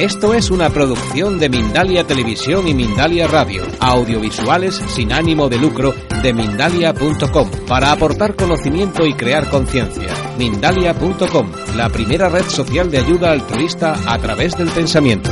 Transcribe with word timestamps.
Esto 0.00 0.32
es 0.32 0.50
una 0.50 0.70
producción 0.70 1.38
de 1.38 1.50
Mindalia 1.50 2.06
Televisión 2.06 2.66
y 2.66 2.72
Mindalia 2.72 3.26
Radio, 3.26 3.64
audiovisuales 3.80 4.76
sin 4.76 5.12
ánimo 5.12 5.50
de 5.50 5.58
lucro 5.58 5.92
de 6.22 6.32
mindalia.com, 6.32 7.50
para 7.68 7.92
aportar 7.92 8.34
conocimiento 8.34 9.04
y 9.04 9.12
crear 9.12 9.50
conciencia. 9.50 10.08
Mindalia.com, 10.38 11.52
la 11.76 11.90
primera 11.90 12.30
red 12.30 12.44
social 12.44 12.90
de 12.90 12.96
ayuda 12.96 13.32
altruista 13.32 13.94
a 14.06 14.18
través 14.18 14.56
del 14.56 14.70
pensamiento. 14.70 15.28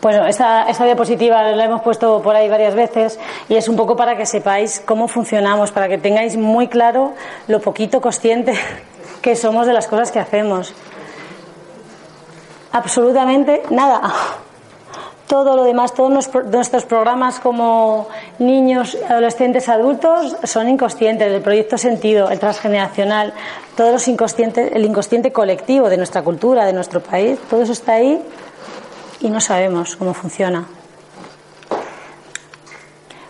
Bueno, 0.00 0.24
esta, 0.28 0.70
esta 0.70 0.84
diapositiva 0.84 1.50
la 1.50 1.64
hemos 1.64 1.82
puesto 1.82 2.22
por 2.22 2.36
ahí 2.36 2.48
varias 2.48 2.76
veces 2.76 3.18
y 3.48 3.56
es 3.56 3.68
un 3.68 3.74
poco 3.74 3.96
para 3.96 4.16
que 4.16 4.24
sepáis 4.24 4.80
cómo 4.86 5.08
funcionamos, 5.08 5.72
para 5.72 5.88
que 5.88 5.98
tengáis 5.98 6.36
muy 6.36 6.68
claro 6.68 7.14
lo 7.48 7.60
poquito 7.60 8.00
consciente 8.00 8.52
que 9.24 9.36
somos 9.36 9.66
de 9.66 9.72
las 9.72 9.86
cosas 9.86 10.12
que 10.12 10.18
hacemos. 10.18 10.74
Absolutamente 12.72 13.62
nada. 13.70 14.12
Todo 15.26 15.56
lo 15.56 15.64
demás, 15.64 15.94
todos 15.94 16.28
nuestros 16.44 16.84
programas 16.84 17.40
como 17.40 18.06
niños, 18.38 18.98
adolescentes, 19.08 19.70
adultos 19.70 20.36
son 20.44 20.68
inconscientes. 20.68 21.32
El 21.32 21.40
proyecto 21.40 21.78
Sentido, 21.78 22.28
el 22.28 22.38
transgeneracional, 22.38 23.32
todos 23.78 23.92
los 23.92 24.08
inconscientes, 24.08 24.70
el 24.74 24.84
inconsciente 24.84 25.32
colectivo 25.32 25.88
de 25.88 25.96
nuestra 25.96 26.20
cultura, 26.20 26.66
de 26.66 26.74
nuestro 26.74 27.00
país, 27.00 27.38
todo 27.48 27.62
eso 27.62 27.72
está 27.72 27.94
ahí 27.94 28.22
y 29.20 29.30
no 29.30 29.40
sabemos 29.40 29.96
cómo 29.96 30.12
funciona. 30.12 30.66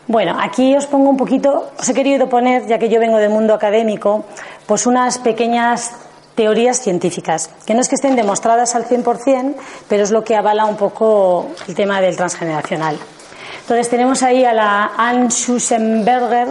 Bueno, 0.06 0.36
aquí 0.38 0.76
os 0.76 0.86
pongo 0.86 1.08
un 1.08 1.16
poquito, 1.16 1.72
os 1.80 1.88
he 1.88 1.94
querido 1.94 2.28
poner, 2.28 2.66
ya 2.66 2.78
que 2.78 2.90
yo 2.90 3.00
vengo 3.00 3.16
del 3.16 3.30
mundo 3.30 3.54
académico, 3.54 4.24
pues 4.66 4.86
unas 4.86 5.16
pequeñas 5.16 5.92
teorías 6.34 6.80
científicas, 6.80 7.48
que 7.64 7.72
no 7.72 7.80
es 7.80 7.88
que 7.88 7.94
estén 7.94 8.14
demostradas 8.14 8.74
al 8.74 8.84
100%, 8.84 9.54
pero 9.88 10.02
es 10.02 10.10
lo 10.10 10.22
que 10.22 10.36
avala 10.36 10.66
un 10.66 10.76
poco 10.76 11.48
el 11.68 11.74
tema 11.74 12.02
del 12.02 12.16
transgeneracional. 12.16 12.98
Entonces 13.62 13.88
tenemos 13.88 14.22
ahí 14.22 14.44
a 14.44 14.52
la 14.52 14.92
Anne 14.94 15.30
Schusenberger, 15.30 16.48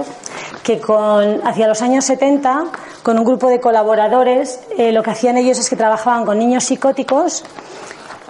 que 0.64 0.80
con, 0.80 1.46
hacia 1.46 1.68
los 1.68 1.84
años 1.84 2.06
70, 2.06 2.66
con 3.04 3.20
un 3.20 3.26
grupo 3.26 3.50
de 3.50 3.60
colaboradores, 3.60 4.62
eh, 4.80 4.92
lo 4.92 5.04
que 5.04 5.12
hacían 5.12 5.38
ellos 5.38 5.60
es 5.60 5.70
que 5.70 5.76
trabajaban 5.76 6.26
con 6.26 6.40
niños 6.40 6.64
psicóticos 6.64 7.44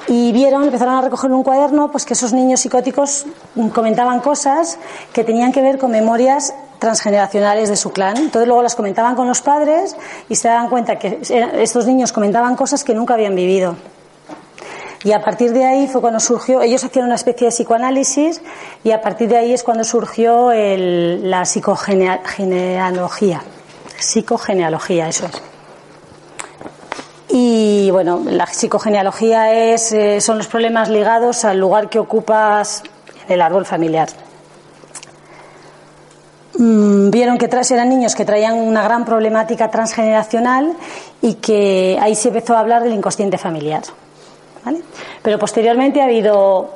y 0.08 0.32
vieron, 0.32 0.64
empezaron 0.64 0.96
a 0.96 1.02
recoger 1.02 1.32
un 1.32 1.44
cuaderno, 1.44 1.92
pues 1.92 2.06
que 2.06 2.14
esos 2.14 2.34
niños 2.34 2.60
psicóticos 2.60 3.26
comentaban 3.74 4.20
cosas 4.20 4.78
que 5.14 5.24
tenían 5.24 5.52
que 5.52 5.62
ver 5.62 5.78
con 5.78 5.92
memorias 5.92 6.54
transgeneracionales 6.80 7.70
de 7.70 7.78
su 7.78 7.92
clan. 7.92 8.18
Entonces 8.18 8.48
luego 8.48 8.62
las 8.62 8.76
comentaban 8.76 9.16
con 9.16 9.28
los 9.28 9.42
padres 9.42 9.96
y 10.28 10.36
se 10.36 10.50
daban 10.50 10.70
cuenta 10.70 11.00
que 11.00 11.20
estos 11.22 11.86
niños 11.88 12.12
comentaban 12.12 12.56
cosas 12.56 12.84
que 12.84 12.94
nunca 12.94 13.14
habían 13.14 13.36
vivido. 13.36 13.76
Y 15.06 15.12
a 15.12 15.22
partir 15.22 15.52
de 15.52 15.66
ahí 15.66 15.88
fue 15.88 16.02
cuando 16.02 16.20
surgió, 16.20 16.62
ellos 16.62 16.84
hacían 16.84 17.06
una 17.06 17.16
especie 17.16 17.48
de 17.48 17.52
psicoanálisis 17.52 18.42
y 18.84 18.92
a 18.92 19.02
partir 19.02 19.30
de 19.30 19.38
ahí 19.38 19.54
es 19.54 19.64
cuando 19.64 19.84
surgió 19.84 20.52
la 20.54 21.46
psicogenealogía. 21.46 23.44
Psicogenealogía, 24.00 25.10
eso 25.10 25.26
es. 25.26 25.53
Y 27.36 27.90
bueno, 27.90 28.22
la 28.28 28.46
psicogenealogía 28.46 29.74
es, 29.74 29.92
eh, 29.92 30.22
son 30.22 30.38
los 30.38 30.46
problemas 30.46 30.88
ligados 30.90 31.46
al 31.46 31.60
lugar 31.60 31.90
que 31.90 31.98
ocupas 31.98 32.84
el 33.28 33.42
árbol 33.42 33.66
familiar. 33.66 34.08
Mm, 36.60 37.10
vieron 37.10 37.40
que 37.40 37.50
eran 37.72 37.90
niños 37.90 38.14
que 38.14 38.24
traían 38.24 38.54
una 38.54 38.84
gran 38.84 39.04
problemática 39.04 39.72
transgeneracional 39.72 40.74
y 41.24 41.34
que 41.36 41.98
ahí 42.00 42.14
se 42.14 42.28
empezó 42.28 42.56
a 42.56 42.60
hablar 42.60 42.84
del 42.84 42.94
inconsciente 42.94 43.40
familiar. 43.40 43.82
Pero 45.24 45.40
posteriormente 45.40 46.02
ha 46.02 46.06
habido 46.06 46.70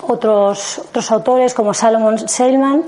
otros, 0.00 0.80
otros 0.88 1.08
autores 1.12 1.54
como 1.54 1.72
Salomon 1.72 2.28
Seilman, 2.28 2.82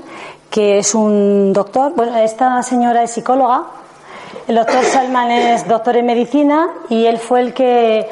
que 0.49 0.79
es 0.79 0.93
un 0.93 1.53
doctor. 1.53 1.93
Bueno, 1.95 2.17
esta 2.17 2.61
señora 2.63 3.01
es 3.01 3.11
psicóloga 3.11 3.82
el 4.47 4.55
doctor 4.55 4.83
Salman 4.83 5.31
es 5.31 5.67
doctor 5.67 5.95
en 5.95 6.05
medicina 6.05 6.67
y 6.89 7.05
él 7.05 7.17
fue 7.17 7.39
el 7.39 7.53
que, 7.53 8.09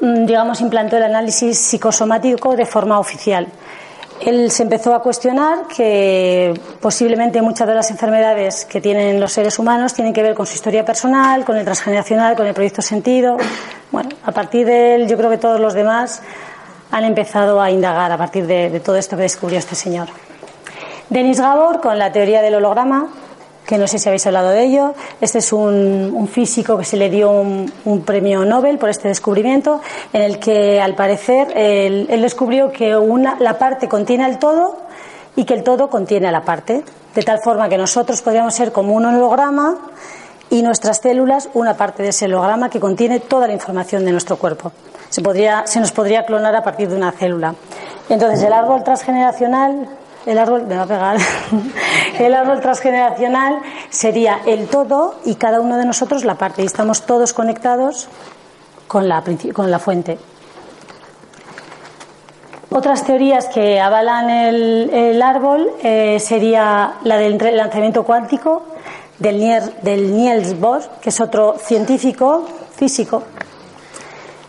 mm, 0.00 0.24
digamos, 0.24 0.60
implantó 0.60 0.96
el 0.96 1.02
análisis 1.02 1.58
psicosomático 1.58 2.56
de 2.56 2.64
forma 2.64 2.98
oficial. 2.98 3.46
Él 4.24 4.50
se 4.50 4.62
empezó 4.62 4.94
a 4.94 5.02
cuestionar 5.02 5.66
que 5.66 6.58
posiblemente 6.80 7.42
muchas 7.42 7.68
de 7.68 7.74
las 7.74 7.90
enfermedades 7.90 8.64
que 8.64 8.80
tienen 8.80 9.20
los 9.20 9.32
seres 9.32 9.58
humanos 9.58 9.92
tienen 9.92 10.14
que 10.14 10.22
ver 10.22 10.34
con 10.34 10.46
su 10.46 10.54
historia 10.54 10.86
personal, 10.86 11.44
con 11.44 11.58
el 11.58 11.64
transgeneracional, 11.66 12.34
con 12.34 12.46
el 12.46 12.54
proyecto 12.54 12.80
sentido. 12.80 13.36
Bueno, 13.92 14.08
a 14.24 14.32
partir 14.32 14.64
de 14.64 14.94
él, 14.94 15.08
yo 15.08 15.18
creo 15.18 15.28
que 15.28 15.36
todos 15.36 15.60
los 15.60 15.74
demás 15.74 16.22
han 16.90 17.04
empezado 17.04 17.60
a 17.60 17.70
indagar 17.70 18.10
a 18.10 18.16
partir 18.16 18.46
de, 18.46 18.70
de 18.70 18.80
todo 18.80 18.96
esto 18.96 19.16
que 19.16 19.24
descubrió 19.24 19.58
este 19.58 19.74
señor. 19.74 20.08
Denis 21.10 21.38
Gabor, 21.38 21.82
con 21.82 21.98
la 21.98 22.10
teoría 22.10 22.40
del 22.40 22.54
holograma, 22.54 23.10
que 23.66 23.78
no 23.78 23.86
sé 23.86 23.98
si 23.98 24.08
habéis 24.08 24.26
hablado 24.26 24.50
de 24.50 24.64
ello. 24.64 24.94
Este 25.20 25.38
es 25.38 25.52
un, 25.52 26.28
físico 26.32 26.78
que 26.78 26.84
se 26.84 26.96
le 26.96 27.10
dio 27.10 27.30
un, 27.30 28.02
premio 28.04 28.44
Nobel 28.44 28.78
por 28.78 28.88
este 28.88 29.08
descubrimiento, 29.08 29.80
en 30.12 30.22
el 30.22 30.38
que, 30.38 30.80
al 30.80 30.94
parecer, 30.94 31.52
él, 31.56 32.06
descubrió 32.22 32.70
que 32.70 32.96
una, 32.96 33.36
la 33.40 33.58
parte 33.58 33.88
contiene 33.88 34.24
al 34.24 34.38
todo 34.38 34.78
y 35.34 35.44
que 35.44 35.54
el 35.54 35.62
todo 35.62 35.90
contiene 35.90 36.28
a 36.28 36.32
la 36.32 36.42
parte, 36.42 36.84
de 37.14 37.22
tal 37.22 37.40
forma 37.40 37.68
que 37.68 37.76
nosotros 37.76 38.22
podríamos 38.22 38.54
ser 38.54 38.72
como 38.72 38.94
un 38.94 39.04
holograma 39.04 39.76
y 40.48 40.62
nuestras 40.62 40.98
células 40.98 41.48
una 41.54 41.76
parte 41.76 42.02
de 42.02 42.10
ese 42.10 42.26
holograma 42.26 42.70
que 42.70 42.78
contiene 42.78 43.20
toda 43.20 43.46
la 43.46 43.52
información 43.52 44.04
de 44.04 44.12
nuestro 44.12 44.36
cuerpo. 44.36 44.72
Se, 45.10 45.22
podría, 45.22 45.66
se 45.66 45.80
nos 45.80 45.92
podría 45.92 46.24
clonar 46.24 46.54
a 46.54 46.62
partir 46.62 46.88
de 46.88 46.96
una 46.96 47.12
célula. 47.12 47.54
Entonces, 48.08 48.42
el 48.42 48.52
árbol 48.52 48.84
transgeneracional 48.84 49.88
el 50.26 50.38
árbol, 50.38 50.66
me 50.66 50.76
va 50.76 50.82
a 50.82 50.86
pegar, 50.86 51.16
el 52.18 52.34
árbol 52.34 52.60
transgeneracional 52.60 53.60
sería 53.90 54.40
el 54.44 54.66
todo 54.66 55.14
y 55.24 55.36
cada 55.36 55.60
uno 55.60 55.76
de 55.76 55.86
nosotros 55.86 56.24
la 56.24 56.34
parte. 56.34 56.62
Y 56.62 56.66
estamos 56.66 57.06
todos 57.06 57.32
conectados 57.32 58.08
con 58.88 59.08
la, 59.08 59.22
con 59.54 59.70
la 59.70 59.78
fuente. 59.78 60.18
Otras 62.70 63.04
teorías 63.04 63.46
que 63.46 63.80
avalan 63.80 64.28
el, 64.28 65.22
árbol 65.22 65.70
eh, 65.82 66.18
sería 66.20 66.96
la 67.04 67.16
del 67.16 67.38
lanzamiento 67.56 68.02
cuántico 68.02 68.64
del, 69.18 69.40
del 69.82 70.14
Niels 70.14 70.58
Bohr, 70.60 70.82
que 71.00 71.08
es 71.08 71.20
otro 71.20 71.56
científico 71.58 72.44
físico 72.74 73.22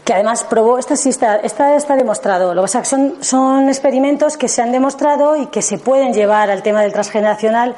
que 0.07 0.13
además 0.13 0.45
probó, 0.45 0.77
esta 0.77 0.95
sí 0.95 1.09
está, 1.09 1.35
está 1.35 1.95
demostrado. 1.97 2.53
Lo 2.53 2.61
que 2.61 2.71
pasa 2.71 2.85
son, 2.85 3.15
son 3.19 3.67
experimentos 3.67 4.37
que 4.37 4.47
se 4.47 4.61
han 4.61 4.71
demostrado 4.71 5.35
y 5.35 5.47
que 5.47 5.61
se 5.61 5.79
pueden 5.79 6.13
llevar 6.13 6.49
al 6.49 6.63
tema 6.63 6.81
del 6.81 6.93
transgeneracional, 6.93 7.75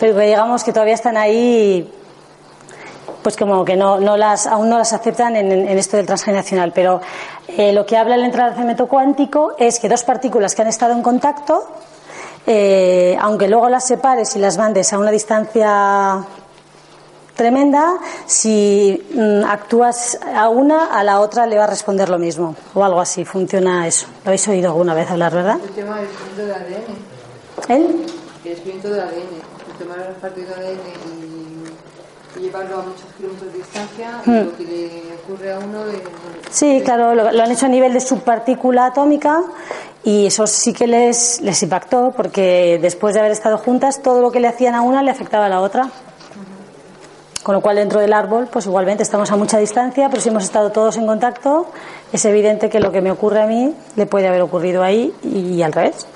pero 0.00 0.18
digamos 0.18 0.64
que 0.64 0.72
todavía 0.72 0.94
están 0.94 1.18
ahí, 1.18 1.92
pues 3.22 3.36
como 3.36 3.66
que 3.66 3.76
no, 3.76 4.00
no 4.00 4.16
las, 4.16 4.46
aún 4.46 4.70
no 4.70 4.78
las 4.78 4.94
aceptan 4.94 5.36
en, 5.36 5.52
en 5.52 5.76
esto 5.76 5.98
del 5.98 6.06
transgeneracional. 6.06 6.72
Pero 6.74 7.02
eh, 7.48 7.74
lo 7.74 7.84
que 7.84 7.98
habla 7.98 8.14
el 8.14 8.24
entrenamiento 8.24 8.86
cuántico 8.88 9.54
es 9.58 9.78
que 9.78 9.90
dos 9.90 10.04
partículas 10.04 10.54
que 10.54 10.62
han 10.62 10.68
estado 10.68 10.94
en 10.94 11.02
contacto, 11.02 11.68
eh, 12.46 13.14
aunque 13.20 13.46
luego 13.46 13.68
las 13.68 13.86
separes 13.86 14.34
y 14.36 14.38
las 14.38 14.56
mandes 14.56 14.90
a 14.94 14.98
una 14.98 15.10
distancia 15.10 16.24
tremenda, 17.38 17.98
si 18.26 19.00
mm, 19.14 19.44
actúas 19.44 20.18
a 20.34 20.48
una, 20.48 20.86
a 20.86 21.04
la 21.04 21.20
otra 21.20 21.46
le 21.46 21.56
va 21.56 21.64
a 21.64 21.66
responder 21.68 22.08
lo 22.08 22.18
mismo, 22.18 22.56
o 22.74 22.84
algo 22.84 23.00
así, 23.00 23.24
funciona 23.24 23.86
eso. 23.86 24.06
Lo 24.24 24.30
habéis 24.30 24.46
oído 24.48 24.70
alguna 24.70 24.92
vez 24.92 25.08
hablar, 25.08 25.32
¿verdad? 25.32 25.58
El 25.64 25.70
tema 25.70 25.98
del 26.36 26.46
de 26.46 26.52
ADN. 26.52 27.68
¿El? 27.68 27.82
El 28.44 28.50
descubrimiento 28.50 28.90
del 28.90 29.00
ADN, 29.00 29.34
el 29.70 29.78
tema 29.78 29.94
de 29.94 30.04
las 30.04 30.18
partes 30.18 30.48
de 30.48 30.54
ADN 30.54 30.78
y, 31.14 32.40
llevarlo 32.40 32.76
a 32.76 32.82
muchos 32.82 33.06
kilómetros 33.16 33.52
de 33.52 33.58
distancia, 33.58 34.20
y 34.24 34.30
hmm. 34.30 34.44
lo 34.44 34.56
que 34.56 34.64
le 34.64 35.02
ocurre 35.24 35.52
a 35.52 35.58
uno... 35.58 35.84
De, 35.86 36.00
sí, 36.50 36.82
claro, 36.84 37.14
lo, 37.14 37.42
han 37.42 37.50
hecho 37.50 37.66
a 37.66 37.68
nivel 37.68 37.92
de 37.92 38.00
subpartícula 38.00 38.86
atómica 38.86 39.42
y 40.04 40.26
eso 40.26 40.46
sí 40.46 40.72
que 40.72 40.86
les, 40.86 41.40
les 41.40 41.60
impactó 41.64 42.12
porque 42.16 42.78
después 42.80 43.14
de 43.14 43.20
haber 43.20 43.32
estado 43.32 43.58
juntas 43.58 44.02
todo 44.02 44.22
lo 44.22 44.30
que 44.30 44.38
le 44.38 44.46
hacían 44.46 44.76
a 44.76 44.82
una 44.82 45.02
le 45.02 45.10
afectaba 45.10 45.46
a 45.46 45.48
la 45.48 45.60
otra 45.60 45.90
Con 47.48 47.54
lo 47.54 47.62
cual 47.62 47.76
dentro 47.76 47.98
del 47.98 48.12
árbol, 48.12 48.46
pues 48.52 48.66
igualmente 48.66 49.02
estamos 49.02 49.30
a 49.32 49.36
mucha 49.36 49.56
distancia, 49.56 50.10
pero 50.10 50.20
si 50.20 50.28
hemos 50.28 50.44
estado 50.44 50.70
todos 50.70 50.98
en 50.98 51.06
contacto, 51.06 51.64
es 52.12 52.22
evidente 52.26 52.68
que 52.68 52.78
lo 52.78 52.92
que 52.92 53.00
me 53.00 53.10
ocurre 53.10 53.40
a 53.40 53.46
mí 53.46 53.74
le 53.96 54.04
puede 54.04 54.28
haber 54.28 54.42
ocurrido 54.42 54.82
ahí 54.82 55.14
y 55.22 55.62
al 55.62 55.72
revés. 55.72 56.06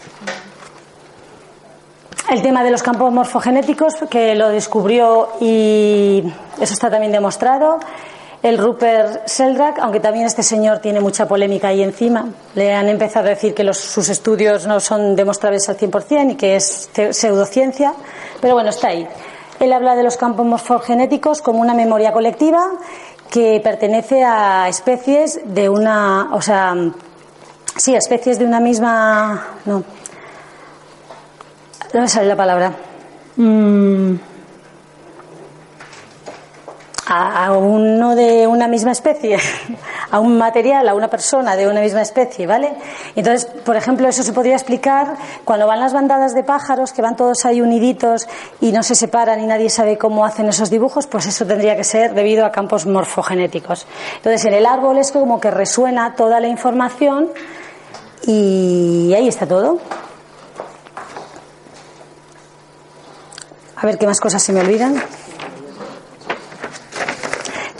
El 2.31 2.43
tema 2.43 2.63
de 2.63 2.71
los 2.71 2.83
campos 2.83 3.11
morfogenéticos, 3.11 3.95
que 4.11 4.35
lo 4.35 4.51
descubrió 4.51 5.31
y 5.41 6.23
eso 6.61 6.75
está 6.75 6.91
también 6.91 7.13
demostrado. 7.13 7.79
El 8.43 8.59
Rupert 8.59 9.27
Sheldrake, 9.27 9.81
aunque 9.81 10.01
también 10.01 10.27
este 10.27 10.43
señor 10.43 10.81
tiene 10.81 11.01
mucha 11.01 11.27
polémica 11.27 11.69
ahí 11.69 11.83
encima, 11.83 12.27
le 12.55 12.75
han 12.75 12.91
empezado 12.91 13.29
a 13.29 13.31
decir 13.31 13.55
que 13.55 13.73
sus 13.73 14.11
estudios 14.11 14.67
no 14.67 14.81
son 14.81 15.17
demostrables 15.17 15.67
al 15.71 15.79
100% 15.79 16.33
y 16.33 16.35
que 16.35 16.57
es 16.57 16.91
pseudociencia, 17.13 17.95
pero 18.39 18.53
bueno, 18.53 18.69
está 18.69 18.89
ahí. 18.89 19.09
Él 19.63 19.73
habla 19.73 19.95
de 19.95 20.03
los 20.03 20.17
campos 20.17 20.45
morfogenéticos 20.45 21.41
como 21.41 21.61
una 21.61 21.73
memoria 21.73 22.13
colectiva 22.13 22.69
que 23.31 23.61
pertenece 23.63 24.25
a 24.25 24.69
especies 24.69 25.41
de 25.45 25.69
una, 25.69 26.31
o 26.33 26.43
sea, 26.43 26.75
sí, 27.77 27.95
especies 27.95 28.41
de 28.41 28.45
una 28.45 28.59
misma, 28.59 29.47
no, 29.65 29.85
no 31.95 32.01
me 32.01 32.09
sale 32.09 32.27
la 32.27 32.35
palabra. 32.35 32.73
Mm. 33.37 34.32
A, 37.05 37.53
uno 37.53 38.15
de 38.15 38.47
una 38.47 38.69
misma 38.69 38.93
especie, 38.93 39.37
a 40.11 40.21
un 40.21 40.39
material, 40.39 40.89
a 40.89 40.95
una 40.95 41.09
persona 41.09 41.57
de 41.57 41.67
una 41.67 41.81
misma 41.81 42.01
especie, 42.01 42.47
¿vale? 42.47 42.75
Entonces, 43.17 43.45
por 43.65 43.77
ejemplo, 43.77 44.09
eso 44.09 44.23
se 44.23 44.33
podría 44.33 44.55
explicar 44.55 45.17
cuando 45.45 45.67
van 45.67 45.81
las 45.81 45.93
bandadas 45.93 46.35
de 46.35 46.45
pájaros, 46.45 46.93
que 46.93 47.03
van 47.03 47.17
todos 47.17 47.45
ahí 47.45 47.61
uniditos 47.61 48.29
y 48.61 48.71
no 48.71 48.83
se 48.83 48.95
separan 48.95 49.41
y 49.41 49.47
nadie 49.47 49.69
sabe 49.69 49.99
cómo 49.99 50.25
hacen 50.25 50.49
esos 50.49 50.71
dibujos, 50.71 51.07
pues 51.09 51.27
eso 51.27 51.45
tendría 51.45 51.77
que 51.77 51.85
ser 51.85 52.15
debido 52.15 52.47
a 52.47 52.53
campos 52.53 52.87
morfogenéticos. 52.87 53.87
Entonces, 54.17 54.45
en 54.45 54.55
el 54.55 54.65
árbol 54.65 54.99
es 54.99 55.11
como 55.11 55.41
que 55.41 55.51
resuena 55.51 56.15
toda 56.15 56.39
la 56.39 56.47
información 56.47 57.31
y 58.27 59.13
ahí 59.15 59.27
está 59.27 59.47
todo. 59.47 59.79
A 63.77 63.87
ver 63.87 63.99
qué 63.99 64.07
más 64.07 64.21
cosas 64.21 64.41
se 64.41 64.53
me 64.53 64.61
olvidan. 64.61 65.03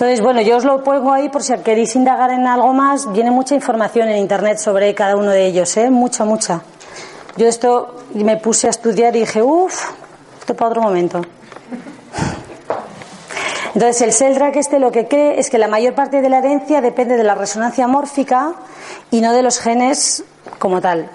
Entonces, 0.03 0.21
bueno, 0.21 0.41
yo 0.41 0.57
os 0.57 0.65
lo 0.65 0.83
pongo 0.83 1.13
ahí 1.13 1.29
por 1.29 1.45
si 1.45 1.57
queréis 1.59 1.95
indagar 1.95 2.33
en 2.33 2.45
algo 2.45 2.73
más. 2.73 3.13
Viene 3.13 3.31
mucha 3.31 3.55
información 3.55 4.09
en 4.09 4.17
Internet 4.17 4.59
sobre 4.59 4.93
cada 4.97 5.15
uno 5.15 5.31
de 5.31 5.47
ellos, 5.47 5.77
¿eh? 5.77 5.91
Mucha, 5.91 6.25
mucha. 6.25 6.61
Yo 7.37 7.47
esto 7.47 8.03
me 8.13 8.37
puse 8.37 8.67
a 8.67 8.71
estudiar 8.71 9.15
y 9.15 9.21
dije, 9.21 9.41
uff, 9.41 9.93
esto 10.41 10.57
para 10.57 10.71
otro 10.71 10.83
momento. 10.83 11.23
Entonces, 13.75 14.03
el 14.03 14.13
Seldrack 14.13 14.57
este 14.57 14.81
lo 14.81 14.91
que 14.91 15.07
cree 15.07 15.39
es 15.39 15.49
que 15.49 15.59
la 15.59 15.69
mayor 15.69 15.95
parte 15.95 16.21
de 16.21 16.29
la 16.29 16.39
herencia 16.39 16.81
depende 16.81 17.17
de 17.17 17.23
la 17.23 17.37
resonancia 17.37 17.87
mórfica 17.87 18.55
y 19.13 19.21
no 19.21 19.33
de 19.33 19.45
los 19.45 19.61
genes 19.61 20.25
como 20.59 20.81
tal. 20.81 21.09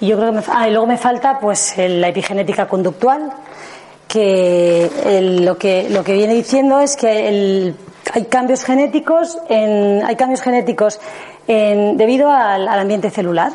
Y 0.00 0.06
yo 0.06 0.16
creo 0.16 0.32
que 0.32 0.40
ah, 0.50 0.68
y 0.68 0.70
luego 0.70 0.86
me 0.86 0.96
falta 0.96 1.38
pues 1.38 1.74
la 1.76 2.08
epigenética 2.08 2.66
conductual, 2.66 3.30
que 4.14 5.40
lo 5.42 5.58
que 5.58 5.88
lo 5.90 6.04
que 6.04 6.12
viene 6.12 6.34
diciendo 6.34 6.78
es 6.78 6.94
que 6.94 7.74
hay 8.12 8.24
cambios 8.26 8.64
genéticos 8.64 9.38
en, 9.48 10.04
hay 10.06 10.14
cambios 10.14 10.40
genéticos 10.40 11.00
en, 11.48 11.96
debido 11.96 12.30
al, 12.30 12.68
ambiente 12.68 13.10
celular. 13.10 13.52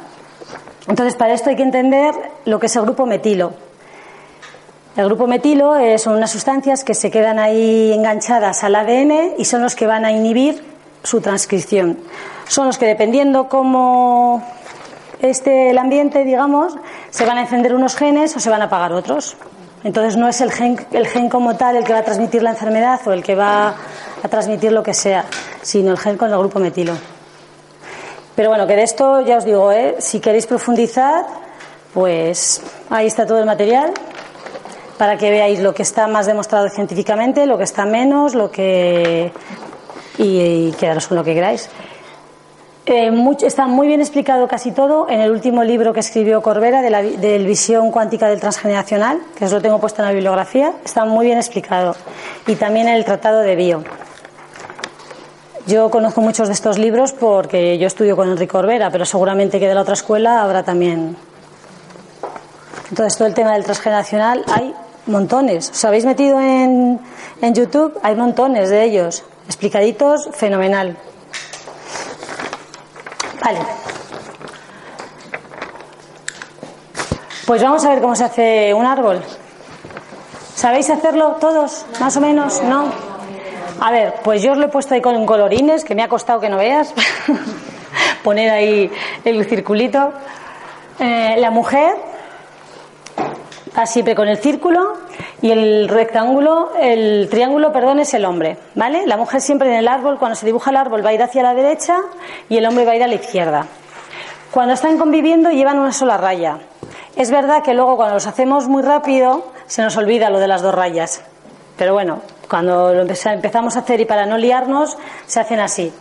Entonces, 0.88 1.16
para 1.16 1.34
esto 1.34 1.50
hay 1.50 1.56
que 1.56 1.64
entender 1.64 2.14
lo 2.44 2.60
que 2.60 2.66
es 2.66 2.76
el 2.76 2.82
grupo 2.82 3.06
metilo. 3.06 3.54
El 4.98 5.06
grupo 5.06 5.28
metilo 5.28 5.76
son 5.98 6.16
unas 6.16 6.32
sustancias 6.32 6.84
que 6.84 6.94
se 6.94 7.10
quedan 7.10 7.40
ahí 7.40 7.94
enganchadas 7.94 8.66
al 8.66 8.76
ADN 8.76 9.36
y 9.38 9.46
son 9.46 9.62
los 9.62 9.76
que 9.76 9.88
van 9.88 10.04
a 10.04 10.12
inhibir 10.12 10.62
su 11.04 11.22
transcripción. 11.22 12.00
Son 12.50 12.68
los 12.68 12.78
que, 12.78 12.86
dependiendo 12.86 13.48
cómo 13.48 14.44
este, 15.22 15.70
el 15.70 15.78
ambiente, 15.78 16.26
digamos, 16.26 16.76
se 17.12 17.26
van 17.26 17.38
a 17.38 17.42
encender 17.42 17.74
unos 17.74 17.96
genes 17.96 18.36
o 18.36 18.42
se 18.42 18.50
van 18.50 18.62
a 18.62 18.66
apagar 18.66 18.92
otros. 18.92 19.38
Entonces 19.84 20.18
no 20.18 20.28
es 20.28 20.42
el 20.42 20.52
gen, 20.52 20.86
el 20.92 21.08
gen 21.08 21.30
como 21.30 21.56
tal 21.56 21.78
el 21.78 21.84
que 21.84 21.94
va 21.94 22.00
a 22.00 22.04
transmitir 22.04 22.44
la 22.44 22.52
enfermedad 22.52 23.00
o 23.06 23.14
el 23.14 23.24
que 23.24 23.36
va 23.36 23.76
a 24.22 24.28
transmitir 24.28 24.72
lo 24.72 24.84
que 24.84 24.94
sea, 24.94 25.26
sino 25.62 25.92
el 25.92 25.98
gen 25.98 26.18
con 26.18 26.31
el 26.31 26.38
grupo 26.38 26.60
metilo. 26.60 26.94
Pero 28.36 28.50
bueno, 28.50 28.68
que 28.68 28.76
de 28.76 28.84
esto 28.84 29.22
ya 29.22 29.38
os 29.38 29.46
digo, 29.46 29.72
¿eh? 29.72 29.96
si 30.00 30.20
queréis 30.20 30.48
profundizar, 30.48 31.26
pues 31.94 32.62
ahí 32.90 33.08
está 33.08 33.26
todo 33.26 33.40
el 33.40 33.46
material 33.46 33.92
para 34.98 35.18
que 35.18 35.31
veáis 35.31 35.60
lo 35.60 35.74
que 35.74 35.84
está 35.84 36.08
más 36.08 36.25
demostrado 36.25 36.70
científicamente, 36.70 37.46
lo 37.46 37.58
que 37.58 37.64
está 37.64 37.86
menos, 37.86 38.36
lo 38.36 38.52
que 38.52 39.32
y 40.18 40.72
quedaros 40.74 41.08
con 41.08 41.18
lo 41.18 41.24
que 41.24 41.34
queráis. 41.34 41.70
Eh, 42.91 43.12
está 43.44 43.68
muy 43.68 43.86
bien 43.86 44.01
explicado 44.01 44.47
casi 44.47 44.71
todo 44.71 45.07
en 45.12 45.21
el 45.21 45.30
último 45.30 45.63
libro 45.63 45.94
que 45.94 46.00
escribió 46.00 46.41
Corbera 46.41 46.81
de 46.81 46.89
la 46.89 47.01
Visión 47.01 47.91
Cuántica 47.91 48.27
del 48.27 48.39
Transgeneracional, 48.39 49.19
que 49.36 49.45
os 49.45 49.51
lo 49.51 49.62
tengo 49.62 49.80
puesto 49.80 50.01
en 50.01 50.07
la 50.07 50.12
bibliografía. 50.12 50.74
Está 50.83 51.06
muy 51.06 51.27
bien 51.27 51.38
explicado. 51.38 51.95
Y 52.47 52.56
también 52.56 52.88
en 52.88 52.95
el 52.95 53.06
Tratado 53.06 53.41
de 53.41 53.56
Bio. 53.56 53.83
Yo 55.68 55.91
conozco 55.91 56.21
muchos 56.21 56.47
de 56.47 56.56
estos 56.56 56.80
libros 56.80 57.12
porque 57.12 57.77
yo 57.77 57.86
estudio 57.86 58.15
con 58.15 58.27
Enrique 58.27 58.51
Corbera, 58.51 58.89
pero 58.89 59.06
seguramente 59.06 59.59
que 59.59 59.68
de 59.68 59.75
la 59.75 59.81
otra 59.81 59.94
escuela 59.94 60.41
habrá 60.41 60.63
también. 60.63 61.15
Entonces, 62.89 63.19
todo 63.19 63.27
el 63.27 63.36
tema 63.36 63.53
del 63.53 63.65
transgeneracional 63.65 64.44
hay 64.51 64.74
montones. 65.06 65.69
¿Os 65.69 65.86
habéis 65.86 66.06
metido 66.06 66.41
en, 66.41 67.00
en 67.39 67.53
YouTube? 67.53 68.00
Hay 68.01 68.15
montones 68.15 68.71
de 68.71 68.83
ellos. 68.83 69.24
Explicaditos, 69.45 70.30
fenomenal. 70.33 70.97
Vale. 73.50 73.66
Pues 77.48 77.63
vamos 77.63 77.84
a 77.84 77.90
ver 77.90 78.00
cómo 78.00 78.16
se 78.16 78.24
hace 78.24 78.74
un 78.75 78.86
árbol. 78.86 79.24
¿Sabéis 80.54 80.88
hacerlo 80.92 81.38
todos? 81.40 81.88
¿Más 82.00 82.16
o 82.16 82.22
menos? 82.22 82.62
¿No? 82.62 82.92
A 83.81 83.90
ver, 83.90 84.13
pues 84.24 84.44
yo 84.44 84.51
os 84.51 84.60
lo 84.60 84.66
he 84.66 84.69
puesto 84.69 84.94
ahí 84.94 85.01
con 85.01 85.25
colorines, 85.25 85.84
que 85.84 85.96
me 85.96 86.04
ha 86.04 86.07
costado 86.07 86.40
que 86.40 86.50
no 86.50 86.57
veas. 86.57 86.94
Poner 88.24 88.51
ahí 88.51 88.92
el 89.25 89.44
circulito. 89.46 90.13
Eh, 91.00 91.38
la 91.40 91.50
mujer 91.50 91.96
siempre 93.86 94.16
con 94.16 94.28
el 94.28 94.38
círculo 94.38 94.94
y 95.42 95.52
el 95.52 95.88
rectángulo, 95.88 96.72
el 96.80 97.28
triángulo, 97.30 97.72
perdón, 97.72 98.00
es 98.00 98.14
el 98.14 98.26
hombre, 98.26 98.58
¿vale? 98.76 99.06
La 99.08 99.18
mujer 99.18 99.42
siempre 99.42 99.70
en 99.70 99.75
el 99.75 99.88
árbol, 99.88 100.18
cuando 100.18 100.36
se 100.36 100.46
dibuja 100.46 100.72
el 100.72 100.77
árbol, 100.77 101.06
va 101.06 101.10
a 101.10 101.13
ir 101.13 101.24
hacia 101.24 101.44
la 101.44 101.53
derecha 101.53 101.98
y 102.50 102.58
el 102.58 102.65
hombre 102.65 102.86
va 102.86 102.92
a 102.92 102.96
ir 102.96 103.03
a 103.03 103.08
la 103.08 103.15
izquierda. 103.15 103.65
Cuando 104.51 104.74
están 104.74 104.98
conviviendo 104.98 105.51
llevan 105.51 105.80
una 105.80 105.92
sola 105.92 106.18
raya. 106.18 106.58
Es 107.15 107.32
verdad 107.32 107.62
que 107.63 107.74
luego 107.74 107.98
cuando 107.98 108.15
los 108.15 108.27
hacemos 108.27 108.68
muy 108.68 108.82
rápido 108.82 109.46
se 109.68 109.82
nos 109.82 109.96
olvida 109.98 110.30
lo 110.30 110.39
de 110.39 110.48
las 110.48 110.62
dos 110.62 110.74
rayas. 110.74 111.22
Pero 111.77 111.94
bueno, 111.94 112.22
cuando 112.50 112.92
empezamos 112.92 113.75
a 113.75 113.80
hacer 113.80 114.01
y 114.01 114.06
para 114.06 114.25
no 114.25 114.38
liarnos, 114.38 114.98
se 115.25 115.39
hacen 115.39 115.60
así. 115.60 115.94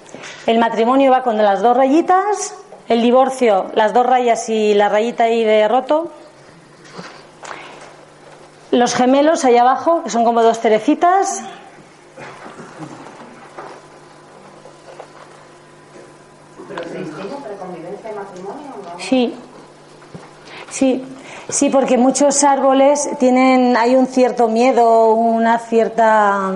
El 0.47 0.59
matrimonio 0.59 1.11
va 1.11 1.23
con 1.23 1.37
las 1.37 1.61
dos 1.61 1.76
rayitas, 1.76 2.55
el 2.88 3.02
divorcio, 3.02 3.67
las 3.75 3.93
dos 3.93 4.07
rayas 4.07 4.49
y 4.49 4.75
la 4.75 4.88
rayita 4.88 5.25
ahí 5.25 5.45
de 5.45 5.69
roto, 5.69 6.11
los 8.71 8.95
gemelos 8.95 9.45
allá 9.45 9.63
abajo, 9.63 10.03
que 10.05 10.11
son 10.11 10.25
como 10.25 10.43
dos 10.43 10.61
cerecitas. 10.61 11.43
Sí. 18.99 19.35
Sí, 20.71 21.03
sí, 21.49 21.71
porque 21.71 21.97
muchos 21.97 22.45
árboles 22.45 23.09
tienen, 23.19 23.77
hay 23.77 23.97
un 23.97 24.07
cierto 24.07 24.49
miedo, 24.49 25.13
una 25.15 25.59
cierta, 25.59 26.53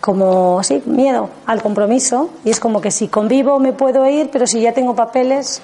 como, 0.00 0.62
sí, 0.62 0.82
miedo 0.84 1.30
al 1.46 1.62
compromiso. 1.62 2.30
Y 2.44 2.50
es 2.50 2.60
como 2.60 2.82
que 2.82 2.90
si 2.90 3.08
convivo 3.08 3.58
me 3.58 3.72
puedo 3.72 4.06
ir, 4.06 4.30
pero 4.30 4.46
si 4.46 4.60
ya 4.60 4.72
tengo 4.72 4.94
papeles, 4.94 5.62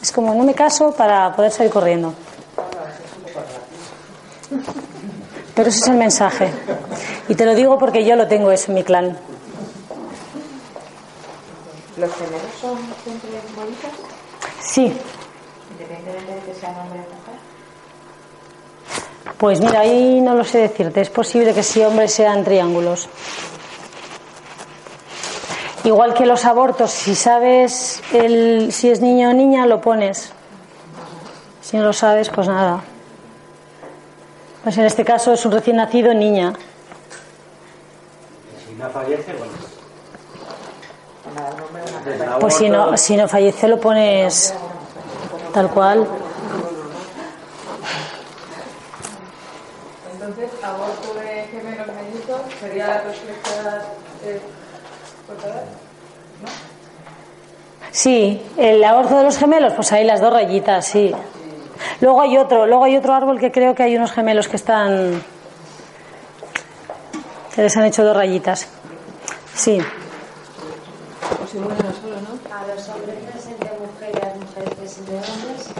es 0.00 0.12
como 0.12 0.34
no 0.34 0.44
me 0.44 0.54
caso 0.54 0.92
para 0.92 1.34
poder 1.34 1.50
salir 1.50 1.72
corriendo. 1.72 2.14
Pero 5.54 5.68
ese 5.68 5.78
es 5.80 5.88
el 5.88 5.96
mensaje. 5.96 6.50
Y 7.28 7.34
te 7.34 7.44
lo 7.44 7.54
digo 7.54 7.78
porque 7.78 8.04
yo 8.04 8.16
lo 8.16 8.26
tengo 8.26 8.50
eso 8.50 8.70
en 8.70 8.74
mi 8.76 8.84
clan. 8.84 9.18
¿Los 11.96 12.14
gemelos 12.14 12.42
son 12.60 12.78
siempre 13.02 13.30
bonitos? 13.56 13.90
Sí. 14.60 14.92
Independientemente 15.72 16.34
de 16.34 16.40
que 16.40 16.54
sean 16.54 16.76
hombre 16.76 17.00
o 17.00 17.02
mujer. 17.02 17.38
Pues 19.36 19.60
mira, 19.60 19.80
ahí 19.80 20.20
no 20.20 20.34
lo 20.34 20.44
sé 20.44 20.58
decirte. 20.58 21.00
Es 21.00 21.10
posible 21.10 21.52
que 21.54 21.62
sí 21.62 21.82
hombres 21.82 22.14
sean 22.14 22.44
triángulos. 22.44 23.08
Igual 25.84 26.14
que 26.14 26.26
los 26.26 26.44
abortos, 26.44 26.90
si 26.90 27.14
sabes 27.14 28.02
el, 28.12 28.72
si 28.72 28.90
es 28.90 29.00
niño 29.00 29.30
o 29.30 29.32
niña, 29.32 29.66
lo 29.66 29.80
pones. 29.80 30.32
Si 31.62 31.76
no 31.76 31.84
lo 31.84 31.92
sabes, 31.92 32.30
pues 32.30 32.46
nada. 32.48 32.82
Pues 34.62 34.76
en 34.78 34.84
este 34.84 35.04
caso 35.04 35.32
es 35.32 35.44
un 35.46 35.52
recién 35.52 35.76
nacido 35.76 36.12
niña. 36.12 36.52
Si 38.66 38.74
no 38.74 38.90
fallece, 38.90 39.32
bueno. 39.34 39.52
Pues 42.40 42.54
si 42.54 42.68
no, 42.68 42.96
si 42.96 43.16
no 43.16 43.28
fallece 43.28 43.68
lo 43.68 43.78
pones 43.80 44.54
tal 45.52 45.70
cual. 45.70 46.06
Entonces, 50.12 50.50
aborto 50.62 51.14
de 51.14 51.44
gemelos 51.44 51.86
mellizos 51.86 52.40
sería 52.60 52.86
la 52.88 53.00
respuesta 53.02 53.82
eh, 54.24 54.40
cortada. 55.26 55.64
Sí, 57.90 58.42
el 58.56 58.84
aborto 58.84 59.16
de 59.16 59.24
los 59.24 59.38
gemelos, 59.38 59.72
pues 59.74 59.92
ahí 59.92 60.04
las 60.04 60.20
dos 60.20 60.32
rayitas, 60.32 60.86
sí. 60.86 61.14
Luego 62.00 62.20
hay 62.20 62.38
otro, 62.38 62.66
luego 62.66 62.84
hay 62.84 62.96
otro 62.96 63.14
árbol 63.14 63.38
que 63.38 63.50
creo 63.50 63.74
que 63.74 63.82
hay 63.82 63.96
unos 63.96 64.12
gemelos 64.12 64.48
que 64.48 64.56
están 64.56 65.22
que 67.54 67.62
les 67.62 67.76
han 67.76 67.84
hecho 67.84 68.04
dos 68.04 68.16
rayitas. 68.16 68.68
Sí. 69.54 69.80
¿no? 71.54 71.68
A 72.54 72.66
los 72.66 72.88
hombres 72.88 73.16
presente 73.32 73.70
mujer 73.80 74.10
y 74.14 74.18
a 74.18 74.28
las 74.28 74.36
mujeres 74.36 74.98
hombres, 74.98 75.70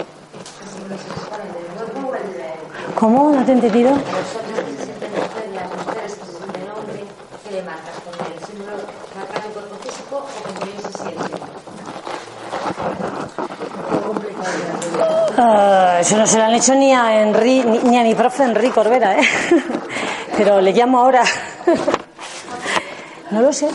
así 0.64 0.78
que 0.88 0.98
se 0.98 1.08
exponen 1.08 1.52
del 1.52 1.66
cuerpo 1.76 2.08
o 2.08 2.14
el 2.14 2.32
de 2.32 2.50
¿Cómo? 2.94 3.30
No 3.30 3.44
te 3.44 3.52
he 3.52 3.54
entendido. 3.54 3.90
A 3.90 3.92
los 3.92 4.02
hombres 4.36 4.64
que 4.64 4.76
se 4.76 4.84
sienten 4.84 5.10
mujer 5.12 5.46
y 5.52 5.56
a 5.56 5.60
las 5.60 5.86
mujeres 5.86 6.14
que 6.14 6.24
se 6.24 6.32
sienten 6.32 6.70
hombre, 6.70 7.04
¿qué 7.44 7.50
le 7.52 7.62
marcas? 7.62 7.94
¿Con 8.04 8.14
el 8.26 8.38
símbolo 8.44 8.76
marcando 9.14 9.46
el 9.46 9.52
cuerpo 9.52 9.74
físico 9.82 10.16
o 10.16 10.42
con 10.42 10.68
ellos 10.68 10.82
se 10.82 10.92
sienten? 10.98 11.38
Ah, 15.36 15.98
eso 16.00 16.16
no 16.16 16.26
se 16.26 16.38
lo 16.38 16.44
han 16.44 16.54
hecho 16.54 16.74
ni 16.74 16.92
a 16.92 17.22
Henry, 17.22 17.62
ni, 17.84 17.96
a 17.98 18.02
mi 18.02 18.14
profe 18.14 18.42
Enrique 18.42 18.74
Corbera, 18.74 19.20
¿eh? 19.20 19.24
Pero 20.36 20.60
le 20.60 20.72
llamo 20.72 20.98
ahora. 20.98 21.22
No 23.30 23.42
lo 23.42 23.52
sé. 23.52 23.68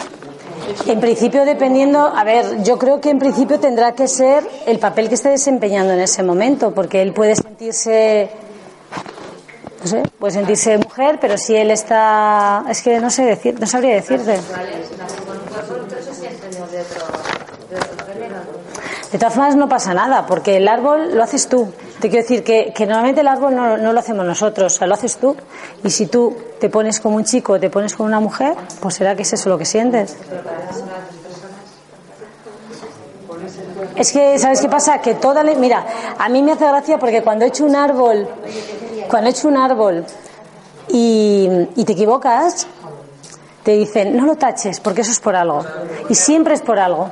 En 0.88 1.00
principio, 1.00 1.46
dependiendo, 1.46 2.00
a 2.00 2.24
ver, 2.24 2.64
yo 2.64 2.80
creo 2.80 3.00
que 3.00 3.12
en 3.12 3.20
principio 3.20 3.60
tendrá 3.60 3.94
que 3.94 4.08
ser 4.08 4.44
el 4.66 4.80
papel 4.80 5.10
que 5.10 5.16
esté 5.16 5.30
desempeñando 5.30 5.94
en 5.94 6.00
ese 6.00 6.24
momento, 6.24 6.74
porque 6.74 7.04
él 7.04 7.14
puede 7.14 7.36
sentirse, 7.36 8.32
no 9.82 9.88
sé, 9.88 10.02
puede 10.18 10.34
sentirse 10.34 10.78
mujer, 10.80 11.20
pero 11.22 11.38
si 11.38 11.56
él 11.56 11.70
está, 11.70 12.66
es 12.68 12.82
que 12.82 13.00
no 13.00 13.12
sé 13.12 13.26
decir, 13.26 13.60
no 13.60 13.68
sabría 13.68 13.94
decirte. 13.94 14.38
Nacen 14.98 15.24
con 15.26 15.38
un 15.38 15.46
cuerpo, 15.46 15.86
pero 15.88 16.04
se 16.04 16.14
sienten 16.16 16.52
de 16.52 16.62
otro, 16.62 17.06
de 17.70 17.76
otro 17.76 18.06
género. 18.08 18.38
De 19.14 19.20
todas 19.20 19.36
formas 19.36 19.56
no 19.56 19.70
pasa 19.70 19.94
nada, 19.94 20.26
porque 20.26 20.58
el 20.58 20.68
árbol 20.68 21.16
lo 21.16 21.22
haces 21.22 21.48
tú. 21.48 21.72
Te 22.00 22.10
quiero 22.10 22.24
decir 22.24 22.44
que, 22.44 22.74
que 22.76 22.88
normalmente 22.88 23.22
el 23.22 23.28
árbol 23.28 23.56
no, 23.56 23.78
no 23.78 23.94
lo 23.94 24.00
hacemos 24.00 24.26
nosotros, 24.26 24.74
o 24.74 24.76
sea, 24.76 24.88
lo 24.88 24.96
haces 24.96 25.18
tú. 25.18 25.36
Y 25.84 25.92
si 25.92 26.08
tú 26.08 26.36
te 26.60 26.68
pones 26.68 27.00
como 27.00 27.18
un 27.18 27.24
chico 27.24 27.54
o 27.54 27.60
te 27.60 27.70
pones 27.70 27.94
como 27.94 28.08
una 28.08 28.20
mujer, 28.20 28.56
pues 28.80 28.96
será 28.96 29.16
que 29.16 29.22
es 29.22 29.32
eso 29.32 29.50
lo 29.50 29.60
que 29.60 29.66
sientes. 29.66 30.18
Es 33.96 34.12
que, 34.12 34.40
¿sabes 34.40 34.60
qué 34.60 34.68
pasa? 34.68 34.98
Que 34.98 35.14
toda 35.14 35.44
la... 35.44 35.54
Mira, 35.54 35.86
a 36.18 36.28
mí 36.28 36.42
me 36.42 36.54
hace 36.54 36.66
gracia 36.66 36.98
porque 36.98 37.22
cuando 37.22 37.46
he 37.46 37.50
hecho 37.50 37.66
un 37.66 37.76
árbol, 37.76 38.28
cuando 39.08 39.30
he 39.30 39.32
hecho 39.32 39.48
un 39.48 39.58
árbol 39.58 40.06
y, 40.88 41.48
y 41.76 41.86
te 41.86 41.94
equivocas, 41.94 42.66
te 43.62 43.74
dicen, 43.74 44.18
no 44.18 44.26
lo 44.26 44.38
taches 44.38 44.80
porque 44.80 45.02
eso 45.02 45.12
es 45.12 45.20
por 45.20 45.36
algo. 45.36 45.64
Y 46.10 46.16
siempre 46.16 46.56
es 46.56 46.64
por 46.64 46.80
algo. 46.80 47.12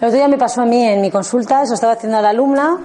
El 0.00 0.06
otro 0.06 0.16
día 0.16 0.28
me 0.28 0.38
pasó 0.38 0.62
a 0.62 0.64
mí 0.64 0.82
en 0.82 1.02
mi 1.02 1.10
consulta, 1.10 1.62
eso 1.62 1.74
estaba 1.74 1.92
haciendo 1.92 2.16
a 2.16 2.22
la 2.22 2.30
alumna 2.30 2.78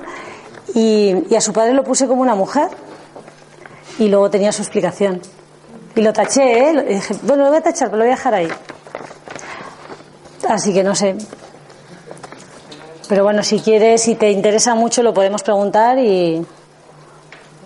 y, 0.73 1.33
a 1.33 1.39
su 1.39 1.53
padre 1.53 1.73
lo 1.73 1.81
puse 1.81 2.07
como 2.07 2.21
una 2.21 2.35
mujer 2.35 2.67
y 3.97 4.09
luego 4.09 4.29
tenía 4.29 4.51
su 4.51 4.61
explicación. 4.61 5.21
Y 5.95 6.01
lo 6.01 6.11
taché, 6.11 6.41
¿eh? 6.41 6.85
Y 6.89 6.93
dije, 6.95 7.15
bueno, 7.23 7.43
lo 7.43 7.49
voy 7.49 7.59
a 7.59 7.61
tachar, 7.61 7.87
pero 7.87 7.99
lo 7.99 8.03
voy 8.03 8.11
a 8.11 8.15
dejar 8.17 8.33
ahí. 8.33 8.49
Así 10.49 10.73
que 10.73 10.83
no 10.83 10.93
sé. 10.93 11.15
Pero 13.07 13.23
bueno, 13.23 13.43
si 13.43 13.61
quieres, 13.61 14.01
si 14.01 14.15
te 14.15 14.29
interesa 14.31 14.75
mucho, 14.75 15.01
lo 15.01 15.13
podemos 15.13 15.41
preguntar 15.41 15.97
y. 15.97 16.45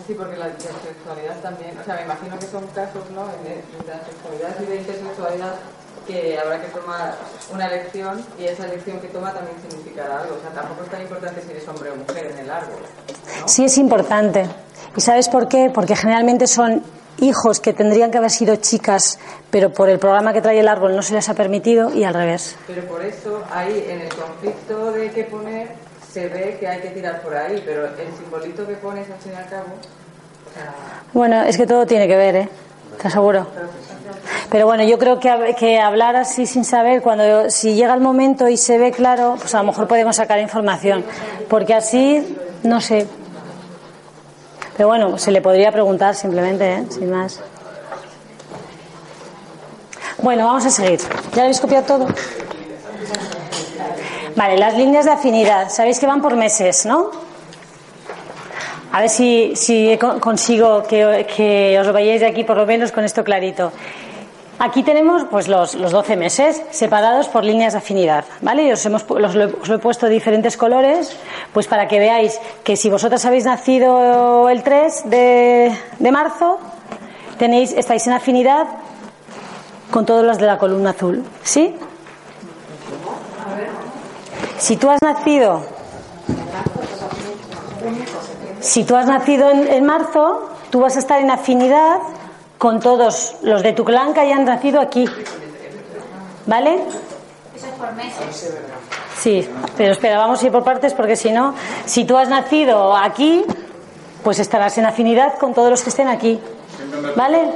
Sí, 0.05 0.13
porque 0.13 0.37
la 0.37 0.49
intersexualidad 0.49 1.39
también, 1.41 1.75
o 1.75 1.83
sea, 1.83 1.95
me 1.95 2.03
imagino 2.03 2.37
que 2.37 2.45
son 2.45 2.67
casos, 2.67 3.09
¿no? 3.15 3.25
De, 3.43 3.63
transexualidad 3.83 4.61
y 4.61 4.65
de 4.65 4.75
intersexualidad 4.75 5.55
que 6.09 6.39
habrá 6.39 6.59
que 6.59 6.67
tomar 6.69 7.15
una 7.53 7.67
elección 7.67 8.25
y 8.39 8.45
esa 8.45 8.65
elección 8.65 8.99
que 8.99 9.07
toma 9.09 9.31
también 9.31 9.55
significará 9.61 10.21
algo. 10.21 10.35
O 10.35 10.41
sea, 10.41 10.49
tampoco 10.49 10.83
es 10.83 10.89
tan 10.89 11.01
importante 11.01 11.41
si 11.45 11.51
eres 11.51 11.67
hombre 11.67 11.91
o 11.91 11.95
mujer 11.95 12.31
en 12.31 12.39
el 12.39 12.49
árbol. 12.49 12.79
Sí 13.45 13.65
es 13.65 13.77
importante. 13.77 14.47
¿Y 14.97 15.01
sabes 15.01 15.29
por 15.29 15.47
qué? 15.47 15.71
Porque 15.71 15.95
generalmente 15.95 16.47
son 16.47 16.83
hijos 17.19 17.59
que 17.59 17.73
tendrían 17.73 18.09
que 18.09 18.17
haber 18.17 18.31
sido 18.31 18.55
chicas, 18.55 19.19
pero 19.51 19.71
por 19.71 19.87
el 19.89 19.99
programa 19.99 20.33
que 20.33 20.41
trae 20.41 20.59
el 20.59 20.67
árbol 20.67 20.95
no 20.95 21.03
se 21.03 21.13
les 21.13 21.29
ha 21.29 21.35
permitido 21.35 21.93
y 21.93 22.03
al 22.03 22.15
revés. 22.15 22.55
Pero 22.65 22.81
por 22.85 23.05
eso 23.05 23.43
ahí 23.53 23.85
en 23.87 24.01
el 24.01 24.09
conflicto 24.09 24.91
de 24.91 25.11
qué 25.11 25.25
poner 25.25 25.67
se 26.11 26.27
ve 26.27 26.57
que 26.59 26.67
hay 26.67 26.81
que 26.81 26.89
tirar 26.89 27.21
por 27.21 27.35
ahí, 27.35 27.61
pero 27.63 27.85
el 27.85 28.17
simbolito 28.17 28.65
que 28.65 28.73
pones 28.75 29.07
al 29.11 29.19
fin 29.19 29.33
y 29.33 29.35
al 29.35 29.47
cabo, 29.47 29.67
o 30.49 30.53
sea, 30.55 30.73
Bueno, 31.13 31.43
es 31.43 31.55
que 31.55 31.67
todo 31.67 31.85
tiene 31.85 32.07
que 32.07 32.15
ver, 32.15 32.35
¿eh? 32.35 32.49
Te 33.01 33.07
aseguro. 33.07 33.47
Pero 34.49 34.65
bueno, 34.65 34.83
yo 34.83 34.97
creo 34.97 35.19
que, 35.19 35.55
que 35.57 35.79
hablar 35.79 36.15
así 36.15 36.45
sin 36.45 36.65
saber, 36.65 37.01
cuando 37.01 37.49
si 37.49 37.75
llega 37.75 37.93
el 37.93 38.01
momento 38.01 38.47
y 38.47 38.57
se 38.57 38.77
ve 38.77 38.91
claro, 38.91 39.35
pues 39.39 39.53
a 39.53 39.59
lo 39.59 39.65
mejor 39.65 39.87
podemos 39.87 40.15
sacar 40.15 40.39
información. 40.39 41.03
Porque 41.47 41.73
así, 41.73 42.37
no 42.63 42.81
sé. 42.81 43.07
Pero 44.75 44.87
bueno, 44.87 45.17
se 45.17 45.31
le 45.31 45.41
podría 45.41 45.71
preguntar 45.71 46.15
simplemente, 46.15 46.71
¿eh? 46.71 46.85
Sin 46.89 47.11
más. 47.11 47.41
Bueno, 50.21 50.45
vamos 50.45 50.65
a 50.65 50.69
seguir. 50.69 50.99
¿Ya 51.33 51.43
habéis 51.43 51.59
copiado 51.59 51.85
todo? 51.85 52.07
Vale, 54.35 54.57
las 54.57 54.75
líneas 54.75 55.05
de 55.05 55.11
afinidad. 55.11 55.69
Sabéis 55.69 55.99
que 55.99 56.07
van 56.07 56.21
por 56.21 56.35
meses, 56.35 56.85
¿no? 56.85 57.11
A 58.91 59.01
ver 59.01 59.09
si, 59.09 59.55
si 59.55 59.97
co- 59.99 60.19
consigo 60.19 60.83
que, 60.83 61.77
os 61.79 61.91
vayáis 61.93 62.21
de 62.21 62.27
aquí 62.27 62.43
por 62.43 62.57
lo 62.57 62.65
menos 62.65 62.91
con 62.91 63.03
esto 63.03 63.23
clarito. 63.23 63.71
Aquí 64.57 64.83
tenemos 64.83 65.23
pues 65.31 65.47
los, 65.47 65.75
los 65.75 65.91
12 65.91 66.17
meses 66.17 66.61
separados 66.71 67.29
por 67.29 67.45
líneas 67.45 67.73
de 67.73 67.79
afinidad, 67.79 68.25
¿vale? 68.41 68.73
Os, 68.73 68.85
hemos, 68.85 69.05
los- 69.09 69.35
os 69.35 69.69
lo 69.69 69.75
he 69.75 69.79
puesto 69.79 70.07
diferentes 70.07 70.57
colores, 70.57 71.15
pues 71.53 71.67
para 71.67 71.87
que 71.87 71.97
veáis 71.99 72.37
que 72.63 72.75
si 72.75 72.89
vosotras 72.89 73.23
habéis 73.25 73.45
nacido 73.45 74.49
el 74.49 74.63
3 74.63 75.03
de, 75.09 75.71
de 75.99 76.11
marzo, 76.11 76.59
tenéis, 77.37 77.71
estáis 77.71 78.05
en 78.07 78.13
afinidad 78.13 78.67
con 79.91 80.05
todos 80.05 80.25
los 80.25 80.37
de 80.39 80.45
la 80.47 80.57
columna 80.57 80.89
azul, 80.89 81.23
¿sí? 81.43 81.75
Si 84.57 84.75
tú 84.75 84.89
has 84.89 85.01
nacido 85.01 85.63
si 88.61 88.83
tú 88.83 88.95
has 88.95 89.05
nacido 89.05 89.49
en, 89.49 89.67
en 89.67 89.85
marzo, 89.85 90.49
tú 90.69 90.79
vas 90.81 90.95
a 90.95 90.99
estar 90.99 91.19
en 91.21 91.31
afinidad 91.31 91.99
con 92.57 92.79
todos 92.79 93.35
los 93.41 93.63
de 93.63 93.73
tu 93.73 93.85
clan 93.85 94.13
que 94.13 94.19
hayan 94.19 94.45
nacido 94.45 94.81
aquí. 94.81 95.05
¿Vale? 96.45 96.75
Eso 97.55 97.67
es 97.67 97.73
por 97.73 97.93
meses. 97.93 98.53
Sí, 99.17 99.47
pero 99.77 99.91
espera, 99.91 100.17
vamos 100.17 100.41
a 100.41 100.45
ir 100.45 100.51
por 100.51 100.63
partes 100.63 100.93
porque 100.93 101.15
si 101.15 101.31
no, 101.31 101.53
si 101.85 102.05
tú 102.05 102.17
has 102.17 102.29
nacido 102.29 102.95
aquí, 102.95 103.43
pues 104.23 104.39
estarás 104.39 104.77
en 104.77 104.85
afinidad 104.85 105.37
con 105.37 105.53
todos 105.53 105.69
los 105.69 105.81
que 105.81 105.89
estén 105.89 106.07
aquí. 106.07 106.39
¿Vale? 107.15 107.49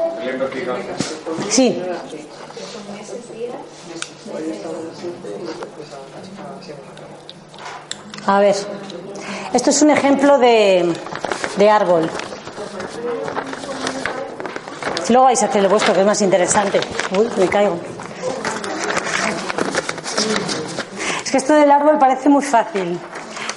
Sí. 1.49 1.81
A 8.25 8.39
ver, 8.39 8.55
esto 9.53 9.69
es 9.69 9.81
un 9.81 9.89
ejemplo 9.91 10.37
de, 10.37 10.93
de 11.57 11.69
árbol. 11.69 12.09
Luego 15.09 15.25
vais 15.25 15.41
a 15.43 15.45
hacer 15.45 15.63
el 15.63 15.69
vuestro, 15.69 15.93
que 15.93 15.99
es 15.99 16.05
más 16.05 16.21
interesante. 16.21 16.79
Uy, 17.17 17.29
me 17.37 17.47
caigo. 17.47 17.77
Es 21.23 21.31
que 21.31 21.37
esto 21.37 21.53
del 21.53 21.69
árbol 21.71 21.97
parece 21.99 22.29
muy 22.29 22.43
fácil, 22.43 22.99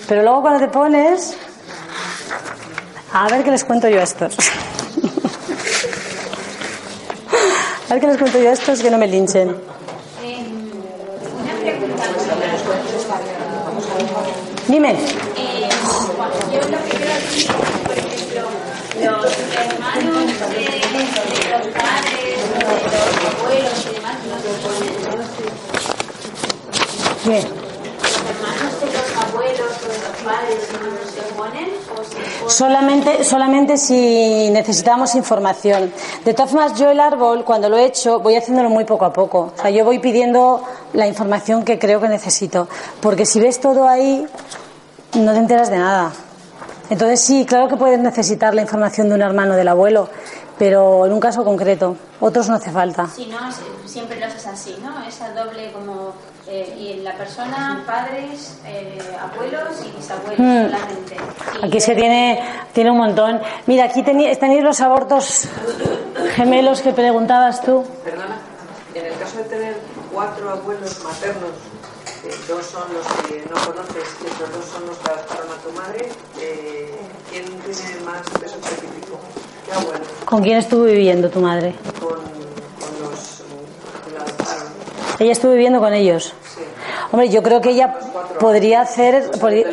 pero 0.09 0.23
luego 0.23 0.43
cuando 0.43 0.61
te 0.61 0.69
pones... 0.69 1.37
A 3.13 3.29
ver 3.29 3.45
qué 3.45 3.51
les 3.51 3.65
cuento 3.65 3.89
yo 3.89 4.01
a 4.01 4.03
estos. 4.03 4.37
A 7.89 7.95
ver 7.95 8.01
qué 8.01 8.07
les 8.09 8.19
cuento 8.19 8.39
yo 8.39 8.51
a 8.51 8.53
estos 8.53 8.81
que 8.83 8.91
no 8.91 8.99
me 8.99 9.07
linchen. 9.07 9.57
Dime. 14.69 14.91
Eh, 14.91 15.69
yo 16.53 16.61
lo 16.69 16.79
que 16.85 16.91
quiero 16.91 17.15
decir, 17.15 17.47
por 17.87 17.97
ejemplo, 17.97 18.43
los 19.01 19.33
hermanos 19.55 20.27
de, 20.51 20.65
de 20.67 21.01
los 21.53 21.67
padres, 21.73 22.37
de 22.53 22.61
los 22.61 22.83
abuelos 23.33 23.79
y 23.81 23.95
demás, 23.95 24.17
no 24.29 24.37
se 24.43 24.51
ponen. 24.61 24.93
Bien. 26.99 27.15
¿Los 27.15 27.15
hermanos 27.15 27.15
de 27.15 27.15
los 27.15 27.15
abuelos 27.15 27.15
o 27.15 27.15
de 27.15 27.15
los 27.15 27.15
padres 27.15 27.15
no 27.15 27.15
se 27.15 27.15
ponen? 27.15 27.15
¿O 27.15 27.15
se 27.15 27.16
Solamente, 32.49 33.25
solamente 33.25 33.77
si 33.77 34.51
necesitamos 34.51 35.15
información. 35.15 35.93
De 36.25 36.33
todas 36.33 36.51
formas, 36.51 36.79
yo 36.79 36.91
el 36.91 37.01
árbol, 37.01 37.45
cuando 37.45 37.69
lo 37.69 37.77
he 37.77 37.85
hecho, 37.85 38.21
voy 38.21 38.37
haciéndolo 38.37 38.71
muy 38.71 38.85
poco 38.85 39.05
a 39.05 39.13
poco. 39.13 39.53
O 39.57 39.61
sea, 39.61 39.71
yo 39.71 39.85
voy 39.85 39.99
pidiendo 39.99 40.63
la 40.93 41.07
información 41.07 41.65
que 41.65 41.79
creo 41.79 42.01
que 42.01 42.09
necesito. 42.09 42.69
Porque 43.01 43.27
si 43.27 43.41
ves 43.41 43.61
todo 43.61 43.89
ahí, 43.89 44.27
no 45.15 45.33
te 45.33 45.39
enteras 45.39 45.71
de 45.71 45.79
nada. 45.79 46.13
Entonces 46.89 47.21
sí, 47.21 47.45
claro 47.45 47.69
que 47.69 47.77
puedes 47.77 47.99
necesitar 47.99 48.55
la 48.55 48.63
información 48.63 49.09
de 49.09 49.17
un 49.17 49.23
hermano 49.23 49.57
del 49.57 49.69
abuelo, 49.69 50.09
pero 50.59 51.05
en 51.05 51.13
un 51.13 51.21
caso 51.21 51.45
concreto. 51.45 51.97
Otros 52.21 52.49
no 52.49 52.55
hace 52.55 52.71
falta. 52.71 53.09
Sí, 53.15 53.27
no, 53.27 53.39
siempre 53.87 54.21
lo 54.21 54.27
haces 54.27 54.47
así, 54.47 54.77
¿no? 54.83 55.05
Esa 55.05 55.33
doble 55.33 55.73
como 55.73 56.15
eh, 56.49 56.77
y 56.79 57.01
la 57.03 57.13
persona, 57.15 57.83
padres, 57.87 58.59
eh, 58.67 58.99
abuelos 59.21 59.77
y 59.85 59.97
bisabuelos 59.97 60.39
Mm. 60.39 60.71
solamente. 60.71 61.17
Y 61.63 61.67
Aquí 61.67 61.81
se 61.81 61.95
tiene, 61.95 62.41
tiene 62.73 62.91
un 62.91 62.99
montón. 62.99 63.41
Mira, 63.67 63.85
aquí 63.85 64.03
tenéis 64.03 64.63
los 64.63 64.81
abortos 64.81 65.49
gemelos 66.35 66.81
que 66.83 66.93
preguntabas 66.93 67.63
tú. 67.63 67.85
Perdona, 68.05 68.39
en 68.95 69.07
el 69.07 69.19
caso 69.19 69.39
de 69.39 69.45
tener 69.45 69.77
cuatro 70.13 70.51
abuelos 70.51 71.03
maternos, 71.03 71.51
que 72.23 72.53
dos 72.53 72.65
son 72.67 72.83
los 72.93 73.07
que 73.29 73.45
no 73.49 73.55
conoces 73.67 74.17
y 74.23 74.27
otros 74.27 74.51
dos 74.57 74.65
son 74.67 74.87
los 74.87 74.97
que 74.99 75.11
adoptaron 75.11 75.47
a 75.53 75.63
tu 75.63 75.73
madre, 75.73 76.09
eh, 76.41 76.95
¿quién 77.31 77.45
tiene 77.45 78.01
más 78.05 78.23
peso 78.41 78.57
específico? 78.57 79.19
¿Qué 79.65 79.73
abuelo? 79.73 80.05
¿Con 80.25 80.43
quién 80.43 80.59
estuvo 80.59 80.85
viviendo 80.85 81.29
tu 81.31 81.41
madre? 81.41 81.75
Con, 82.01 82.11
con 82.11 83.11
los 83.11 83.43
mm, 83.43 84.05
que 84.09 84.15
la 84.17 84.21
adoptaron. 84.25 84.69
Ella 85.19 85.33
estuvo 85.33 85.53
viviendo 85.53 85.81
con 85.81 85.93
ellos. 85.95 86.35
Sí, 86.55 86.63
Hombre, 87.13 87.29
yo 87.29 87.43
creo 87.43 87.61
que 87.61 87.71
ella 87.71 87.95
podría 88.41 88.81
hacer, 88.83 89.31
podría- 89.41 89.67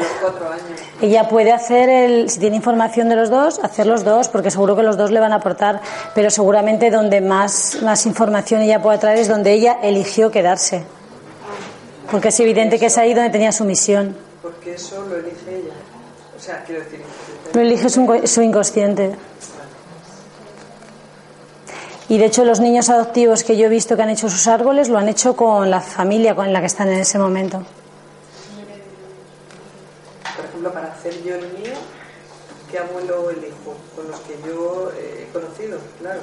ella 1.02 1.28
puede 1.28 1.52
hacer 1.52 1.90
el, 1.90 2.30
si 2.30 2.40
tiene 2.40 2.56
información 2.56 3.10
de 3.10 3.16
los 3.16 3.30
dos, 3.30 3.60
hacer 3.64 3.86
los 3.88 4.04
dos, 4.04 4.30
porque 4.30 4.52
seguro 4.52 4.76
que 4.76 4.84
los 4.84 4.96
dos 4.98 5.12
le 5.12 5.20
van 5.20 5.34
a 5.34 5.38
aportar, 5.38 5.82
pero 6.16 6.30
seguramente 6.30 6.92
donde 6.92 7.20
más, 7.22 7.80
más 7.82 8.06
información 8.06 8.62
ella 8.62 8.82
pueda 8.82 9.00
traer 9.00 9.20
es 9.20 9.28
donde 9.28 9.52
ella 9.52 9.80
eligió 9.84 10.32
quedarse. 10.32 10.84
Porque 12.12 12.30
es 12.30 12.40
evidente 12.40 12.80
que 12.80 12.86
es 12.86 12.98
ahí 12.98 13.14
donde 13.14 13.32
tenía 13.32 13.52
su 13.52 13.66
misión. 13.66 14.16
Porque 14.42 14.76
eso 14.76 15.02
lo 15.08 15.16
elige 15.18 15.50
ella. 15.50 15.74
O 16.38 16.40
sea, 16.40 16.64
quiero 16.66 16.84
decir, 16.84 17.02
Lo 17.54 17.62
elige 17.62 17.90
su, 17.90 18.22
su 18.26 18.42
inconsciente. 18.42 19.16
Y 22.14 22.20
de 22.20 22.26
hecho 22.26 22.46
los 22.46 22.60
niños 22.60 22.90
adoptivos 22.90 23.44
que 23.44 23.58
yo 23.58 23.66
he 23.66 23.70
visto 23.70 23.96
que 23.96 24.04
han 24.04 24.10
hecho 24.12 24.30
sus 24.30 24.46
árboles 24.48 24.88
lo 24.88 25.00
han 25.00 25.10
hecho 25.10 25.36
con 25.36 25.72
la 25.72 25.82
familia 25.82 26.36
con 26.36 26.54
la 26.54 26.60
que 26.60 26.68
están 26.68 26.90
en 26.90 27.00
ese 27.00 27.18
momento. 27.18 27.64
por 30.36 30.46
ejemplo, 30.46 30.72
para 30.72 30.92
hacer 30.94 31.24
yo 31.24 31.36
el 31.36 31.48
mío, 31.54 31.74
¿qué 32.70 32.78
abuelo 32.80 33.30
elijo? 33.32 33.76
Con 33.96 34.12
los 34.12 34.20
que 34.22 34.38
yo 34.48 34.92
eh, 34.96 35.28
he 35.28 35.34
conocido, 35.34 35.80
claro. 36.00 36.22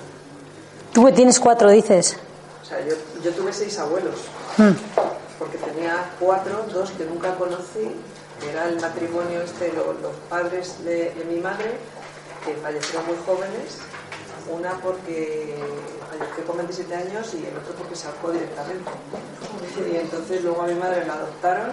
Tú 0.93 1.05
que 1.07 1.13
tienes 1.13 1.41
cuatro, 1.41 1.71
dices. 1.71 2.17
O 2.63 2.65
sea, 2.65 2.81
yo, 2.87 2.95
yo 3.25 3.33
tuve 3.33 3.53
seis 3.53 3.77
abuelos, 3.79 4.15
Mm. 4.59 4.71
porque 5.39 5.59
tenía 5.59 6.11
cuatro, 6.21 6.67
dos 6.73 6.91
que 6.93 7.05
nunca 7.05 7.35
conocí, 7.37 7.91
que 8.41 8.51
era 8.51 8.69
el 8.69 8.81
matrimonio 8.81 9.43
este, 9.43 9.73
lo- 9.73 9.93
los, 9.95 10.15
padres 10.29 10.85
de, 10.85 11.13
de 11.15 11.25
mi 11.29 11.41
madre, 11.41 11.73
que 12.45 12.55
fallecieron 12.63 13.07
muy 13.07 13.17
jóvenes, 13.27 13.79
una 14.53 14.73
porque 14.83 15.57
falleció 16.11 16.45
con 16.47 16.57
27 16.59 16.95
años 16.95 17.35
y 17.35 17.47
el 17.47 17.57
otro 17.57 17.75
porque 17.79 17.97
se 17.97 18.07
ahorcó 18.07 18.33
directamente. 18.33 18.91
Y 19.93 19.97
entonces 19.97 20.43
luego 20.43 20.63
a 20.63 20.67
mi 20.67 20.75
madre 20.75 21.07
la 21.07 21.15
adoptaron 21.15 21.71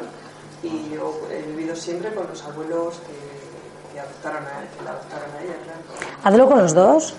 y 0.64 0.92
yo 0.94 1.22
he 1.32 1.42
vivido 1.42 1.76
siempre 1.76 2.14
con 2.14 2.28
los 2.28 2.44
abuelos 2.44 2.96
que, 3.00 3.94
que 3.94 4.00
adoptaron 4.00 4.44
a, 4.44 4.78
que 4.78 4.84
la 4.84 4.92
adoptaron 4.92 5.30
a 5.32 5.44
ella, 5.44 5.54
claro. 5.64 5.80
Hazlo 6.24 6.48
con 6.48 6.58
los 6.60 6.74
dos 6.74 7.16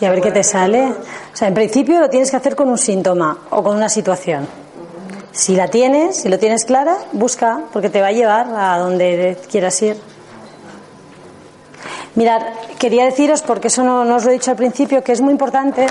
y 0.00 0.04
a 0.04 0.10
ver 0.10 0.20
qué 0.20 0.30
te 0.30 0.44
sale. 0.44 0.84
O 0.90 1.36
sea, 1.36 1.48
en 1.48 1.54
principio 1.54 2.00
lo 2.00 2.10
tienes 2.10 2.30
que 2.30 2.36
hacer 2.36 2.54
con 2.54 2.68
un 2.68 2.78
síntoma 2.78 3.38
o 3.50 3.62
con 3.62 3.76
una 3.76 3.88
situación. 3.88 4.46
Si 5.32 5.54
la 5.54 5.68
tienes, 5.68 6.16
si 6.16 6.28
lo 6.28 6.38
tienes 6.38 6.64
clara, 6.64 6.96
busca, 7.12 7.60
porque 7.72 7.90
te 7.90 8.00
va 8.00 8.08
a 8.08 8.12
llevar 8.12 8.46
a 8.56 8.78
donde 8.78 9.38
quieras 9.50 9.80
ir. 9.82 9.96
Mirad, 12.16 12.42
quería 12.78 13.04
deciros, 13.04 13.42
porque 13.42 13.68
eso 13.68 13.84
no, 13.84 14.04
no 14.04 14.16
os 14.16 14.24
lo 14.24 14.30
he 14.30 14.34
dicho 14.34 14.50
al 14.50 14.56
principio, 14.56 15.04
que 15.04 15.12
es 15.12 15.20
muy 15.20 15.32
importante 15.32 15.86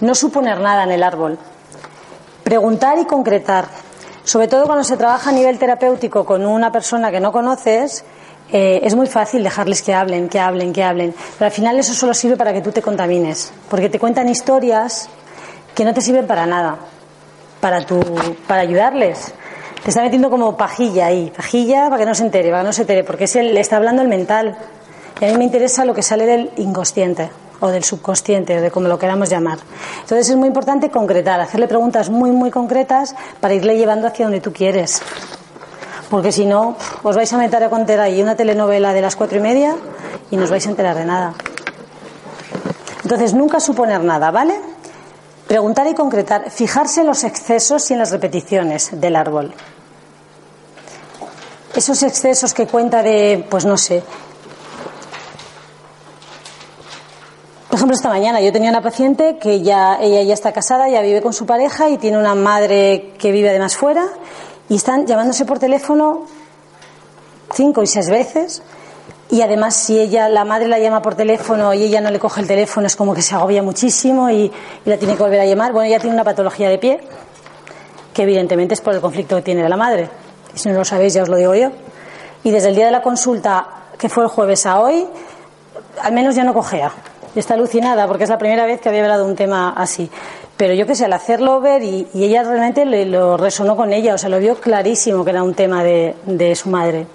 no 0.00 0.14
suponer 0.14 0.60
nada 0.60 0.84
en 0.84 0.92
el 0.92 1.02
árbol. 1.02 1.38
Preguntar 2.44 2.98
y 2.98 3.04
concretar. 3.04 3.66
Sobre 4.24 4.48
todo 4.48 4.66
cuando 4.66 4.84
se 4.84 4.96
trabaja 4.96 5.30
a 5.30 5.32
nivel 5.32 5.58
terapéutico 5.58 6.24
con 6.24 6.44
una 6.46 6.70
persona 6.70 7.10
que 7.10 7.20
no 7.20 7.32
conoces, 7.32 8.04
eh, 8.52 8.80
es 8.82 8.94
muy 8.94 9.06
fácil 9.06 9.42
dejarles 9.42 9.82
que 9.82 9.92
hablen, 9.92 10.28
que 10.28 10.38
hablen, 10.38 10.72
que 10.72 10.82
hablen. 10.82 11.14
Pero 11.38 11.46
al 11.46 11.52
final 11.52 11.78
eso 11.78 11.94
solo 11.94 12.14
sirve 12.14 12.36
para 12.36 12.52
que 12.52 12.60
tú 12.60 12.70
te 12.70 12.82
contamines. 12.82 13.52
Porque 13.68 13.88
te 13.88 13.98
cuentan 13.98 14.28
historias 14.28 15.08
que 15.74 15.84
no 15.84 15.92
te 15.92 16.00
sirven 16.00 16.26
para 16.26 16.46
nada. 16.46 16.78
Para, 17.60 17.84
tu, 17.84 18.00
para 18.46 18.62
ayudarles. 18.62 19.32
Te 19.82 19.90
está 19.90 20.02
metiendo 20.02 20.30
como 20.30 20.56
pajilla 20.56 21.06
ahí. 21.06 21.32
Pajilla 21.34 21.86
para 21.86 21.98
que 21.98 22.06
no 22.06 22.14
se 22.14 22.24
entere, 22.24 22.50
para 22.50 22.62
que 22.62 22.66
no 22.66 22.72
se 22.72 22.82
entere. 22.82 23.04
Porque 23.04 23.24
es 23.24 23.36
el, 23.36 23.54
le 23.54 23.60
está 23.60 23.76
hablando 23.76 24.02
el 24.02 24.08
mental. 24.08 24.56
Y 25.20 25.24
a 25.24 25.28
mí 25.28 25.36
me 25.36 25.44
interesa 25.44 25.84
lo 25.84 25.94
que 25.94 26.02
sale 26.02 26.26
del 26.26 26.50
inconsciente 26.56 27.30
o 27.60 27.68
del 27.68 27.82
subconsciente 27.82 28.58
o 28.58 28.62
de 28.62 28.70
como 28.70 28.88
lo 28.88 28.98
queramos 28.98 29.28
llamar. 29.28 29.58
Entonces 30.00 30.30
es 30.30 30.36
muy 30.36 30.48
importante 30.48 30.90
concretar, 30.90 31.40
hacerle 31.40 31.66
preguntas 31.66 32.08
muy, 32.08 32.30
muy 32.30 32.50
concretas 32.50 33.14
para 33.40 33.54
irle 33.54 33.76
llevando 33.76 34.06
hacia 34.06 34.26
donde 34.26 34.40
tú 34.40 34.52
quieres. 34.52 35.02
Porque 36.08 36.32
si 36.32 36.46
no, 36.46 36.76
os 37.02 37.16
vais 37.16 37.32
a 37.32 37.36
meter 37.36 37.62
a 37.64 37.68
contar 37.68 38.00
ahí 38.00 38.22
una 38.22 38.36
telenovela 38.36 38.92
de 38.92 39.02
las 39.02 39.16
cuatro 39.16 39.38
y 39.38 39.40
media 39.40 39.76
y 40.30 40.36
no 40.36 40.44
os 40.44 40.50
vais 40.50 40.66
a 40.66 40.70
enterar 40.70 40.96
de 40.96 41.04
nada. 41.04 41.34
Entonces 43.02 43.34
nunca 43.34 43.60
suponer 43.60 44.02
nada, 44.02 44.30
¿vale? 44.30 44.54
Preguntar 45.46 45.86
y 45.86 45.94
concretar, 45.94 46.50
fijarse 46.50 47.00
en 47.00 47.06
los 47.06 47.24
excesos 47.24 47.90
y 47.90 47.94
en 47.94 47.98
las 47.98 48.10
repeticiones 48.10 49.00
del 49.00 49.16
árbol. 49.16 49.52
Esos 51.74 52.02
excesos 52.02 52.54
que 52.54 52.66
cuenta 52.66 53.02
de, 53.02 53.46
pues 53.48 53.64
no 53.64 53.76
sé, 53.76 54.02
ejemplo, 57.78 57.94
esta 57.94 58.08
mañana 58.08 58.40
yo 58.40 58.52
tenía 58.52 58.70
una 58.70 58.82
paciente 58.82 59.38
que 59.38 59.62
ya, 59.62 59.98
ella 60.00 60.22
ya 60.22 60.34
está 60.34 60.52
casada, 60.52 60.88
ya 60.88 61.00
vive 61.00 61.22
con 61.22 61.32
su 61.32 61.46
pareja 61.46 61.88
y 61.88 61.98
tiene 61.98 62.18
una 62.18 62.34
madre 62.34 63.14
que 63.18 63.32
vive 63.32 63.48
además 63.50 63.76
fuera 63.76 64.06
y 64.68 64.76
están 64.76 65.06
llamándose 65.06 65.44
por 65.44 65.58
teléfono 65.58 66.26
cinco 67.52 67.82
y 67.82 67.86
seis 67.86 68.10
veces 68.10 68.62
y 69.30 69.42
además 69.42 69.76
si 69.76 69.98
ella, 69.98 70.28
la 70.28 70.44
madre 70.44 70.68
la 70.68 70.78
llama 70.78 71.02
por 71.02 71.14
teléfono 71.14 71.72
y 71.74 71.84
ella 71.84 72.00
no 72.00 72.10
le 72.10 72.18
coge 72.18 72.40
el 72.40 72.46
teléfono 72.46 72.86
es 72.86 72.96
como 72.96 73.14
que 73.14 73.22
se 73.22 73.34
agobia 73.34 73.62
muchísimo 73.62 74.28
y, 74.30 74.44
y 74.44 74.52
la 74.84 74.96
tiene 74.96 75.16
que 75.16 75.22
volver 75.22 75.40
a 75.40 75.46
llamar. 75.46 75.72
Bueno, 75.72 75.86
ella 75.88 76.00
tiene 76.00 76.14
una 76.14 76.24
patología 76.24 76.68
de 76.68 76.78
pie 76.78 77.00
que 78.12 78.22
evidentemente 78.22 78.74
es 78.74 78.80
por 78.80 78.94
el 78.94 79.00
conflicto 79.00 79.36
que 79.36 79.42
tiene 79.42 79.62
de 79.62 79.68
la 79.68 79.76
madre. 79.76 80.08
Y 80.54 80.58
si 80.58 80.68
no 80.68 80.74
lo 80.78 80.84
sabéis 80.84 81.14
ya 81.14 81.22
os 81.22 81.28
lo 81.28 81.36
digo 81.36 81.54
yo. 81.54 81.70
Y 82.42 82.50
desde 82.50 82.70
el 82.70 82.74
día 82.74 82.86
de 82.86 82.92
la 82.92 83.02
consulta, 83.02 83.66
que 83.98 84.08
fue 84.08 84.24
el 84.24 84.30
jueves 84.30 84.66
a 84.66 84.80
hoy, 84.80 85.06
al 86.02 86.12
menos 86.12 86.34
ya 86.34 86.44
no 86.44 86.54
cojea. 86.54 86.90
Está 87.34 87.54
alucinada 87.54 88.06
porque 88.06 88.24
es 88.24 88.30
la 88.30 88.38
primera 88.38 88.64
vez 88.66 88.80
que 88.80 88.88
había 88.88 89.02
hablado 89.02 89.24
de 89.24 89.30
un 89.30 89.36
tema 89.36 89.74
así. 89.76 90.10
Pero 90.56 90.74
yo 90.74 90.86
qué 90.86 90.94
sé, 90.94 91.04
al 91.04 91.12
hacerlo 91.12 91.60
ver 91.60 91.82
y, 91.82 92.08
y 92.14 92.24
ella 92.24 92.42
realmente 92.42 92.84
le, 92.84 93.04
lo 93.06 93.36
resonó 93.36 93.76
con 93.76 93.92
ella, 93.92 94.14
o 94.14 94.18
sea, 94.18 94.28
lo 94.28 94.38
vio 94.40 94.56
clarísimo 94.56 95.24
que 95.24 95.30
era 95.30 95.42
un 95.42 95.54
tema 95.54 95.84
de, 95.84 96.16
de 96.26 96.56
su 96.56 96.68
madre. 96.68 97.06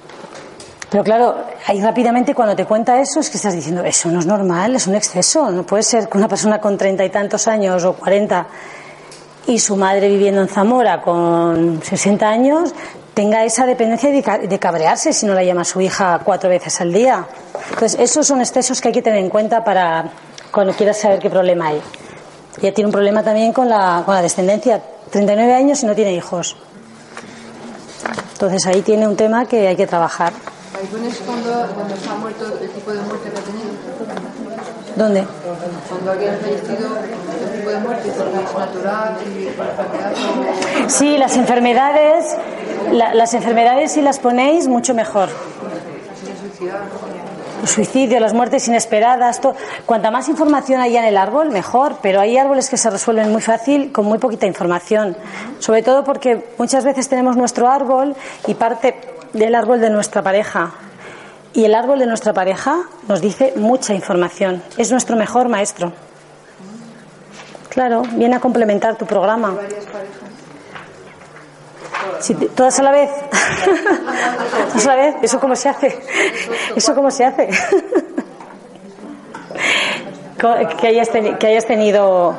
Pero 0.89 1.03
claro, 1.03 1.35
ahí 1.67 1.81
rápidamente 1.81 2.35
cuando 2.35 2.55
te 2.55 2.65
cuenta 2.65 2.99
eso 3.01 3.19
es 3.19 3.29
que 3.29 3.37
estás 3.37 3.53
diciendo, 3.53 3.83
eso 3.83 4.09
no 4.09 4.19
es 4.19 4.25
normal, 4.25 4.75
es 4.75 4.87
un 4.87 4.95
exceso. 4.95 5.49
No 5.49 5.63
puede 5.65 5.83
ser 5.83 6.07
que 6.07 6.17
una 6.17 6.27
persona 6.27 6.61
con 6.61 6.77
treinta 6.77 7.03
y 7.03 7.09
tantos 7.09 7.47
años 7.47 7.83
o 7.83 7.93
cuarenta 7.93 8.45
y 9.47 9.59
su 9.59 9.75
madre 9.75 10.07
viviendo 10.07 10.39
en 10.41 10.47
Zamora 10.47 11.01
con 11.01 11.81
60 11.83 12.29
años 12.29 12.73
tenga 13.13 13.43
esa 13.43 13.65
dependencia 13.65 14.09
de, 14.11 14.23
ca- 14.23 14.37
de 14.37 14.59
cabrearse 14.59 15.11
si 15.11 15.25
no 15.25 15.33
la 15.33 15.43
llama 15.43 15.65
su 15.65 15.81
hija 15.81 16.21
cuatro 16.23 16.49
veces 16.49 16.79
al 16.79 16.93
día. 16.93 17.25
Entonces, 17.71 17.99
esos 17.99 18.27
son 18.27 18.41
excesos 18.41 18.79
que 18.81 18.89
hay 18.89 18.93
que 18.93 19.01
tener 19.01 19.19
en 19.19 19.29
cuenta 19.29 19.63
para 19.63 20.09
cuando 20.51 20.73
quieras 20.73 20.97
saber 20.99 21.19
qué 21.19 21.29
problema 21.29 21.67
hay. 21.69 21.81
Ella 22.61 22.73
tiene 22.73 22.87
un 22.87 22.91
problema 22.91 23.23
también 23.23 23.51
con 23.53 23.67
la, 23.69 24.03
con 24.05 24.13
la 24.15 24.21
descendencia. 24.21 24.81
39 25.11 25.53
años 25.53 25.81
y 25.83 25.85
no 25.85 25.95
tiene 25.95 26.13
hijos. 26.13 26.55
Entonces, 28.33 28.65
ahí 28.67 28.81
tiene 28.81 29.07
un 29.07 29.15
tema 29.15 29.45
que 29.45 29.67
hay 29.67 29.75
que 29.75 29.87
trabajar. 29.87 30.33
Ahí 30.77 30.87
pones 30.87 31.17
cuando, 31.25 31.67
cuando 31.75 31.95
se 31.95 32.09
ha 32.09 32.15
muerto 32.15 32.45
el 32.61 32.69
tipo 32.69 32.91
de 32.91 32.99
muerte 33.01 33.29
que 33.31 33.37
ha 33.37 33.41
tenido. 33.41 33.69
¿Dónde? 34.95 35.25
Cuando 35.89 36.11
alguien 36.11 36.33
ha 36.33 36.37
fallecido, 36.37 36.97
el 36.97 37.57
tipo 37.59 37.69
de 37.69 37.79
muerte, 37.79 38.09
es 38.09 38.17
natural 38.17 39.17
y 39.25 39.47
enfermedad. 39.47 40.13
Sí, 40.87 41.17
las 41.17 41.35
enfermedades, 41.37 42.35
la- 42.91 43.13
las 43.15 43.33
enfermedades 43.33 43.91
si 43.93 44.01
las 44.01 44.19
ponéis, 44.19 44.67
mucho 44.67 44.93
mejor. 44.93 45.29
Suicidios, 47.65 48.21
las 48.21 48.33
muertes 48.33 48.67
inesperadas, 48.67 49.41
cuanta 49.85 50.11
más 50.11 50.29
información 50.29 50.81
haya 50.81 50.99
en 50.99 51.05
el 51.05 51.17
árbol, 51.17 51.49
mejor. 51.49 51.97
Pero 52.01 52.19
hay 52.19 52.37
árboles 52.37 52.69
que 52.69 52.77
se 52.77 52.89
resuelven 52.89 53.31
muy 53.31 53.41
fácil 53.41 53.91
con 53.91 54.05
muy 54.05 54.19
poquita 54.19 54.45
información. 54.45 55.15
Sobre 55.59 55.83
todo 55.83 56.03
porque 56.03 56.45
muchas 56.57 56.83
veces 56.83 57.09
tenemos 57.09 57.37
nuestro 57.37 57.69
árbol 57.69 58.15
y 58.47 58.53
parte 58.53 58.95
del 59.33 59.55
árbol 59.55 59.81
de 59.81 59.89
nuestra 59.89 60.21
pareja. 60.21 60.73
Y 61.53 61.65
el 61.65 61.75
árbol 61.75 61.99
de 61.99 62.07
nuestra 62.07 62.33
pareja 62.33 62.83
nos 63.07 63.21
dice 63.21 63.53
mucha 63.55 63.93
información. 63.93 64.63
Es 64.77 64.91
nuestro 64.91 65.15
mejor 65.15 65.49
maestro. 65.49 65.93
Claro, 67.69 68.03
viene 68.13 68.35
a 68.35 68.39
complementar 68.39 68.97
tu 68.97 69.05
programa. 69.05 69.55
Todas 72.55 72.79
a 72.79 72.83
la 72.83 72.91
vez. 72.91 73.09
todas 74.69 74.87
a 74.87 74.89
la 74.89 74.95
vez. 74.95 75.15
¿Eso 75.21 75.39
cómo 75.39 75.55
se 75.55 75.69
hace? 75.69 75.99
¿Eso 76.75 76.95
cómo 76.95 77.11
se 77.11 77.25
hace? 77.25 77.49
Que, 80.79 80.87
hayas 80.87 81.07
que 81.07 81.47
hayas 81.47 81.65
tenido. 81.65 82.35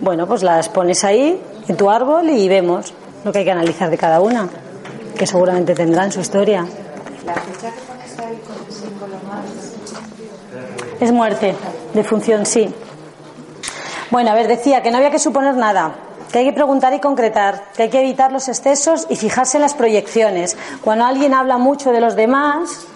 Bueno, 0.00 0.26
pues 0.26 0.42
las 0.42 0.68
pones 0.68 1.04
ahí, 1.04 1.40
en 1.66 1.74
tu 1.74 1.88
árbol, 1.88 2.28
y 2.28 2.46
vemos 2.50 2.92
lo 3.24 3.32
que 3.32 3.38
hay 3.38 3.44
que 3.46 3.50
analizar 3.50 3.88
de 3.88 3.96
cada 3.96 4.20
una. 4.20 4.46
Que 5.18 5.26
seguramente 5.26 5.74
tendrán 5.74 6.12
su 6.12 6.20
historia. 6.20 6.66
Es 11.00 11.12
muerte, 11.12 11.54
de 11.94 12.04
función, 12.04 12.44
sí. 12.44 12.74
Bueno, 14.10 14.30
a 14.32 14.34
ver, 14.34 14.48
decía 14.48 14.82
que 14.82 14.90
no 14.90 14.98
había 14.98 15.10
que 15.10 15.18
suponer 15.18 15.54
nada, 15.54 15.94
que 16.32 16.38
hay 16.38 16.44
que 16.44 16.52
preguntar 16.52 16.92
y 16.92 17.00
concretar, 17.00 17.64
que 17.76 17.84
hay 17.84 17.90
que 17.90 18.00
evitar 18.00 18.32
los 18.32 18.48
excesos 18.48 19.06
y 19.08 19.16
fijarse 19.16 19.58
en 19.58 19.62
las 19.62 19.74
proyecciones. 19.74 20.56
Cuando 20.82 21.04
alguien 21.04 21.34
habla 21.34 21.58
mucho 21.58 21.92
de 21.92 22.00
los 22.00 22.16
demás, 22.16 22.86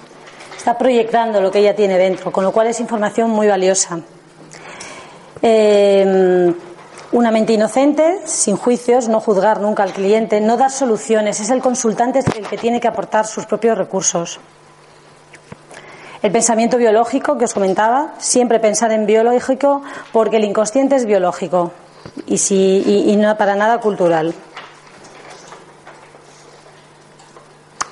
está 0.57 0.77
proyectando 0.77 1.41
lo 1.41 1.51
que 1.51 1.61
ella 1.61 1.75
tiene 1.75 1.97
dentro, 1.99 2.33
con 2.33 2.45
lo 2.45 2.53
cual 2.53 2.67
es 2.67 2.81
información 2.81 3.31
muy 3.31 3.47
valiosa. 3.47 4.01
Eh, 5.43 6.53
una 7.13 7.31
mente 7.33 7.53
inocente, 7.55 8.21
sin 8.25 8.57
juicios, 8.57 9.09
no 9.09 9.21
juzgar 9.21 9.61
nunca 9.61 9.83
al 9.83 9.93
cliente, 9.93 10.41
no 10.41 10.57
dar 10.57 10.71
soluciones, 10.71 11.41
es 11.41 11.51
el 11.51 11.61
consultante 11.61 12.21
el 12.21 12.47
que 12.47 12.57
tiene 12.57 12.81
que 12.81 12.87
aportar 12.89 13.27
sus 13.27 13.47
propios 13.47 13.77
recursos. 13.77 14.39
El 16.23 16.31
pensamiento 16.31 16.77
biológico 16.77 17.39
que 17.39 17.47
os 17.47 17.55
comentaba, 17.55 18.15
siempre 18.19 18.61
pensar 18.61 18.93
en 18.93 19.07
biológico 19.07 19.83
porque 20.13 20.37
el 20.37 20.45
inconsciente 20.45 20.97
es 20.97 21.07
biológico 21.07 21.73
y, 22.27 22.39
si, 22.39 22.83
y, 23.07 23.17
no 23.17 23.37
para 23.37 23.55
nada 23.55 23.79
cultural. 23.79 24.35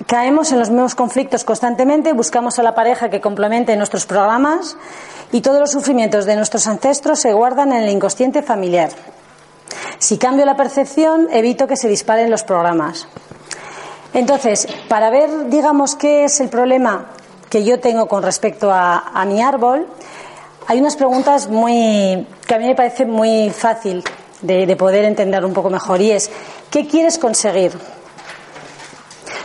Caemos 0.07 0.53
en 0.53 0.59
los 0.59 0.71
mismos 0.71 0.95
conflictos 0.95 1.45
constantemente, 1.45 2.13
buscamos 2.15 2.59
a 2.59 2.63
la 2.63 2.75
pareja 2.75 3.11
que 3.11 3.21
complemente 3.21 3.77
nuestros 3.77 4.07
programas 4.07 4.77
y 5.33 5.43
todos 5.43 5.61
los 5.61 5.71
sufrimientos 5.71 6.25
de 6.25 6.37
nuestros 6.37 6.67
ancestros 6.67 7.21
se 7.21 7.33
guardan 7.33 7.73
en 7.73 7.83
el 7.83 7.91
inconsciente 7.91 8.43
familiar. 8.43 8.91
Si 9.99 10.17
cambio 10.17 10.47
la 10.47 10.57
percepción, 10.57 11.29
evito 11.31 11.67
que 11.67 11.77
se 11.77 11.89
disparen 11.89 12.31
los 12.31 12.43
programas. 12.43 13.07
Entonces, 14.15 14.67
para 14.89 15.11
ver, 15.11 15.51
digamos, 15.51 15.95
qué 15.95 16.25
es 16.25 16.41
el 16.41 16.49
problema 16.49 17.07
que 17.51 17.65
yo 17.65 17.79
tengo 17.81 18.09
con 18.09 18.23
respecto 18.23 18.71
a 18.73 19.25
mi 19.27 19.43
árbol, 19.43 19.87
hay 20.69 20.79
unas 20.79 20.97
preguntas 20.97 21.49
muy 21.49 22.27
que 22.47 22.55
a 22.55 22.59
mí 22.59 22.67
me 22.67 22.75
parece 22.75 23.07
muy 23.07 23.49
fácil 23.49 24.05
de, 24.43 24.67
de 24.67 24.77
poder 24.77 25.07
entender 25.07 25.43
un 25.43 25.55
poco 25.55 25.71
mejor 25.71 26.03
y 26.03 26.13
es 26.13 26.31
¿qué 26.71 26.87
quieres 26.87 27.19
conseguir? 27.19 27.73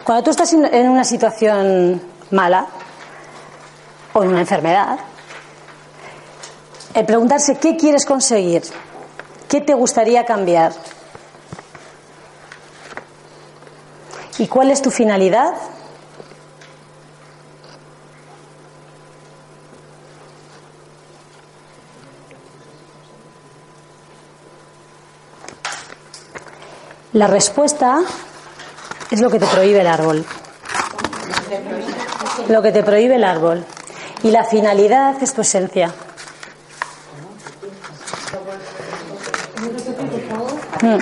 Cuando 0.04 0.26
tú 0.26 0.32
estás 0.32 0.52
en 0.52 0.66
en 0.66 0.90
una 0.90 1.06
situación 1.06 2.02
mala 2.30 2.68
o 4.12 4.22
en 4.22 4.30
una 4.30 4.42
enfermedad, 4.42 5.00
el 6.94 7.06
preguntarse 7.06 7.56
qué 7.56 7.78
quieres 7.78 8.06
conseguir, 8.06 8.64
qué 9.48 9.62
te 9.62 9.74
gustaría 9.74 10.26
cambiar 10.26 10.74
y 14.40 14.48
cuál 14.48 14.72
es 14.72 14.82
tu 14.82 14.92
finalidad, 14.92 15.54
La 27.14 27.28
respuesta 27.28 28.00
es 29.12 29.22
lo 29.22 29.30
que 29.30 29.38
te 29.38 29.46
prohíbe 29.46 29.82
el 29.82 29.88
árbol. 29.88 30.26
Lo 32.50 32.62
que 32.64 32.72
te 32.72 32.82
prohíbe 32.82 33.16
el 33.16 33.24
árbol. 33.24 33.64
Y 34.24 34.32
la 34.32 34.44
finalidad 34.46 35.22
es 35.22 35.34
tu 35.34 35.42
esencia. 35.42 35.94
Mm. 40.82 40.98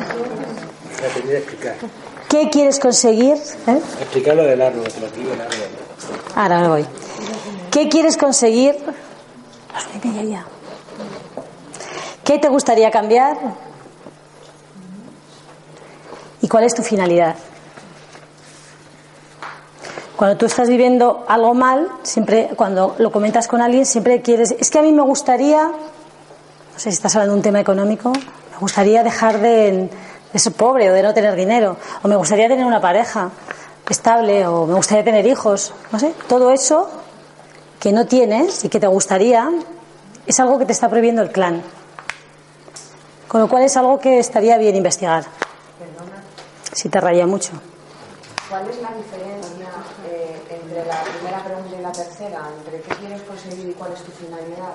¿Qué 2.28 2.50
quieres 2.50 2.80
conseguir? 2.80 3.38
¿Eh? 3.67 3.82
Explicar 4.02 4.36
lo 4.36 4.43
del 4.43 4.62
árbol, 4.62 4.84
lo 4.84 5.34
el 5.34 5.41
árbol. 5.41 5.58
Ahora 6.36 6.60
me 6.60 6.67
voy. 6.67 6.86
¿Qué 7.71 7.88
quieres 7.88 8.17
conseguir? 8.17 8.76
¿Qué 12.26 12.38
te 12.38 12.50
gustaría 12.50 12.91
cambiar? 12.91 13.38
¿Y 16.52 16.54
cuál 16.54 16.66
es 16.66 16.76
tu 16.76 16.84
finalidad? 16.84 17.36
Cuando 20.18 20.36
tú 20.36 20.48
estás 20.48 20.68
viviendo 20.68 21.24
algo 21.30 21.54
mal, 21.54 21.88
siempre, 22.04 22.50
cuando 22.58 22.94
lo 22.98 23.10
comentas 23.10 23.48
con 23.48 23.62
alguien, 23.62 23.86
siempre 23.86 24.22
quieres. 24.22 24.54
Es 24.60 24.70
que 24.70 24.80
a 24.80 24.82
mí 24.82 24.92
me 24.92 25.02
gustaría, 25.02 25.64
no 25.64 26.76
sé 26.76 26.90
si 26.92 26.96
estás 26.98 27.16
hablando 27.16 27.36
de 27.36 27.38
un 27.38 27.42
tema 27.42 27.62
económico, 27.62 28.12
me 28.12 28.58
gustaría 28.60 29.02
dejar 29.02 29.40
de, 29.40 29.90
de 30.34 30.40
ser 30.40 30.52
pobre 30.52 30.92
o 30.92 30.94
de 30.94 31.02
no 31.04 31.14
tener 31.14 31.38
dinero, 31.38 31.78
o 32.04 32.10
me 32.10 32.18
gustaría 32.18 32.50
tener 32.50 32.66
una 32.66 32.82
pareja 32.82 33.32
estable, 33.90 34.46
o 34.46 34.66
me 34.66 34.74
gustaría 34.74 35.06
tener 35.06 35.26
hijos, 35.28 35.74
no 35.94 36.00
sé. 36.00 36.14
Todo 36.28 36.52
eso 36.52 36.90
que 37.80 37.94
no 37.94 38.08
tienes 38.08 38.66
y 38.66 38.68
que 38.68 38.82
te 38.82 38.88
gustaría 38.88 39.50
es 40.28 40.38
algo 40.42 40.60
que 40.60 40.66
te 40.66 40.74
está 40.74 40.90
prohibiendo 40.90 41.22
el 41.22 41.32
clan. 41.32 41.64
Con 43.30 43.40
lo 43.40 43.48
cual 43.48 43.64
es 43.64 43.78
algo 43.78 44.02
que 44.02 44.20
estaría 44.20 44.58
bien 44.58 44.76
investigar. 44.76 45.24
Si 46.82 46.89
te 46.89 47.00
raya 47.00 47.28
mucho. 47.28 47.52
¿Cuál 48.50 48.67
es 48.67 48.82
la 48.82 48.89
diferencia 48.96 49.67
eh, 50.10 50.41
entre 50.50 50.84
la 50.84 51.04
primera 51.04 51.44
pregunta 51.44 51.78
y 51.78 51.80
la 51.84 51.91
tercera? 51.91 52.41
Entre 52.58 52.82
qué 52.82 52.96
quieres 52.96 53.22
conseguir 53.22 53.70
y 53.70 53.74
cuál 53.74 53.91
es 53.94 54.02
tu 54.02 54.12
finalidad. 54.12 54.74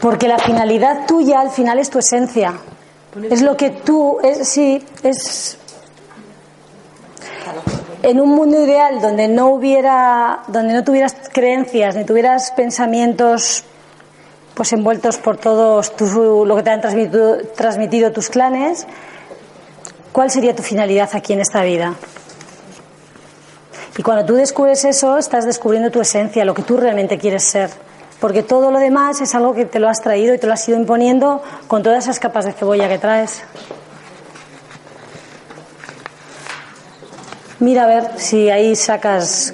Porque 0.00 0.28
la 0.28 0.38
finalidad 0.38 1.04
tuya 1.08 1.40
al 1.40 1.50
final 1.50 1.80
es 1.80 1.90
tu 1.90 1.98
esencia. 1.98 2.54
Es 3.28 3.42
lo 3.42 3.56
que 3.56 3.70
tú, 3.70 4.18
es, 4.22 4.48
sí, 4.48 4.86
es. 5.02 5.58
En 8.04 8.20
un 8.20 8.28
mundo 8.28 8.64
ideal 8.64 9.00
donde 9.00 9.26
no 9.26 9.48
hubiera, 9.48 10.44
donde 10.46 10.74
no 10.74 10.84
tuvieras 10.84 11.16
creencias 11.32 11.96
ni 11.96 12.04
tuvieras 12.04 12.52
pensamientos, 12.52 13.64
pues 14.54 14.72
envueltos 14.72 15.18
por 15.18 15.38
todos 15.38 15.96
tus, 15.96 16.12
lo 16.12 16.54
que 16.54 16.62
te 16.62 16.70
han 16.70 16.80
transmitido, 16.80 17.38
transmitido 17.56 18.12
tus 18.12 18.30
clanes, 18.30 18.86
¿cuál 20.12 20.30
sería 20.30 20.54
tu 20.54 20.62
finalidad 20.62 21.10
aquí 21.12 21.32
en 21.32 21.40
esta 21.40 21.62
vida? 21.62 21.94
Y 23.96 24.02
cuando 24.02 24.24
tú 24.24 24.34
descubres 24.34 24.84
eso, 24.84 25.18
estás 25.18 25.44
descubriendo 25.44 25.90
tu 25.90 26.00
esencia, 26.00 26.44
lo 26.44 26.54
que 26.54 26.62
tú 26.62 26.76
realmente 26.76 27.18
quieres 27.18 27.44
ser. 27.44 27.70
Porque 28.20 28.42
todo 28.42 28.70
lo 28.70 28.78
demás 28.78 29.20
es 29.20 29.34
algo 29.34 29.54
que 29.54 29.64
te 29.64 29.78
lo 29.78 29.88
has 29.88 30.00
traído 30.00 30.34
y 30.34 30.38
te 30.38 30.46
lo 30.46 30.52
has 30.52 30.68
ido 30.68 30.78
imponiendo 30.78 31.42
con 31.68 31.82
todas 31.82 32.04
esas 32.04 32.18
capas 32.18 32.44
de 32.44 32.52
cebolla 32.52 32.88
que 32.88 32.98
traes. 32.98 33.42
Mira 37.58 37.84
a 37.84 37.86
ver 37.86 38.10
si 38.16 38.48
ahí 38.48 38.74
sacas. 38.74 39.52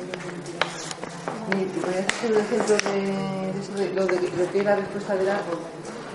¿Podrías 1.80 2.06
hacer 2.06 2.32
un 2.32 2.38
ejemplo 2.38 2.76
de, 3.76 3.94
lo, 3.94 4.06
de, 4.06 4.44
lo 4.44 4.52
que 4.52 4.58
es 4.58 4.64
la 4.64 4.76
respuesta 4.76 5.16
del 5.16 5.28
árbol? 5.28 5.58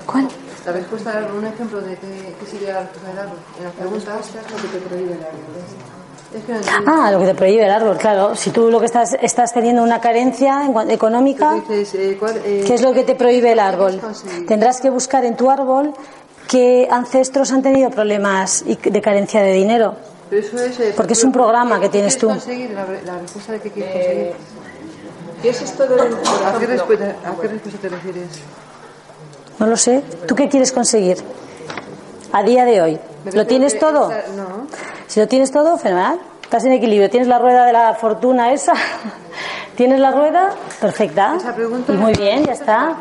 ¿Cuál? 0.05 0.27
La 0.65 0.71
respuesta 0.73 1.11
del 1.15 1.23
árbol, 1.25 1.37
un 1.39 1.45
ejemplo 1.47 1.81
de 1.81 1.95
qué, 1.95 2.35
qué 2.39 2.45
sería 2.45 2.73
la 2.75 2.79
respuesta 2.81 3.09
del 3.09 3.19
árbol. 3.19 3.37
En 3.57 3.63
las 3.63 3.73
preguntas, 3.73 4.29
lo 4.51 4.57
que 4.61 4.67
te 4.67 4.85
prohíbe 4.87 5.13
el 5.13 5.23
árbol. 5.23 5.41
Es 6.33 6.43
que 6.45 6.51
no 6.51 6.57
entiendo. 6.59 6.91
Ah, 6.93 7.11
lo 7.11 7.19
que 7.19 7.25
te 7.25 7.35
prohíbe 7.35 7.65
el 7.65 7.71
árbol, 7.71 7.97
claro. 7.97 8.35
Si 8.35 8.51
tú 8.51 8.69
lo 8.69 8.79
que 8.79 8.85
estás, 8.85 9.17
estás 9.21 9.53
teniendo 9.53 9.81
una 9.83 9.99
carencia 9.99 10.69
económica, 10.89 11.55
dices, 11.55 11.95
eh, 11.95 12.17
¿cuál, 12.19 12.37
eh, 12.45 12.63
¿qué 12.65 12.75
es 12.75 12.81
lo 12.81 12.93
que 12.93 13.03
te 13.03 13.15
prohíbe 13.15 13.51
el 13.51 13.59
árbol? 13.59 13.99
Tendrás 14.47 14.79
que 14.79 14.89
buscar 14.89 15.25
en 15.25 15.35
tu 15.35 15.49
árbol 15.49 15.93
qué 16.47 16.87
ancestros 16.89 17.51
han 17.51 17.61
tenido 17.63 17.89
problemas 17.89 18.63
y- 18.65 18.75
de 18.75 19.01
carencia 19.01 19.41
de 19.41 19.53
dinero. 19.53 19.95
Pero 20.29 20.45
eso 20.45 20.57
es, 20.63 20.79
eh, 20.79 20.93
Porque 20.95 21.13
es 21.13 21.23
un 21.23 21.31
programa 21.33 21.75
que 21.79 21.87
¿qué 21.87 21.89
tienes 21.89 22.17
tú. 22.17 22.27
conseguir? 22.27 22.69
La, 22.71 22.85
la 23.05 23.19
respuesta 23.19 23.51
de 23.53 23.59
qué 23.59 23.71
quieres 23.71 23.93
conseguir. 23.93 24.31
¿Qué 25.41 25.49
es 25.49 25.61
esto 25.63 25.87
del, 25.87 25.97
por 25.97 26.07
¿A 26.07 26.11
qué, 26.59 26.63
ejemplo, 26.65 26.67
respuesta, 26.67 27.15
¿A 27.25 27.41
qué 27.41 27.47
respuesta 27.47 27.81
te 27.81 27.89
refieres? 27.89 28.27
No 29.61 29.67
lo 29.67 29.77
sé. 29.77 30.03
¿Tú 30.27 30.35
qué 30.35 30.49
quieres 30.49 30.71
conseguir? 30.71 31.17
A 32.33 32.43
día 32.43 32.65
de 32.65 32.81
hoy. 32.81 32.99
¿Lo 33.33 33.45
tienes 33.45 33.77
todo? 33.79 34.09
no. 34.35 34.67
Si 35.07 35.19
lo 35.19 35.27
tienes 35.27 35.51
todo, 35.51 35.77
fenomenal. 35.77 36.19
Estás 36.43 36.65
en 36.65 36.73
equilibrio. 36.73 37.09
Tienes 37.09 37.27
la 37.27 37.37
rueda 37.39 37.65
de 37.65 37.73
la 37.73 37.93
fortuna 37.93 38.51
esa. 38.51 38.73
¿Tienes 39.75 39.99
la 39.99 40.11
rueda? 40.11 40.49
Perfecta. 40.79 41.37
Y 41.93 41.97
muy 41.97 42.13
bien, 42.13 42.43
ya 42.45 42.53
está. 42.53 42.95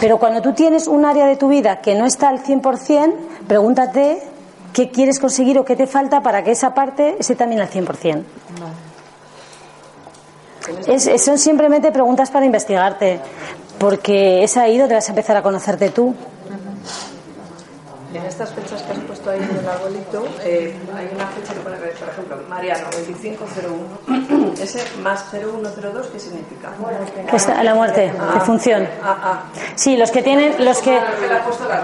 Pero 0.00 0.18
cuando 0.18 0.42
tú 0.42 0.52
tienes 0.52 0.86
un 0.88 1.04
área 1.04 1.26
de 1.26 1.36
tu 1.36 1.48
vida 1.48 1.80
que 1.80 1.94
no 1.94 2.04
está 2.06 2.28
al 2.28 2.42
100%, 2.44 3.14
pregúntate 3.48 4.22
qué 4.72 4.90
quieres 4.90 5.18
conseguir 5.18 5.58
o 5.58 5.64
qué 5.64 5.74
te 5.76 5.86
falta 5.86 6.20
para 6.22 6.44
que 6.44 6.50
esa 6.50 6.74
parte 6.74 7.16
esté 7.18 7.34
también 7.34 7.60
al 7.62 7.68
100%. 7.68 8.22
Es- 10.86 11.06
es- 11.06 11.24
son 11.24 11.38
simplemente 11.38 11.92
preguntas 11.92 12.30
para 12.30 12.46
investigarte, 12.46 13.20
porque 13.78 14.42
es 14.44 14.56
ahí 14.56 14.78
donde 14.78 14.94
vas 14.94 15.06
a 15.08 15.12
empezar 15.12 15.36
a 15.36 15.42
conocerte 15.42 15.90
tú. 15.90 16.14
En 18.14 18.24
estas 18.26 18.52
fechas 18.54 18.80
que 18.82 18.92
has 18.92 18.98
puesto 19.00 19.28
ahí 19.28 19.40
en 19.40 19.58
el 19.58 19.68
arbolito, 19.68 20.24
eh, 20.44 20.72
hay 20.96 21.10
una 21.12 21.26
fecha 21.26 21.52
que 21.52 21.58
pone, 21.58 21.76
por 21.78 22.08
ejemplo, 22.08 22.36
Mariano, 22.48 22.84
2501. 22.92 24.52
Ese 24.62 24.84
más 25.02 25.24
0102, 25.32 26.06
¿qué 26.12 26.20
significa? 26.20 26.70
Que 27.28 27.34
está- 27.36 27.60
la 27.64 27.74
muerte, 27.74 28.12
de 28.12 28.40
función. 28.42 28.86
Ah, 29.02 29.16
ah. 29.20 29.42
Sí, 29.74 29.96
los 29.96 30.12
que 30.12 30.22
tienen, 30.22 30.64
los 30.64 30.78
que, 30.78 30.96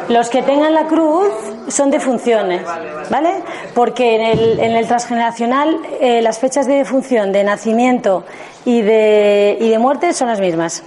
los 0.09 0.29
que 0.31 0.43
tengan 0.43 0.73
la 0.73 0.87
cruz 0.87 1.33
son 1.67 1.91
de 1.91 1.99
funciones, 1.99 2.63
¿vale? 3.11 3.43
Porque 3.75 4.15
en 4.15 4.21
el, 4.39 4.61
en 4.61 4.77
el 4.77 4.87
transgeneracional 4.87 5.81
eh, 6.01 6.23
las 6.23 6.39
fechas 6.39 6.69
de 6.69 6.85
función 6.85 7.33
de 7.33 7.43
nacimiento 7.43 8.25
y 8.65 8.83
de, 8.83 9.57
y 9.61 9.69
de 9.69 9.79
muerte 9.81 10.13
son 10.15 10.29
las 10.29 10.39
mismas. 10.39 10.85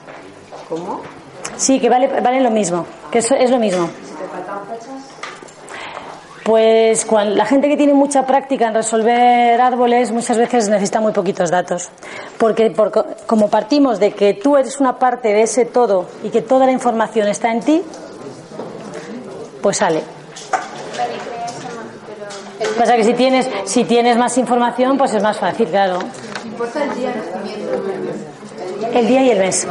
¿Cómo? 0.70 1.02
Sí, 1.58 1.80
que 1.80 1.90
vale, 1.90 2.08
valen 2.22 2.44
lo 2.44 2.52
mismo, 2.52 2.86
que 3.12 3.20
es, 3.20 3.32
es 3.32 3.50
lo 3.52 3.60
mismo. 3.60 3.88
Si 3.88 4.14
te 4.16 4.26
faltan 4.28 4.66
fechas, 4.68 5.04
Pues 6.44 7.06
la 7.12 7.46
gente 7.46 7.68
que 7.70 7.78
tiene 7.78 7.94
mucha 7.94 8.26
práctica 8.26 8.68
en 8.68 8.74
resolver 8.74 9.62
árboles 9.62 10.12
muchas 10.12 10.38
veces 10.38 10.68
necesita 10.70 11.00
muy 11.00 11.14
poquitos 11.14 11.50
datos. 11.52 11.90
Porque 12.38 12.72
por 12.72 12.92
co- 12.92 13.06
como 13.28 13.50
partimos 13.50 14.00
de 14.00 14.12
que 14.12 14.34
tú 14.34 14.58
eres 14.58 14.80
una 14.80 14.98
parte 15.00 15.30
de 15.30 15.44
ese 15.44 15.66
todo 15.66 16.06
y 16.24 16.30
que 16.30 16.42
toda 16.42 16.66
la 16.66 16.72
información 16.72 17.28
está 17.28 17.52
en 17.52 17.62
ti, 17.62 17.82
pues 19.62 19.78
sale. 19.78 20.02
Pasa 22.78 22.96
que 22.96 23.04
si 23.04 23.14
tienes, 23.14 23.48
si 23.66 23.84
tienes 23.86 24.18
más 24.18 24.38
información, 24.38 24.98
pues 24.98 25.14
es 25.14 25.22
más 25.22 25.38
fácil, 25.38 25.68
claro. 25.70 26.00
importa 26.46 26.84
el 26.84 26.96
día 26.96 27.10
de 27.12 27.16
nacimiento? 27.18 28.33
El 28.92 29.08
día 29.08 29.22
y 29.24 29.30
el 29.32 29.40
mes. 29.40 29.68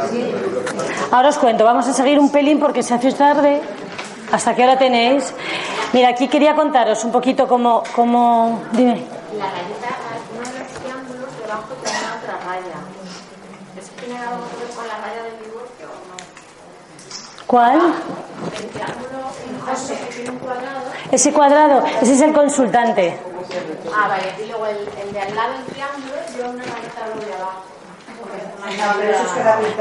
Ahora 1.11 1.29
os 1.29 1.39
cuento, 1.39 1.65
vamos 1.65 1.87
a 1.87 1.93
seguir 1.93 2.19
un 2.19 2.31
pelín 2.31 2.59
porque 2.59 2.83
se 2.83 2.95
hace 2.95 3.13
tarde. 3.13 3.61
¿Hasta 4.33 4.55
qué 4.55 4.65
hora 4.65 4.79
tenéis? 4.79 5.35
Mira, 5.93 6.09
aquí 6.09 6.29
quería 6.29 6.55
contaros 6.55 7.05
un 7.05 7.13
poquito 7.13 7.47
cómo, 7.47 7.83
cómo... 7.95 8.63
Dime. 8.73 9.05
La 9.37 9.45
rayita, 9.45 9.89
uno 10.33 10.51
de 10.51 10.59
los 10.59 10.69
triángulos 10.73 11.29
debajo 11.39 11.75
tenía 11.85 12.17
otra 12.17 12.39
raya. 12.47 12.79
¿Eso 13.79 13.93
tiene 14.01 14.19
algo 14.19 14.45
que 14.49 14.65
ver 14.65 14.75
con 14.75 14.89
la 14.89 14.97
raya 14.97 15.23
del 15.25 15.39
divorcio 15.45 15.87
o 15.87 15.99
no? 16.09 16.17
¿Cuál? 17.47 17.81
El 18.57 18.69
triángulo 18.71 19.19
que 20.09 20.15
tiene 20.15 20.31
un 20.31 20.39
cuadrado. 20.39 20.81
Ese 21.11 21.33
cuadrado, 21.33 21.85
ese 22.01 22.13
es 22.15 22.21
el 22.23 22.33
consultante. 22.33 23.19
Ah, 23.95 24.09
vale. 24.09 24.33
Y 24.43 24.49
luego 24.49 24.67
el, 24.67 24.79
el 24.79 25.13
de 25.13 25.21
al 25.21 25.35
lado 25.35 25.53
del 25.53 25.65
triángulo 25.67 26.15
lleva 26.35 26.49
una 26.49 26.63
rayita 26.65 27.09
doble 27.15 27.35
abajo. 27.35 27.62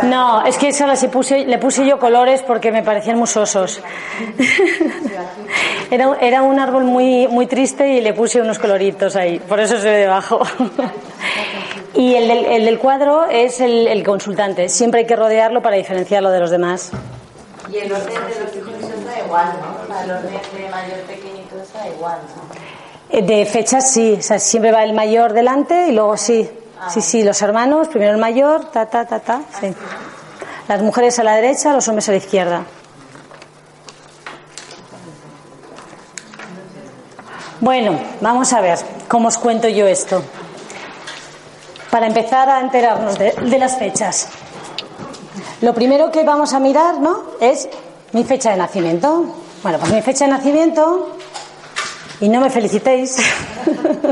No, 0.04 0.44
es 0.46 0.58
que 0.58 0.70
eso 0.70 0.86
le 0.88 0.96
puse, 1.10 1.46
le 1.46 1.58
puse 1.58 1.86
yo 1.86 2.00
colores 2.00 2.42
porque 2.44 2.72
me 2.72 2.84
parecían 2.84 3.18
musosos. 3.18 3.82
Era, 5.90 6.08
un- 6.08 6.18
era 6.22 6.42
un 6.42 6.60
árbol 6.60 6.84
muy, 6.86 7.28
muy 7.28 7.48
triste 7.48 7.88
y 7.88 8.02
le 8.02 8.14
puse 8.14 8.42
unos 8.42 8.60
coloritos 8.60 9.16
ahí, 9.16 9.40
por 9.40 9.60
eso 9.60 9.78
se 9.80 9.90
ve 9.90 9.98
debajo. 9.98 10.42
Y 11.94 12.16
el 12.16 12.28
del, 12.28 12.46
el 12.46 12.66
del 12.66 12.80
cuadro 12.80 13.26
es 13.26 13.60
el, 13.60 13.88
el 13.88 14.04
consultante, 14.04 14.70
siempre 14.70 15.02
hay 15.02 15.06
que 15.06 15.16
rodearlo 15.16 15.62
para 15.62 15.76
diferenciarlo 15.76 16.32
de 16.32 16.40
los 16.40 16.50
demás. 16.50 16.92
Y 17.72 17.78
el 17.78 17.92
orden 17.92 18.06
de 18.08 18.14
los 18.44 18.56
hijos 18.56 18.74
eso 18.80 19.06
da 19.06 19.20
igual, 19.26 19.54
¿no? 19.62 19.84
O 19.84 19.88
sea, 19.94 20.04
el 20.06 20.12
orden 20.12 20.32
de 20.32 20.70
mayor 20.70 21.00
pequeñito 21.08 21.56
da 21.74 21.88
igual, 21.88 22.20
¿no? 22.36 23.18
Eh, 23.18 23.22
De 23.22 23.46
fechas 23.46 23.92
sí, 23.92 24.16
o 24.20 24.22
sea, 24.22 24.40
siempre 24.40 24.72
va 24.72 24.84
el 24.84 24.94
mayor 24.94 25.34
delante 25.34 25.88
y 25.90 25.92
luego 25.92 26.16
sí. 26.16 26.50
Sí, 26.90 27.02
sí, 27.02 27.24
los 27.24 27.42
hermanos, 27.42 27.88
primero 27.88 28.12
el 28.12 28.18
mayor, 28.18 28.66
ta, 28.72 28.86
ta, 28.88 29.06
ta, 29.06 29.20
ta, 29.20 29.42
sí. 29.60 29.74
Las 30.68 30.82
mujeres 30.82 31.20
a 31.20 31.24
la 31.24 31.36
derecha, 31.36 31.74
los 31.74 31.88
hombres 31.88 32.10
a 32.10 32.12
la 32.12 32.18
izquierda. 32.18 32.64
Bueno, 37.60 38.00
vamos 38.22 38.52
a 38.54 38.62
ver 38.62 38.80
cómo 39.08 39.28
os 39.28 39.38
cuento 39.38 39.68
yo 39.70 39.86
esto. 39.86 40.24
Para 41.92 42.08
empezar 42.08 42.50
a 42.50 42.62
enterarnos 42.62 43.20
de, 43.20 43.32
de 43.32 43.60
las 43.60 43.78
fechas. 43.78 44.30
Lo 45.62 45.74
primero 45.74 46.12
que 46.12 46.24
vamos 46.24 46.54
a 46.54 46.60
mirar, 46.60 47.00
¿no? 47.00 47.24
Es 47.40 47.70
mi 48.14 48.24
fecha 48.24 48.52
de 48.52 48.58
nacimiento. 48.58 49.36
Bueno, 49.62 49.78
pues 49.78 49.92
mi 49.92 50.02
fecha 50.02 50.26
de 50.26 50.32
nacimiento, 50.32 51.16
y 52.20 52.30
no 52.30 52.40
me 52.40 52.50
felicitéis, 52.50 53.18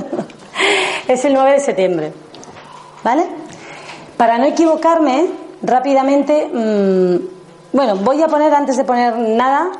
es 1.08 1.26
el 1.26 1.34
9 1.34 1.54
de 1.54 1.60
septiembre. 1.60 2.14
¿Vale? 3.04 3.26
Para 4.18 4.38
no 4.38 4.46
equivocarme, 4.46 5.28
rápidamente, 5.62 6.48
mm, 6.48 7.76
bueno, 7.76 7.96
voy 7.98 8.22
a 8.22 8.28
poner 8.28 8.54
antes 8.54 8.78
de 8.78 8.84
poner 8.84 9.18
nada 9.18 9.72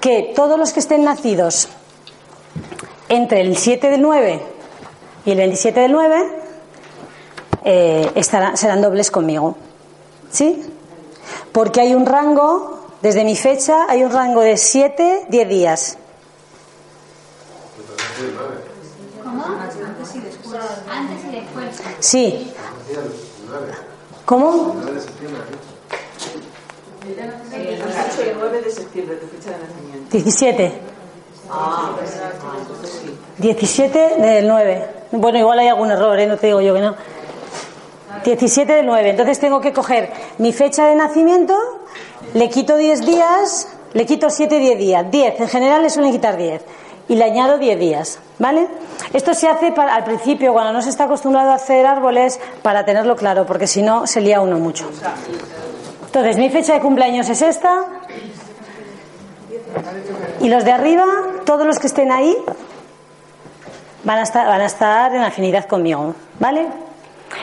que 0.00 0.32
todos 0.34 0.58
los 0.58 0.72
que 0.72 0.80
estén 0.80 1.04
nacidos 1.04 1.68
entre 3.08 3.40
el 3.40 3.56
7 3.56 3.88
del 3.90 4.02
9 4.02 4.40
y 5.24 5.30
el 5.30 5.36
27 5.38 5.80
del 5.80 5.92
9 5.92 6.28
eh, 7.64 8.10
estarán, 8.14 8.56
serán 8.56 8.80
dobles 8.82 9.10
conmigo. 9.10 9.56
¿Sí? 10.30 10.62
Porque 11.52 11.80
hay 11.80 11.94
un 11.94 12.06
rango, 12.06 12.86
desde 13.02 13.24
mi 13.24 13.36
fecha, 13.36 13.86
hay 13.88 14.04
un 14.04 14.12
rango 14.12 14.40
de 14.40 14.56
7, 14.56 15.26
10 15.28 15.48
días. 15.48 15.98
Antes 20.90 21.24
y 21.24 21.30
después. 21.30 21.82
Sí. 22.00 22.52
¿Cómo? 24.24 24.76
El 27.06 27.14
18 27.14 28.24
y 28.24 28.28
el 28.28 28.36
9 28.38 28.62
de 28.62 28.70
septiembre, 28.70 29.16
tu 29.16 29.26
fecha 29.28 29.50
de 29.56 29.64
nacimiento. 29.64 30.10
17. 30.10 30.72
Ah, 31.48 31.92
pues, 31.96 32.20
ah, 32.20 32.32
entonces 32.58 33.00
sí. 33.02 33.18
17 33.38 34.16
del 34.18 34.48
9. 34.48 34.88
Bueno, 35.12 35.38
igual 35.38 35.60
hay 35.60 35.68
algún 35.68 35.90
error, 35.90 36.18
¿eh? 36.18 36.26
no 36.26 36.36
te 36.36 36.48
digo 36.48 36.60
yo 36.60 36.74
que 36.74 36.80
no. 36.80 36.96
17 38.24 38.72
del 38.72 38.86
9. 38.86 39.10
Entonces 39.10 39.38
tengo 39.38 39.60
que 39.60 39.72
coger 39.72 40.10
mi 40.38 40.52
fecha 40.52 40.86
de 40.86 40.96
nacimiento, 40.96 41.54
le 42.34 42.48
quito 42.50 42.76
10 42.76 43.06
días, 43.06 43.68
le 43.92 44.04
quito 44.04 44.30
7, 44.30 44.58
10 44.58 44.78
días. 44.78 45.10
10, 45.10 45.40
en 45.40 45.48
general 45.48 45.82
le 45.82 45.90
suelen 45.90 46.12
quitar 46.12 46.36
10. 46.36 46.62
Y 47.08 47.14
le 47.14 47.24
añado 47.24 47.58
10 47.58 47.78
días. 47.78 48.18
¿Vale? 48.38 48.68
Esto 49.14 49.32
se 49.32 49.48
hace 49.48 49.72
para- 49.72 49.94
al 49.94 50.04
principio, 50.04 50.52
cuando 50.52 50.72
no 50.72 50.82
se 50.82 50.90
está 50.90 51.04
acostumbrado 51.04 51.52
a 51.52 51.54
hacer 51.54 51.86
árboles, 51.86 52.38
para 52.62 52.84
tenerlo 52.84 53.16
claro, 53.16 53.46
porque 53.46 53.66
si 53.66 53.80
no 53.80 54.06
se 54.06 54.20
lía 54.20 54.40
uno 54.42 54.58
mucho. 54.58 54.90
Entonces, 56.06 56.36
mi 56.36 56.50
fecha 56.50 56.74
de 56.74 56.80
cumpleaños 56.80 57.28
es 57.30 57.40
esta. 57.40 57.84
Y 60.40 60.48
los 60.48 60.64
de 60.64 60.72
arriba, 60.72 61.04
todos 61.44 61.66
los 61.66 61.78
que 61.78 61.86
estén 61.86 62.12
ahí, 62.12 62.36
van 64.04 64.18
a 64.18 64.66
estar, 64.66 65.14
en 65.14 65.22
afinidad 65.22 65.64
conmigo, 65.66 66.14
¿vale? 66.38 66.66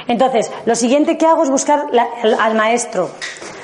Entonces, 0.07 0.51
lo 0.65 0.75
siguiente 0.75 1.17
que 1.17 1.25
hago 1.25 1.43
es 1.43 1.49
buscar 1.49 1.87
al 2.39 2.55
maestro, 2.55 3.09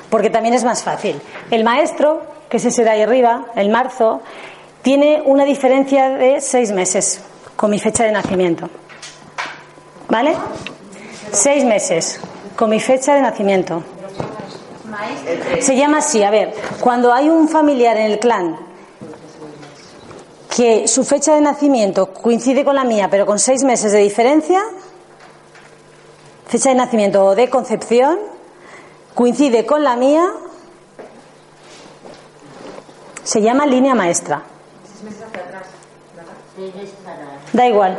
porque 0.10 0.30
también 0.30 0.54
es 0.54 0.64
más 0.64 0.84
fácil. 0.84 1.22
El 1.52 1.64
maestro, 1.64 2.22
que 2.50 2.58
es 2.58 2.66
ese 2.66 2.84
de 2.84 2.90
ahí 2.90 3.02
arriba, 3.02 3.46
el 3.56 3.70
marzo, 3.70 4.22
tiene 4.82 5.22
una 5.26 5.46
diferencia 5.46 6.10
de 6.10 6.42
seis 6.42 6.72
meses 6.72 7.22
con 7.56 7.72
mi 7.72 7.80
fecha 7.80 8.04
de 8.06 8.12
nacimiento, 8.12 8.70
¿vale? 10.08 10.36
Seis 11.32 11.64
meses 11.64 12.20
con 12.56 12.70
mi 12.70 12.80
fecha 12.80 13.16
de 13.16 13.22
nacimiento. 13.22 13.84
Se 15.62 15.76
llama 15.76 16.00
así, 16.00 16.24
a 16.24 16.32
ver, 16.32 16.54
cuando 16.80 17.14
hay 17.14 17.30
un 17.30 17.48
familiar 17.48 17.98
en 17.98 18.12
el 18.12 18.20
clan 18.20 18.58
que 20.56 20.88
su 20.88 21.04
fecha 21.04 21.36
de 21.36 21.42
nacimiento 21.42 22.12
coincide 22.14 22.66
con 22.66 22.76
la 22.76 22.84
mía, 22.84 23.08
pero 23.10 23.26
con 23.26 23.40
seis 23.40 23.64
meses 23.64 23.92
de 23.92 24.00
diferencia, 24.00 24.62
fecha 26.48 26.70
de 26.70 26.76
nacimiento 26.76 27.24
o 27.24 27.36
de 27.36 27.50
concepción, 27.50 28.20
coincide 29.14 29.66
con 29.66 29.84
la 29.84 29.96
mía, 29.96 30.30
se 33.24 33.42
llama 33.42 33.66
línea 33.66 33.96
maestra. 33.96 34.44
Da 37.54 37.66
igual. 37.68 37.98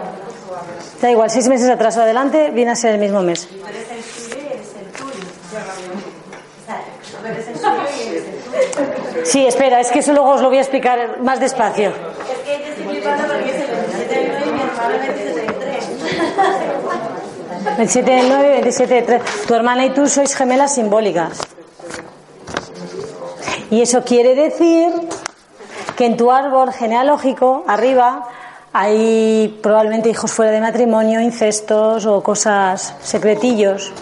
Da 1.01 1.11
igual, 1.11 1.31
seis 1.31 1.49
meses 1.49 1.69
atrás 1.71 1.97
o 1.97 2.03
adelante 2.03 2.51
viene 2.51 2.73
a 2.73 2.77
ser 2.77 2.95
el 2.95 3.01
mismo 3.01 3.23
mes. 3.23 3.49
Tú 3.49 3.55
eres 3.67 3.91
el 3.91 4.03
suyo 4.03 4.37
y 4.43 4.47
eres 4.53 4.75
el 4.77 4.87
tuyo. 4.93 5.25
O 5.51 6.67
sea, 6.67 6.85
tú 7.21 7.27
eres 7.27 7.49
el 7.49 7.57
suyo 7.57 7.71
y 7.97 8.09
eres 8.09 8.25
el 8.25 8.35
tuyo. 9.13 9.25
Sí, 9.25 9.47
espera, 9.47 9.81
es 9.81 9.91
que 9.91 10.01
eso 10.01 10.13
luego 10.13 10.31
os 10.31 10.43
lo 10.43 10.49
voy 10.49 10.59
a 10.59 10.61
explicar 10.61 11.21
más 11.23 11.41
despacio. 11.41 11.91
Es 11.91 11.95
que 12.45 12.59
yo 12.59 12.67
estoy 12.71 12.85
flipando 12.85 13.27
porque 13.33 13.51
es 13.51 13.57
el 13.63 13.71
27 13.71 14.15
del 14.15 14.29
9 14.29 14.47
y 14.47 14.53
mi 14.53 14.61
hermano 14.61 14.95
el 14.95 15.01
27 15.01 15.41
del 15.41 15.55
3. 15.55 15.85
27 17.77 18.11
del 18.11 18.29
9 18.29 18.47
y 18.47 18.51
27 18.53 18.95
del 18.95 19.05
3. 19.07 19.23
Tu 19.47 19.55
hermana 19.55 19.87
y 19.87 19.91
tú 19.91 20.07
sois 20.07 20.35
gemelas 20.35 20.75
simbólicas. 20.75 21.39
Y 23.71 23.83
eso 23.83 24.03
quiere 24.03 24.35
decir 24.35 24.93
que 26.01 26.07
en 26.07 26.17
tu 26.17 26.31
árbol 26.31 26.73
genealógico, 26.73 27.63
arriba, 27.67 28.27
hay 28.73 29.59
probablemente 29.63 30.09
hijos 30.09 30.33
fuera 30.33 30.51
de 30.51 30.59
matrimonio, 30.59 31.21
incestos 31.21 32.07
o 32.07 32.23
cosas 32.23 32.95
secretillos. 33.03 33.93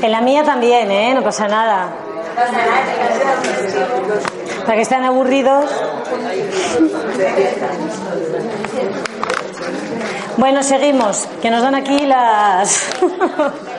En 0.00 0.10
la 0.10 0.22
mía 0.22 0.44
también, 0.44 0.90
¿eh? 0.90 1.12
No 1.12 1.22
pasa 1.22 1.46
nada. 1.46 1.88
Para 4.64 4.76
que 4.76 4.80
estén 4.80 5.04
aburridos. 5.04 5.70
Bueno, 10.38 10.62
seguimos, 10.62 11.28
que 11.42 11.50
nos 11.50 11.60
dan 11.60 11.74
aquí 11.74 12.06
las... 12.06 12.88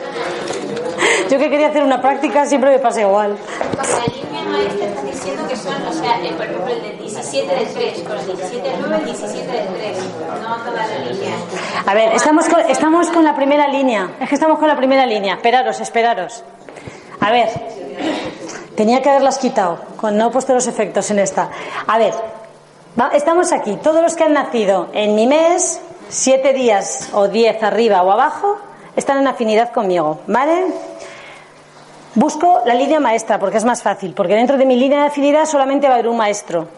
Yo 1.30 1.40
que 1.40 1.50
quería 1.50 1.68
hacer 1.68 1.84
una 1.84 2.02
práctica 2.02 2.46
siempre 2.46 2.70
me 2.70 2.80
pasa 2.80 3.02
igual. 3.02 3.36
La 3.38 4.14
línea 4.14 4.44
maestra 4.44 4.86
está 4.88 5.02
diciendo 5.02 5.48
que 5.48 5.56
son, 5.56 5.74
o 5.88 5.94
sea, 5.94 6.20
el, 6.22 6.36
por 6.36 6.46
ejemplo, 6.46 6.68
el 6.68 6.82
del 6.82 6.98
17 7.00 7.56
del 7.56 7.68
3, 7.74 8.02
con 8.04 8.18
el 8.20 8.26
17 8.26 8.70
del 8.70 8.80
9, 8.82 8.96
el 9.00 9.06
17 9.06 9.52
del 9.52 9.68
3, 9.68 9.98
no 10.42 10.56
toda 10.58 10.72
la 10.88 10.98
línea. 11.12 11.36
A 11.86 11.94
ver, 11.94 12.14
estamos 12.14 12.48
con, 12.48 12.60
estamos 12.70 13.10
con 13.10 13.24
la 13.24 13.36
primera 13.36 13.68
línea. 13.68 14.12
Es 14.20 14.30
que 14.30 14.36
estamos 14.36 14.60
con 14.60 14.68
la 14.68 14.78
primera 14.78 15.06
línea. 15.06 15.36
Esperaros, 15.36 15.80
esperaros. 15.82 16.44
A 17.22 17.32
ver, 17.32 17.50
tenía 18.76 19.02
que 19.02 19.10
haberlas 19.10 19.38
quitado, 19.40 19.80
cuando 20.00 20.24
no 20.24 20.30
he 20.30 20.34
puesto 20.34 20.54
los 20.54 20.68
efectos 20.68 21.10
en 21.12 21.20
esta. 21.20 21.50
A 21.88 21.98
ver, 21.98 22.14
va- 23.00 23.10
estamos 23.14 23.52
aquí. 23.52 23.78
Todos 23.82 24.02
los 24.02 24.16
que 24.16 24.24
han 24.26 24.34
nacido 24.34 24.90
en 24.94 25.16
mi 25.16 25.26
mes, 25.26 25.80
siete 26.10 26.54
días 26.54 27.10
o 27.14 27.28
diez 27.28 27.62
arriba 27.64 28.04
o 28.04 28.12
abajo, 28.12 28.58
están 28.96 29.18
en 29.20 29.28
afinidad 29.28 29.72
conmigo, 29.74 30.20
¿vale? 30.28 30.68
Busco 32.16 32.62
la 32.66 32.74
línea 32.74 33.02
maestra 33.02 33.38
porque 33.38 33.58
es 33.58 33.66
más 33.66 33.84
fácil, 33.84 34.14
porque 34.14 34.36
dentro 34.36 34.58
de 34.58 34.66
mi 34.66 34.78
línea 34.78 35.02
de 35.02 35.08
afinidad 35.08 35.46
solamente 35.46 35.88
va 35.88 35.94
a 35.94 35.96
haber 35.98 36.08
un 36.08 36.16
maestro. 36.16 36.70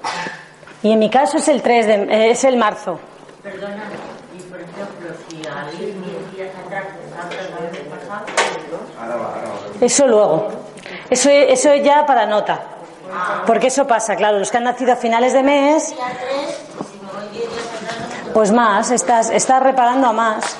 Y 0.82 0.92
en 0.92 1.00
mi 1.00 1.10
caso 1.10 1.38
es 1.38 1.48
el 1.48 1.62
3 1.62 1.86
de, 1.86 1.94
eh, 1.94 2.32
es 2.32 2.44
el 2.44 2.58
marzo. 2.58 3.00
Por 3.44 3.52
ejemplo, 3.52 5.10
si 5.30 5.42
a 5.48 5.70
10 5.78 5.96
días 6.34 6.50
atrás 6.66 6.86
Eso 9.80 10.08
luego. 10.08 10.48
Eso, 11.10 11.30
eso 11.30 11.76
ya 11.76 12.06
para 12.06 12.26
nota. 12.26 12.60
Porque 13.46 13.68
eso 13.68 13.86
pasa, 13.86 14.16
claro, 14.16 14.40
los 14.40 14.50
que 14.50 14.58
han 14.58 14.64
nacido 14.64 14.94
a 14.94 14.96
finales 14.96 15.34
de 15.34 15.44
mes, 15.44 15.94
pues 18.34 18.52
más, 18.52 18.92
estás, 18.92 19.30
estás 19.30 19.62
reparando 19.62 20.08
a 20.08 20.14
más. 20.14 20.58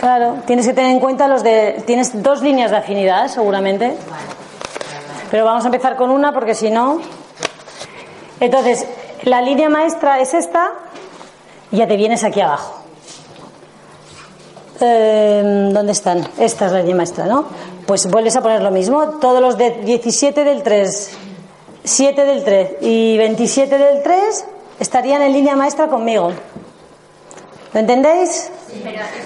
Claro, 0.00 0.36
tienes 0.46 0.66
que 0.66 0.74
tener 0.74 0.90
en 0.90 1.00
cuenta 1.00 1.26
los 1.26 1.42
de. 1.42 1.82
Tienes 1.86 2.22
dos 2.22 2.42
líneas 2.42 2.70
de 2.70 2.76
afinidad, 2.76 3.28
seguramente. 3.28 3.96
Pero 5.30 5.44
vamos 5.44 5.64
a 5.64 5.68
empezar 5.68 5.96
con 5.96 6.10
una 6.10 6.32
porque 6.32 6.54
si 6.54 6.70
no. 6.70 7.00
Entonces, 8.40 8.86
la 9.22 9.40
línea 9.40 9.68
maestra 9.68 10.20
es 10.20 10.34
esta 10.34 10.72
y 11.70 11.78
ya 11.78 11.88
te 11.88 11.96
vienes 11.96 12.22
aquí 12.24 12.40
abajo. 12.40 12.82
Eh, 14.80 15.70
¿Dónde 15.72 15.92
están? 15.92 16.28
Esta 16.38 16.66
es 16.66 16.72
la 16.72 16.80
línea 16.80 16.96
maestra, 16.96 17.24
¿no? 17.24 17.46
Pues 17.86 18.10
vuelves 18.10 18.36
a 18.36 18.42
poner 18.42 18.62
lo 18.62 18.70
mismo. 18.70 19.18
Todos 19.20 19.40
los 19.40 19.56
de 19.56 19.70
17 19.82 20.44
del 20.44 20.62
3, 20.62 21.16
7 21.84 22.24
del 22.24 22.44
3 22.44 22.70
y 22.82 23.16
27 23.16 23.78
del 23.78 24.02
3 24.02 24.44
estarían 24.78 25.22
en 25.22 25.32
línea 25.32 25.56
maestra 25.56 25.88
conmigo. 25.88 26.32
¿Lo 27.72 27.80
entendéis? 27.80 28.50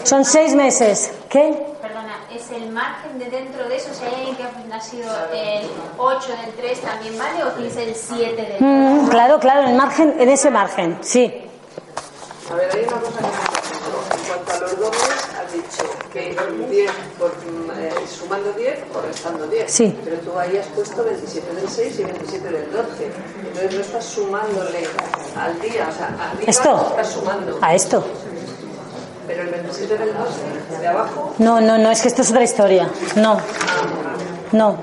Son 0.05 0.25
seis 0.25 0.55
meses. 0.55 1.13
¿Qué? 1.29 1.57
Perdona, 1.81 2.17
¿es 2.35 2.51
el 2.51 2.71
margen 2.71 3.19
de 3.19 3.31
dentro 3.31 3.69
de 3.69 3.77
eso? 3.77 3.89
Si 3.95 4.05
hay 4.05 4.15
alguien 4.15 4.37
que 4.37 4.43
ha 4.43 4.51
nacido 4.69 5.11
el 5.33 5.67
8 5.99 6.29
del 6.45 6.55
3 6.55 6.81
también 6.81 7.19
vale 7.19 7.45
o 7.45 7.49
tienes 7.49 7.77
el 7.77 7.95
7 7.95 8.37
del 8.37 8.59
3? 8.59 8.61
Mm, 8.61 9.09
claro, 9.09 9.39
claro, 9.39 9.63
en 9.63 9.69
el 9.71 9.77
margen, 9.77 10.15
en 10.19 10.29
ese 10.29 10.51
margen, 10.51 10.99
sí. 11.01 11.47
A 12.51 12.55
ver, 12.55 12.69
hay 12.75 12.83
una 12.85 12.97
cosa 13.01 13.19
que 13.19 13.23
me 13.23 13.29
ha 13.29 13.61
En 14.11 14.27
cuanto 14.27 14.53
a 14.53 14.59
los 14.61 14.79
dobles, 14.79 15.29
has 15.39 15.53
dicho 15.53 15.85
que 16.13 16.37
10 16.71 16.91
por, 17.19 17.31
eh, 17.79 17.93
sumando 18.09 18.53
10 18.53 18.79
o 18.95 19.01
restando 19.01 19.47
10. 19.47 19.73
Sí. 19.73 19.97
Pero 20.05 20.17
tú 20.19 20.39
ahí 20.39 20.57
has 20.57 20.67
puesto 20.69 21.05
27 21.05 21.55
del 21.55 21.69
6 21.69 21.99
y 22.01 22.05
27 22.05 22.49
del 22.49 22.73
12. 22.73 23.13
Entonces 23.47 23.75
no 23.75 23.81
estás 23.81 24.05
sumándole 24.05 24.87
al 25.37 25.61
día, 25.61 25.89
o 25.89 25.93
sea, 25.97 26.07
arriba 26.09 26.45
¿Esto? 26.47 26.87
estás 26.91 27.13
sumando. 27.13 27.59
A 27.63 27.75
esto. 27.75 28.05
Pero 29.31 29.45
el 29.45 29.51
27 29.51 29.97
del 29.97 30.13
12 30.13 30.81
de 30.81 30.89
abajo, 30.89 31.35
No, 31.39 31.61
no, 31.61 31.79
no, 31.79 31.89
es 31.93 32.03
que 32.03 32.09
esto 32.09 32.23
es 32.23 32.31
otra 32.31 32.43
historia. 32.43 32.91
No, 33.15 33.39
no. 34.51 34.77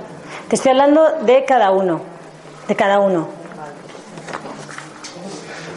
Te 0.47 0.55
estoy 0.55 0.71
hablando 0.71 1.05
de 1.25 1.43
cada 1.43 1.71
uno. 1.71 1.99
De 2.65 2.73
cada 2.73 3.01
uno. 3.01 3.27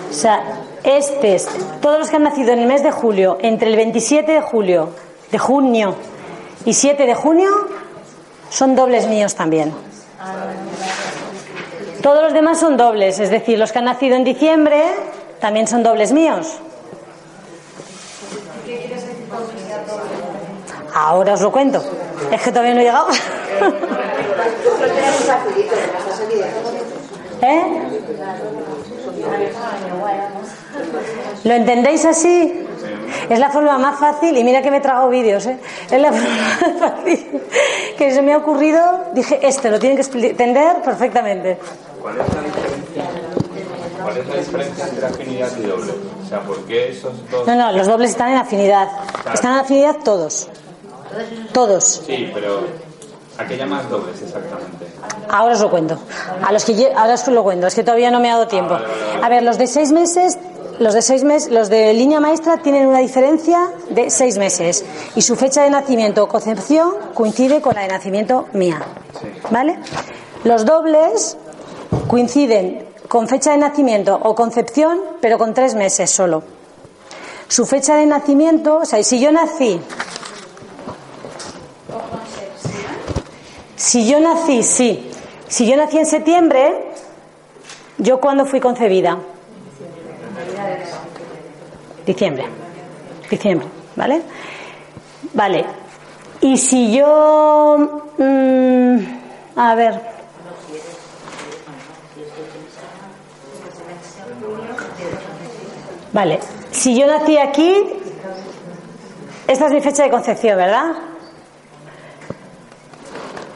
O 0.08 0.12
sea, 0.12 0.44
este 0.84 1.34
es. 1.34 1.48
Todos 1.80 1.98
los 1.98 2.10
que 2.10 2.16
han 2.16 2.22
nacido 2.22 2.52
en 2.52 2.60
el 2.60 2.66
mes 2.68 2.84
de 2.84 2.92
julio, 2.92 3.38
entre 3.40 3.70
el 3.70 3.76
27 3.76 4.30
de 4.30 4.40
julio, 4.40 4.90
de 5.32 5.38
junio 5.38 5.96
y 6.64 6.74
7 6.74 7.06
de 7.06 7.14
junio, 7.16 7.50
son 8.50 8.76
dobles 8.76 9.08
míos 9.08 9.34
también. 9.34 9.74
Todos 12.02 12.22
los 12.22 12.32
demás 12.32 12.60
son 12.60 12.76
dobles, 12.76 13.18
es 13.18 13.30
decir, 13.30 13.58
los 13.58 13.72
que 13.72 13.80
han 13.80 13.86
nacido 13.86 14.14
en 14.14 14.22
diciembre 14.22 14.84
también 15.40 15.66
son 15.66 15.82
dobles 15.82 16.12
míos. 16.12 16.60
Ahora 20.94 21.34
os 21.34 21.40
lo 21.40 21.50
cuento. 21.52 21.82
Es 22.30 22.42
que 22.42 22.50
todavía 22.50 22.74
no 22.74 22.80
he 22.80 22.84
llegado. 22.84 23.06
¿Eh? 27.42 27.64
¿Lo 31.44 31.54
entendéis 31.54 32.04
así? 32.04 32.66
Es 33.28 33.38
la 33.38 33.50
forma 33.50 33.78
más 33.78 33.98
fácil, 33.98 34.36
y 34.36 34.44
mira 34.44 34.60
que 34.62 34.70
me 34.70 34.78
he 34.78 34.80
tragado 34.80 35.08
vídeos, 35.08 35.46
¿eh? 35.46 35.58
es 35.90 36.00
la 36.00 36.12
forma 36.12 36.28
más 36.28 36.78
fácil 36.78 37.42
que 37.96 38.12
se 38.12 38.22
me 38.22 38.32
ha 38.32 38.38
ocurrido. 38.38 38.80
Dije, 39.12 39.38
este 39.42 39.70
lo 39.70 39.78
tienen 39.78 39.98
que 39.98 40.26
entender 40.28 40.82
perfectamente. 40.82 41.58
¿Cuál 42.00 42.18
es 42.18 42.34
la 42.34 42.42
diferencia? 42.42 43.04
¿Cuál 44.02 44.16
es 44.16 44.26
la 44.26 44.36
diferencia 44.36 44.86
entre 44.88 45.06
afinidad 45.06 45.50
y 45.58 45.62
doble? 45.62 45.92
O 46.24 46.28
sea, 46.28 46.40
¿por 46.40 46.64
qué 46.64 46.90
esos 46.90 47.12
dos? 47.30 47.46
No, 47.46 47.54
no, 47.54 47.72
los 47.72 47.86
dobles 47.86 48.10
están 48.10 48.30
en 48.30 48.38
afinidad. 48.38 48.88
Están 49.32 49.52
en 49.52 49.58
afinidad 49.60 49.96
todos. 50.04 50.48
Todos. 51.52 52.02
Sí, 52.06 52.30
pero 52.32 52.60
¿a 53.38 53.46
qué 53.46 53.56
llamas 53.56 53.88
dobles 53.90 54.20
exactamente? 54.22 54.86
Ahora 55.28 55.54
os 55.54 55.60
lo 55.60 55.70
cuento. 55.70 55.98
A 56.44 56.52
los 56.52 56.64
que 56.64 56.74
lle- 56.74 56.92
ahora 56.94 57.14
os 57.14 57.26
lo 57.28 57.42
cuento. 57.42 57.66
Es 57.66 57.74
que 57.74 57.82
todavía 57.84 58.10
no 58.10 58.20
me 58.20 58.30
ha 58.30 58.34
dado 58.34 58.48
tiempo. 58.48 58.74
A 59.22 59.28
ver, 59.28 59.42
los 59.42 59.58
de 59.58 59.66
seis 59.66 59.92
meses, 59.92 60.38
los 60.78 60.94
de 60.94 61.02
seis 61.02 61.24
meses, 61.24 61.50
los 61.52 61.68
de 61.68 61.92
línea 61.94 62.20
maestra 62.20 62.58
tienen 62.58 62.86
una 62.86 62.98
diferencia 62.98 63.70
de 63.90 64.10
seis 64.10 64.38
meses 64.38 64.84
y 65.14 65.22
su 65.22 65.36
fecha 65.36 65.62
de 65.62 65.70
nacimiento 65.70 66.24
o 66.24 66.28
concepción 66.28 66.92
coincide 67.14 67.60
con 67.60 67.74
la 67.74 67.82
de 67.82 67.88
nacimiento 67.88 68.46
mía. 68.52 68.80
¿Vale? 69.50 69.78
Los 70.44 70.64
dobles 70.64 71.36
coinciden 72.08 72.86
con 73.08 73.28
fecha 73.28 73.50
de 73.52 73.58
nacimiento 73.58 74.18
o 74.22 74.34
concepción, 74.34 75.00
pero 75.20 75.36
con 75.38 75.52
tres 75.54 75.74
meses 75.74 76.10
solo. 76.10 76.42
Su 77.48 77.66
fecha 77.66 77.96
de 77.96 78.06
nacimiento, 78.06 78.78
o 78.78 78.84
sea, 78.84 79.02
si 79.02 79.18
yo 79.18 79.32
nací 79.32 79.80
Si 83.80 84.06
yo 84.06 84.20
nací, 84.20 84.62
sí. 84.62 85.10
Si 85.48 85.66
yo 85.66 85.74
nací 85.74 85.96
en 85.96 86.04
septiembre, 86.04 86.92
¿yo 87.96 88.20
cuándo 88.20 88.44
fui 88.44 88.60
concebida? 88.60 89.16
Diciembre. 92.04 92.44
Diciembre, 93.30 93.66
¿vale? 93.96 94.20
Vale. 95.32 95.64
Y 96.42 96.58
si 96.58 96.94
yo... 96.94 98.04
mm, 98.18 98.98
a 99.56 99.74
ver. 99.74 100.00
Vale. 106.12 106.38
Si 106.70 107.00
yo 107.00 107.06
nací 107.06 107.38
aquí, 107.38 107.82
esta 109.46 109.66
es 109.66 109.72
mi 109.72 109.80
fecha 109.80 110.02
de 110.02 110.10
concepción, 110.10 110.58
¿verdad? 110.58 111.09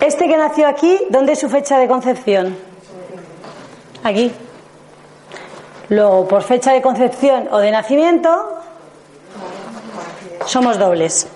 Este 0.05 0.28
que 0.28 0.36
nació 0.36 0.68
aquí, 0.68 0.98
¿dónde 1.09 1.32
es 1.32 1.38
su 1.38 1.48
fecha 1.48 1.78
de 1.78 1.88
concepción? 1.88 2.55
Aquí. 4.02 4.30
Luego, 5.88 6.28
por 6.28 6.42
fecha 6.42 6.74
de 6.74 6.82
concepción 6.82 7.48
o 7.50 7.57
de 7.57 7.70
nacimiento, 7.70 8.61
somos 10.44 10.78
dobles. 10.78 11.26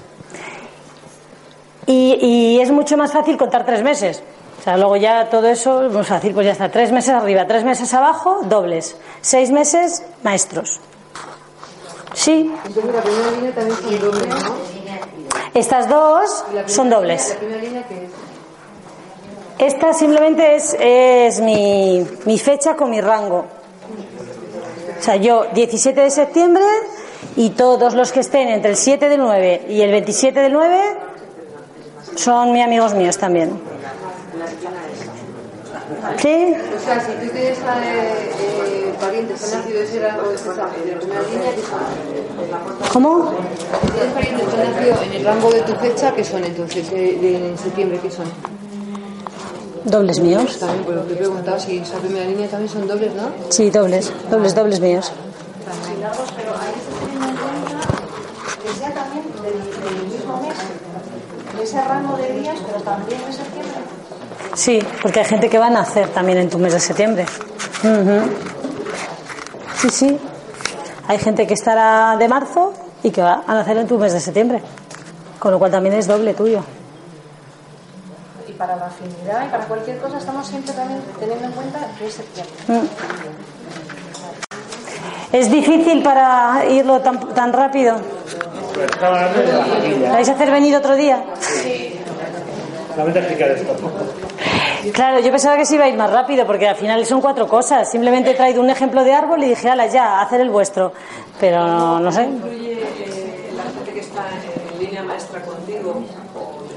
Y, 1.87 2.19
y 2.21 2.61
es 2.61 2.71
mucho 2.71 2.99
más 2.99 3.11
fácil 3.11 3.39
contar 3.39 3.65
tres 3.65 3.83
meses. 3.83 4.23
O 4.61 4.63
sea, 4.63 4.77
luego 4.77 4.97
ya 4.97 5.31
todo 5.31 5.49
eso 5.49 5.87
es 5.87 5.93
muy 5.93 6.05
fácil, 6.05 6.35
pues 6.35 6.45
ya 6.45 6.53
está. 6.53 6.71
Tres 6.71 6.93
meses 6.93 7.15
arriba, 7.15 7.47
tres 7.47 7.65
meses 7.65 7.95
abajo, 7.95 8.41
dobles. 8.45 8.99
Seis 9.23 9.51
meses, 9.51 10.05
maestros. 10.23 10.79
Sí. 12.13 12.53
entonces 12.67 12.95
la 12.95 13.01
primera 13.01 13.31
línea 13.31 13.55
también 13.55 13.77
son 13.79 13.99
dobles, 13.99 14.27
¿no? 14.29 14.55
Estas 15.55 15.89
dos 15.89 16.45
son 16.67 16.91
dobles. 16.91 17.31
La 17.31 17.37
primera 17.37 17.63
línea 17.63 17.83
que 17.89 18.05
es 18.05 18.28
Esta 19.59 19.93
simplemente 19.93 20.55
es, 20.55 20.77
es 20.79 21.41
mi, 21.41 22.07
mi 22.25 22.39
fecha 22.39 22.77
con 22.77 22.91
mi 22.91 23.01
rango. 23.01 23.47
O 24.99 25.03
sea, 25.03 25.17
yo 25.17 25.47
17 25.55 26.01
de 26.01 26.11
septiembre 26.11 26.65
y 27.37 27.51
todos 27.51 27.95
los 27.95 28.13
que 28.13 28.21
estén 28.21 28.49
entre 28.49 28.71
el 28.73 28.77
7 28.77 29.09
del 29.09 29.21
9 29.21 29.67
y 29.69 29.81
el 29.81 29.91
27 29.91 30.41
del 30.41 30.53
9 30.53 30.81
son 32.17 32.53
mis 32.53 32.65
amigos 32.65 32.95
míos 32.95 33.17
también. 33.17 33.61
¿Sí? 36.19 36.55
O 36.77 36.85
sea, 36.85 37.01
si 37.01 37.13
tú 37.13 37.33
tienes 37.33 37.59
eh, 37.59 38.33
eh, 38.41 38.95
parientes 39.01 39.41
que 39.41 39.47
han 39.47 39.61
nacido 39.61 39.79
de 39.79 39.85
ese 39.85 40.01
rango 40.01 40.29
de 40.29 40.37
línea. 40.37 41.51
¿Cómo? 42.93 43.33
Si 43.81 43.93
tienes 43.93 44.13
parientes 44.13 44.49
que 44.49 44.61
han 44.61 44.73
nacido 44.73 45.03
en 45.03 45.13
el 45.13 45.25
rango 45.25 45.51
de 45.51 45.61
tu 45.63 45.75
fecha, 45.77 46.13
¿qué 46.13 46.25
son 46.25 46.45
entonces? 46.45 46.91
Eh, 46.93 47.19
de, 47.21 47.49
en 47.51 47.59
septiembre, 47.59 48.01
¿qué 48.03 48.11
son? 48.11 48.27
Dobles 49.85 50.21
míos. 50.21 50.59
También, 50.59 50.95
lo 50.97 51.07
que 51.07 51.13
he 51.15 51.17
preguntado, 51.17 51.59
si 51.59 51.79
esa 51.79 51.99
primera 51.99 52.27
línea 52.27 52.49
también 52.49 52.71
son 52.71 52.87
dobles, 52.87 53.15
¿no? 53.15 53.31
Sí, 53.49 53.71
dobles, 53.71 54.13
dobles, 54.31 54.55
dobles 54.55 54.81
míos. 54.81 55.13
Pero 56.37 56.53
ahí 56.55 56.75
se 56.85 57.07
tiene 57.07 57.29
en 57.29 57.37
cuenta 57.37 57.87
que 58.63 58.79
sea 58.79 58.95
también 58.95 59.25
del, 59.43 59.53
del 59.83 60.07
mismo 60.13 60.41
mes, 60.43 60.57
de 61.57 61.63
ese 61.63 61.85
rango 61.85 62.17
de 62.17 62.33
días, 62.41 62.57
pero 62.67 62.81
también 62.83 63.21
de 63.27 63.33
septiembre. 63.33 63.79
Sí, 64.55 64.81
porque 65.03 65.21
hay 65.21 65.27
gente 65.27 65.49
que 65.49 65.59
va 65.59 65.67
a 65.67 65.71
nacer 65.71 66.09
también 66.09 66.39
en 66.39 66.49
tu 66.51 66.59
mes 66.59 66.73
de 66.73 66.81
septiembre. 66.81 67.27
Sí, 69.81 69.91
sí. 69.91 70.19
Hay 71.07 71.19
gente 71.19 71.47
que 71.47 71.55
estará 71.55 72.17
de 72.19 72.29
marzo 72.29 72.73
y 73.03 73.11
que 73.11 73.23
va 73.23 73.45
a 73.47 73.55
nacer 73.55 73.77
en 73.79 73.87
tu 73.87 73.99
mes 73.99 74.13
de 74.13 74.21
septiembre. 74.21 74.61
Con 75.39 75.53
lo 75.53 75.59
cual 75.59 75.71
también 75.71 75.95
es 75.95 76.07
doble 76.07 76.35
tuyo. 76.35 76.63
Para 78.59 78.75
la 78.75 78.87
afinidad 78.87 79.47
y 79.47 79.51
para 79.51 79.65
cualquier 79.67 79.99
cosa 79.99 80.19
estamos 80.19 80.47
siempre 80.47 80.73
también 80.73 81.01
teniendo 81.21 81.45
en 81.45 81.53
cuenta 81.53 81.79
que 81.97 82.07
es 82.09 82.15
septiembre. 82.15 82.55
Mm. 82.67 82.87
Es 85.33 85.51
difícil 85.51 86.03
para 86.03 86.65
irlo 86.69 87.01
tan, 87.01 87.21
tan 87.35 87.53
rápido. 87.53 87.97
¿Lo 89.01 90.13
vais 90.13 90.29
a 90.29 90.33
hacer 90.33 90.51
venir 90.51 90.75
otro 90.75 90.97
día? 90.97 91.23
Solamente 92.91 93.19
explicar 93.21 93.51
esto. 93.51 93.77
Claro, 94.93 95.21
yo 95.21 95.31
pensaba 95.31 95.57
que 95.57 95.65
se 95.65 95.75
iba 95.77 95.85
a 95.85 95.89
ir 95.89 95.97
más 95.97 96.11
rápido 96.11 96.47
porque 96.47 96.67
al 96.67 96.77
final 96.77 97.05
son 97.07 97.21
cuatro 97.21 97.47
cosas. 97.47 97.91
Simplemente 97.91 98.31
he 98.31 98.35
traído 98.35 98.61
un 98.61 98.71
ejemplo 98.71 99.05
de 99.05 99.13
árbol 99.13 99.45
y 99.45 99.51
dije, 99.51 99.69
ala, 99.69 99.87
ya, 99.87 100.21
hacer 100.21 100.41
el 100.41 100.51
vuestro. 100.51 100.93
Pero 101.39 101.65
no, 101.65 102.01
no 102.01 102.11
sé. 102.11 102.25
¿Incluye 102.25 102.73
eh, 102.73 103.53
la 103.57 103.63
gente 103.65 103.93
que 103.93 104.01
está 104.01 104.25
en 104.73 104.79
línea 104.81 105.03
maestra 105.03 105.43
contigo? 105.43 106.03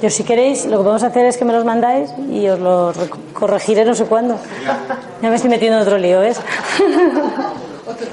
Yo 0.02 0.10
si 0.10 0.24
queréis, 0.24 0.66
lo 0.66 0.78
que 0.78 0.84
podemos 0.84 1.04
hacer 1.04 1.26
es 1.28 1.38
que 1.38 1.46
me 1.46 1.54
los 1.54 1.64
mandáis 1.64 2.10
y 2.32 2.48
os 2.50 2.60
los 2.60 2.96
corregiré 3.34 3.86
no 3.86 3.94
sé 3.94 4.06
cuándo. 4.06 4.38
Ya 5.22 5.30
me 5.30 5.36
estoy 5.36 5.50
metiendo 5.50 5.78
en 5.78 5.84
otro 5.84 5.98
lío, 5.98 6.22
¿ves? 6.22 6.40
Otro. 7.88 8.08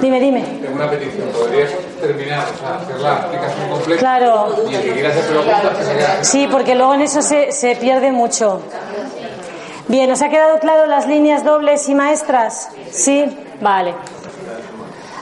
Dime, 0.00 0.20
dime. 0.20 0.42
Tengo 0.60 0.74
una 0.74 0.90
petición. 0.90 1.28
¿Podrías 1.28 1.70
terminar, 2.00 2.44
o 2.52 2.58
sea, 2.58 2.76
hacer 2.76 3.00
la 3.00 3.12
explicación 3.14 3.68
completa? 3.70 4.00
Claro. 4.00 4.56
Y 4.68 4.74
se. 4.74 6.24
Sí, 6.24 6.48
porque 6.50 6.74
luego 6.74 6.94
en 6.94 7.02
eso 7.02 7.22
se, 7.22 7.52
se 7.52 7.76
pierde 7.76 8.10
mucho. 8.10 8.60
Bien, 9.86 10.10
¿os 10.10 10.20
ha 10.22 10.30
quedado 10.30 10.58
claro 10.58 10.86
las 10.86 11.06
líneas 11.06 11.44
dobles 11.44 11.88
y 11.88 11.94
maestras? 11.94 12.70
Sí, 12.90 13.24
vale. 13.60 13.94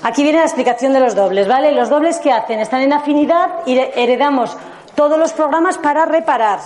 Aquí 0.04 0.22
viene 0.24 0.38
la 0.38 0.44
explicación 0.44 0.92
de 0.92 1.00
los 1.00 1.14
dobles, 1.14 1.46
¿vale? 1.46 1.72
Los 1.72 1.88
dobles 1.88 2.18
que 2.18 2.32
hacen 2.32 2.58
están 2.58 2.80
en 2.80 2.92
afinidad 2.92 3.48
y 3.66 3.78
he- 3.78 3.92
heredamos 4.02 4.56
todos 4.96 5.18
los 5.18 5.32
programas 5.32 5.78
para 5.78 6.04
reparar. 6.06 6.58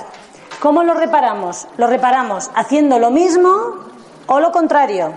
¿Cómo 0.61 0.83
los 0.83 0.97
reparamos? 0.97 1.69
Los 1.77 1.91
reparamos 1.91 2.51
haciendo 2.55 2.99
lo 2.99 3.11
mismo 3.11 3.51
o 4.27 4.41
lo 4.41 4.53
contrario. 4.53 5.13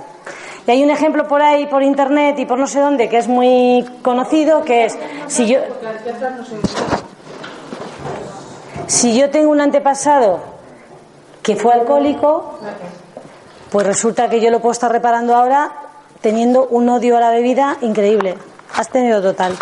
Y 0.68 0.72
hay 0.72 0.84
un 0.84 0.92
ejemplo 0.92 1.28
por 1.28 1.42
ahí, 1.42 1.66
por 1.68 1.82
internet 1.82 2.38
y 2.40 2.46
por 2.46 2.60
no 2.60 2.68
sé 2.68 2.80
dónde, 2.82 3.08
que 3.10 3.18
es 3.18 3.28
muy 3.30 3.86
conocido, 4.02 4.64
que 4.64 4.86
es 4.86 4.98
si 5.28 5.48
yo, 5.48 5.60
si 8.88 9.18
yo 9.18 9.30
tengo 9.30 9.52
un 9.52 9.62
antepasado 9.62 10.40
que 11.42 11.56
fue 11.56 11.74
alcohólico, 11.74 12.60
pues 13.72 13.88
resulta 13.88 14.30
que 14.30 14.42
yo 14.42 14.50
lo 14.52 14.60
puedo 14.60 14.74
estar 14.74 14.92
reparando 14.92 15.36
ahora 15.36 15.72
teniendo 16.22 16.68
un 16.68 16.90
odio 16.90 17.18
a 17.18 17.20
la 17.20 17.30
bebida 17.30 17.78
increíble. 17.82 18.38
Has 18.76 18.90
tenido 18.90 19.22
total. 19.22 19.56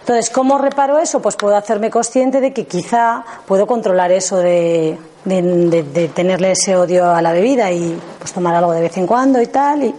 Entonces, 0.00 0.30
¿cómo 0.30 0.56
reparo 0.58 0.98
eso? 0.98 1.20
Pues 1.20 1.34
puedo 1.34 1.56
hacerme 1.56 1.90
consciente 1.90 2.40
de 2.40 2.52
que 2.52 2.66
quizá 2.66 3.24
puedo 3.46 3.66
controlar 3.66 4.12
eso 4.12 4.36
de, 4.36 4.96
de, 5.24 6.10
tenerle 6.14 6.52
ese 6.52 6.76
odio 6.76 7.10
a 7.10 7.20
la 7.20 7.32
bebida 7.32 7.72
y 7.72 8.00
pues 8.20 8.32
tomar 8.32 8.54
algo 8.54 8.72
de 8.72 8.82
vez 8.82 8.96
en 8.96 9.06
cuando 9.06 9.42
y 9.42 9.48
tal. 9.48 9.82
Y 9.82 9.94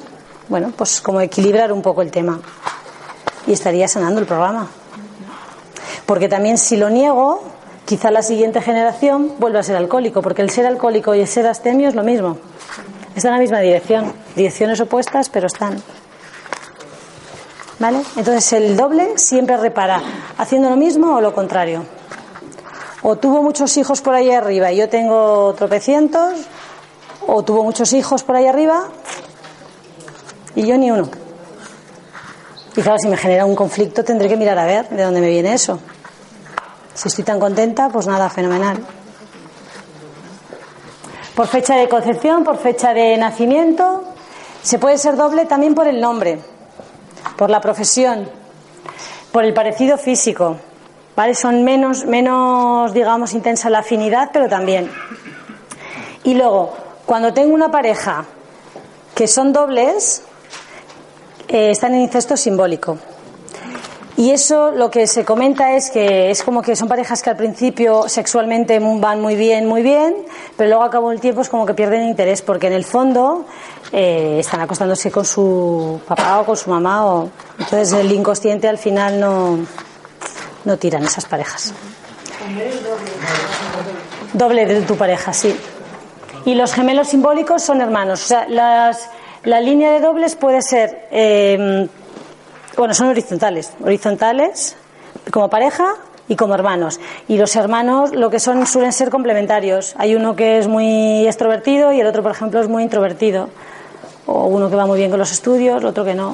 bueno, 0.47 0.71
pues 0.77 1.01
como 1.01 1.19
equilibrar 1.19 1.73
un 1.73 1.81
poco 1.81 2.01
el 2.01 2.09
tema. 2.09 2.39
Y 3.45 3.51
estaría 3.51 3.87
sanando 3.89 4.21
el 4.21 4.25
programa. 4.25 4.67
Porque 6.05 6.29
también 6.29 6.57
si 6.57 6.77
lo 6.77 6.89
niego, 6.89 7.43
quizá 7.83 8.09
la 8.09 8.21
siguiente 8.21 8.61
generación 8.61 9.33
vuelva 9.39 9.59
a 9.59 9.63
ser 9.63 9.75
alcohólico, 9.75 10.21
porque 10.21 10.41
el 10.41 10.49
ser 10.49 10.65
alcohólico 10.65 11.15
y 11.15 11.19
el 11.19 11.27
ser 11.27 11.47
astemio 11.47 11.89
es 11.89 11.95
lo 11.95 12.03
mismo. 12.03 12.37
Está 13.17 13.29
en 13.29 13.33
la 13.33 13.39
misma 13.39 13.61
dirección, 13.61 14.13
direcciones 14.35 14.79
opuestas, 14.79 15.27
pero 15.29 15.47
están. 15.47 15.81
¿Vale? 17.79 18.03
Entonces 18.15 18.53
el 18.53 18.77
doble 18.77 19.17
siempre 19.17 19.57
repara, 19.57 20.03
haciendo 20.37 20.69
lo 20.69 20.75
mismo 20.75 21.15
o 21.15 21.19
lo 21.19 21.33
contrario. 21.33 21.83
O 23.01 23.15
tuvo 23.15 23.41
muchos 23.41 23.75
hijos 23.77 24.01
por 24.01 24.13
ahí 24.13 24.29
arriba 24.29 24.71
y 24.71 24.77
yo 24.77 24.87
tengo 24.87 25.51
tropecientos, 25.55 26.41
o 27.25 27.41
tuvo 27.41 27.63
muchos 27.63 27.91
hijos 27.93 28.21
por 28.21 28.35
ahí 28.35 28.45
arriba 28.45 28.83
y 30.53 30.67
yo 30.67 30.77
ni 30.77 30.91
uno. 30.91 31.09
Y 32.75 32.81
claro, 32.83 32.99
si 32.99 33.07
me 33.07 33.17
genera 33.17 33.45
un 33.45 33.55
conflicto 33.55 34.03
tendré 34.03 34.29
que 34.29 34.37
mirar 34.37 34.59
a 34.59 34.67
ver 34.67 34.89
de 34.89 35.01
dónde 35.01 35.21
me 35.21 35.29
viene 35.29 35.55
eso. 35.55 35.79
Si 36.93 37.07
estoy 37.07 37.23
tan 37.23 37.39
contenta, 37.39 37.89
pues 37.89 38.05
nada, 38.05 38.29
fenomenal. 38.29 38.77
Por 41.37 41.45
fecha 41.45 41.75
de 41.75 41.87
concepción, 41.87 42.43
por 42.43 42.57
fecha 42.57 42.95
de 42.95 43.15
nacimiento, 43.15 44.03
se 44.63 44.79
puede 44.79 44.97
ser 44.97 45.15
doble 45.15 45.45
también 45.45 45.75
por 45.75 45.85
el 45.85 46.01
nombre, 46.01 46.39
por 47.37 47.51
la 47.51 47.61
profesión, 47.61 48.27
por 49.31 49.45
el 49.45 49.53
parecido 49.53 49.99
físico. 49.99 50.57
¿Vale? 51.15 51.35
Son 51.35 51.63
menos, 51.63 52.05
menos, 52.05 52.91
digamos, 52.91 53.33
intensa 53.33 53.69
la 53.69 53.79
afinidad, 53.79 54.31
pero 54.33 54.49
también. 54.49 54.89
Y 56.23 56.33
luego, 56.33 56.73
cuando 57.05 57.31
tengo 57.31 57.53
una 57.53 57.69
pareja 57.69 58.25
que 59.13 59.27
son 59.27 59.53
dobles, 59.53 60.23
eh, 61.49 61.69
están 61.69 61.93
en 61.93 62.01
incesto 62.01 62.35
simbólico. 62.35 62.97
Y 64.17 64.31
eso 64.31 64.71
lo 64.71 64.89
que 64.89 65.05
se 65.05 65.23
comenta 65.23 65.75
es 65.75 65.91
que 65.91 66.31
es 66.31 66.41
como 66.41 66.63
que 66.63 66.75
son 66.75 66.87
parejas 66.87 67.21
que 67.21 67.29
al 67.29 67.37
principio 67.37 68.09
sexualmente 68.09 68.79
van 68.79 69.21
muy 69.21 69.35
bien, 69.35 69.67
muy 69.67 69.83
bien, 69.83 70.15
pero 70.57 70.69
luego 70.69 70.83
a 70.83 70.89
cabo 70.89 71.11
del 71.11 71.21
tiempo 71.21 71.41
es 71.41 71.49
como 71.49 71.67
que 71.67 71.75
pierden 71.75 72.03
interés 72.03 72.41
porque 72.41 72.65
en 72.65 72.73
el 72.73 72.83
fondo 72.83 73.45
eh, 73.91 74.37
están 74.39 74.59
acostándose 74.59 75.11
con 75.11 75.23
su 75.23 76.01
papá 76.07 76.39
o 76.39 76.45
con 76.45 76.57
su 76.57 76.69
mamá 76.69 77.05
o 77.05 77.29
entonces 77.59 77.93
el 77.93 78.11
inconsciente 78.11 78.67
al 78.67 78.79
final 78.79 79.19
no, 79.19 79.59
no 80.65 80.77
tiran 80.77 81.03
esas 81.03 81.25
parejas. 81.25 81.73
Doble 84.33 84.65
de 84.65 84.81
tu 84.81 84.95
pareja, 84.95 85.31
sí. 85.31 85.55
Y 86.45 86.55
los 86.55 86.73
gemelos 86.73 87.09
simbólicos 87.09 87.61
son 87.61 87.81
hermanos. 87.81 88.23
O 88.23 88.27
sea, 88.27 88.47
las, 88.47 89.09
la 89.43 89.61
línea 89.61 89.91
de 89.91 89.99
dobles 89.99 90.35
puede 90.35 90.61
ser, 90.61 91.07
eh, 91.11 91.87
bueno, 92.77 92.93
son 92.93 93.07
horizontales. 93.07 93.73
Horizontales 93.83 94.75
como 95.31 95.49
pareja 95.49 95.95
y 96.27 96.35
como 96.35 96.53
hermanos. 96.53 96.99
Y 97.27 97.37
los 97.37 97.55
hermanos 97.55 98.11
lo 98.13 98.29
que 98.29 98.39
son 98.39 98.65
suelen 98.67 98.93
ser 98.93 99.09
complementarios. 99.09 99.95
Hay 99.97 100.15
uno 100.15 100.35
que 100.35 100.59
es 100.59 100.67
muy 100.67 101.25
extrovertido 101.25 101.91
y 101.91 101.99
el 101.99 102.07
otro, 102.07 102.21
por 102.21 102.31
ejemplo, 102.31 102.61
es 102.61 102.69
muy 102.69 102.83
introvertido. 102.83 103.49
O 104.25 104.45
uno 104.45 104.69
que 104.69 104.75
va 104.75 104.85
muy 104.85 104.99
bien 104.99 105.09
con 105.09 105.19
los 105.19 105.31
estudios, 105.31 105.83
otro 105.83 106.05
que 106.05 106.13
no. 106.13 106.33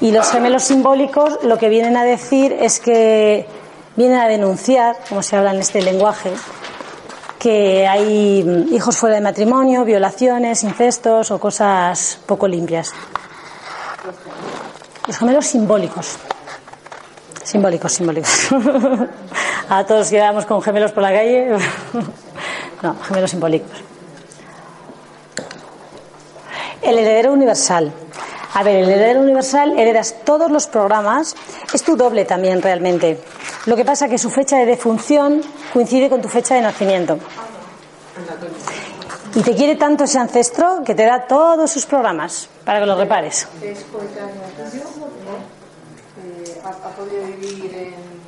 Y 0.00 0.10
los 0.10 0.30
gemelos 0.30 0.64
simbólicos 0.64 1.38
lo 1.44 1.58
que 1.58 1.68
vienen 1.68 1.96
a 1.96 2.04
decir 2.04 2.52
es 2.52 2.80
que 2.80 3.46
vienen 3.96 4.18
a 4.18 4.26
denunciar, 4.26 4.96
como 5.08 5.22
se 5.22 5.36
habla 5.36 5.52
en 5.54 5.60
este 5.60 5.80
lenguaje, 5.80 6.32
que 7.38 7.86
hay 7.86 8.66
hijos 8.72 8.96
fuera 8.96 9.16
de 9.16 9.22
matrimonio, 9.22 9.84
violaciones, 9.84 10.64
incestos 10.64 11.30
o 11.30 11.38
cosas 11.38 12.18
poco 12.26 12.48
limpias. 12.48 12.92
Los 15.06 15.18
gemelos 15.18 15.46
simbólicos. 15.46 16.16
Simbólicos, 17.42 17.92
simbólicos. 17.92 18.48
a 19.68 19.84
todos 19.84 20.10
que 20.10 20.20
vamos 20.20 20.46
con 20.46 20.62
gemelos 20.62 20.92
por 20.92 21.02
la 21.02 21.12
calle. 21.12 21.48
no, 22.82 22.96
gemelos 23.02 23.30
simbólicos. 23.30 23.70
El 26.82 26.98
heredero 26.98 27.32
universal. 27.32 27.92
A 28.54 28.62
ver, 28.62 28.76
el 28.76 28.90
heredero 28.90 29.20
universal 29.20 29.78
heredas 29.78 30.14
todos 30.24 30.50
los 30.50 30.66
programas. 30.66 31.34
Es 31.72 31.82
tu 31.82 31.96
doble 31.96 32.24
también 32.24 32.62
realmente. 32.62 33.20
Lo 33.66 33.76
que 33.76 33.84
pasa 33.84 34.08
que 34.08 34.18
su 34.18 34.30
fecha 34.30 34.56
de 34.58 34.66
defunción 34.66 35.42
coincide 35.72 36.10
con 36.10 36.20
tu 36.20 36.28
fecha 36.28 36.54
de 36.54 36.60
nacimiento. 36.62 37.18
Y 39.34 39.40
te 39.40 39.54
quiere 39.54 39.76
tanto 39.76 40.04
ese 40.04 40.18
ancestro 40.18 40.82
que 40.84 40.94
te 40.94 41.06
da 41.06 41.26
todos 41.26 41.70
sus 41.70 41.86
programas 41.86 42.48
para 42.64 42.80
que 42.80 42.86
los 42.86 42.98
repares. 42.98 43.48
¿Es 43.62 43.84
coetáneo? 43.84 44.91
¿Ha, 46.72 46.88
ha 46.88 46.90
podido 46.92 47.24
vivir 47.26 47.74
en, 47.74 48.22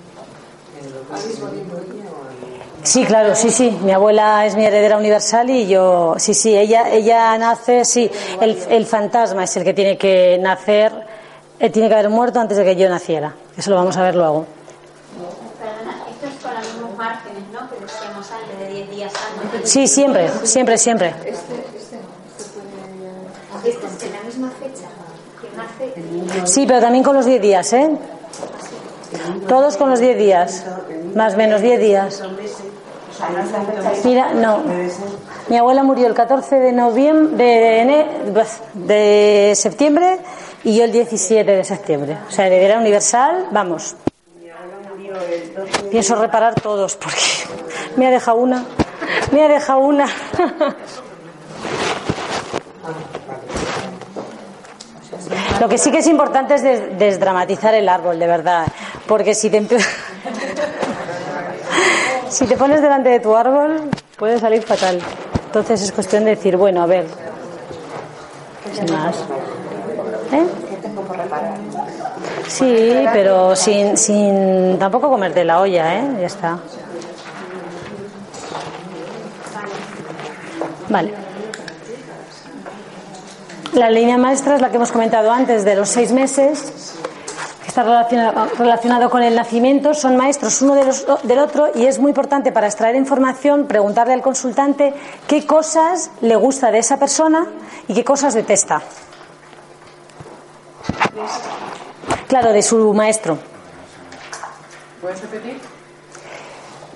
Sí, 2.82 3.04
claro, 3.04 3.34
sí, 3.34 3.50
sí. 3.50 3.70
Mi 3.82 3.92
abuela 3.92 4.44
es 4.44 4.56
mi 4.56 4.66
heredera 4.66 4.98
universal 4.98 5.48
y 5.48 5.66
yo, 5.66 6.14
sí, 6.18 6.34
sí, 6.34 6.56
ella, 6.56 6.90
ella 6.90 7.36
nace, 7.38 7.84
sí. 7.84 8.10
El, 8.40 8.58
el 8.68 8.84
fantasma 8.84 9.44
es 9.44 9.56
el 9.56 9.64
que 9.64 9.72
tiene 9.72 9.96
que 9.96 10.38
nacer, 10.38 10.92
eh, 11.58 11.70
tiene 11.70 11.88
que 11.88 11.94
haber 11.94 12.10
muerto 12.10 12.40
antes 12.40 12.58
de 12.58 12.64
que 12.64 12.76
yo 12.76 12.88
naciera. 12.88 13.34
Eso 13.56 13.70
lo 13.70 13.76
vamos 13.76 13.96
a 13.96 14.02
ver 14.02 14.14
luego. 14.14 14.44
Perdona, 15.58 15.96
esto 16.10 16.26
es 16.26 16.42
con 16.42 16.54
los 16.54 16.74
mismos 16.74 16.96
márgenes, 16.98 17.42
¿no? 17.52 17.70
Que 17.70 17.76
decíamos 17.80 18.30
antes, 18.30 18.58
de 18.58 18.74
10 18.74 18.90
días 18.90 19.12
antes. 19.42 19.70
Sí, 19.70 19.86
siempre, 19.88 20.28
siempre, 20.42 20.76
siempre. 20.76 21.14
Este 23.64 23.86
es 23.86 24.02
en 24.02 24.12
la 24.12 24.20
misma 24.20 24.50
fecha 24.50 24.88
que 25.40 25.48
nace. 25.56 26.46
Sí, 26.46 26.66
pero 26.66 26.80
también 26.80 27.02
con 27.02 27.16
los 27.16 27.24
10 27.24 27.40
días, 27.40 27.72
¿eh? 27.72 27.90
Todos 29.48 29.76
con 29.76 29.90
los 29.90 30.00
10 30.00 30.18
días. 30.18 30.64
Más 31.14 31.36
menos 31.36 31.60
10 31.60 31.80
días. 31.80 32.22
Mira, 34.04 34.32
no. 34.34 34.62
Mi 35.48 35.56
abuela 35.56 35.82
murió 35.82 36.06
el 36.06 36.14
14 36.14 36.56
de 36.58 36.72
noviembre, 36.72 37.36
de, 37.44 37.82
ene- 37.82 38.06
de 38.74 39.52
septiembre 39.54 40.18
y 40.64 40.76
yo 40.76 40.84
el 40.84 40.92
17 40.92 41.48
de 41.50 41.64
septiembre. 41.64 42.18
O 42.28 42.30
sea, 42.30 42.46
heredera 42.46 42.78
universal, 42.78 43.46
vamos. 43.50 43.94
Pienso 45.90 46.16
reparar 46.16 46.54
todos 46.60 46.96
porque 46.96 47.18
me 47.96 48.06
ha 48.08 48.10
dejado 48.10 48.38
una. 48.38 48.64
Me 49.32 49.44
ha 49.44 49.48
dejado 49.48 49.80
una. 49.80 50.06
Lo 55.60 55.68
que 55.68 55.78
sí 55.78 55.90
que 55.90 55.98
es 55.98 56.06
importante 56.06 56.54
es 56.54 56.62
des- 56.62 56.98
desdramatizar 56.98 57.74
el 57.74 57.88
árbol, 57.88 58.18
de 58.18 58.26
verdad. 58.26 58.66
Porque 59.06 59.34
si 59.34 59.50
te, 59.50 59.62
si 62.28 62.46
te 62.46 62.56
pones 62.56 62.80
delante 62.80 63.10
de 63.10 63.20
tu 63.20 63.34
árbol, 63.36 63.90
puede 64.16 64.38
salir 64.38 64.62
fatal. 64.62 65.00
Entonces 65.46 65.82
es 65.82 65.92
cuestión 65.92 66.24
de 66.24 66.30
decir, 66.30 66.56
bueno, 66.56 66.82
a 66.82 66.86
ver. 66.86 67.06
Sin 68.72 68.92
más. 68.92 69.16
¿Eh? 70.32 70.46
Sí, 72.48 73.06
pero 73.12 73.54
sin, 73.56 73.96
sin 73.96 74.78
tampoco 74.78 75.08
comerte 75.08 75.44
la 75.44 75.60
olla, 75.60 75.94
¿eh? 75.98 76.16
Ya 76.20 76.26
está. 76.26 76.58
Vale. 80.88 81.14
La 83.72 83.90
línea 83.90 84.18
maestra 84.18 84.54
es 84.54 84.60
la 84.60 84.70
que 84.70 84.76
hemos 84.76 84.92
comentado 84.92 85.32
antes, 85.32 85.64
de 85.64 85.74
los 85.74 85.88
seis 85.88 86.12
meses, 86.12 86.94
está 87.74 87.82
relacionado, 87.82 88.46
relacionado 88.56 89.10
con 89.10 89.24
el 89.24 89.34
nacimiento. 89.34 89.94
Son 89.94 90.16
maestros 90.16 90.62
uno 90.62 90.76
de 90.76 90.84
los- 90.84 91.04
del 91.24 91.40
otro 91.40 91.70
y 91.74 91.86
es 91.86 91.98
muy 91.98 92.10
importante 92.10 92.52
para 92.52 92.68
extraer 92.68 92.94
información 92.94 93.66
preguntarle 93.66 94.12
al 94.14 94.22
consultante 94.22 94.94
qué 95.26 95.44
cosas 95.44 96.12
le 96.20 96.36
gusta 96.36 96.70
de 96.70 96.78
esa 96.78 96.98
persona 96.98 97.48
y 97.88 97.94
qué 97.94 98.04
cosas 98.04 98.34
detesta. 98.34 98.80
Claro, 102.28 102.52
de 102.52 102.62
su 102.62 102.94
maestro. 102.94 103.38
¿Puedes 105.00 105.20
repetir? 105.22 105.60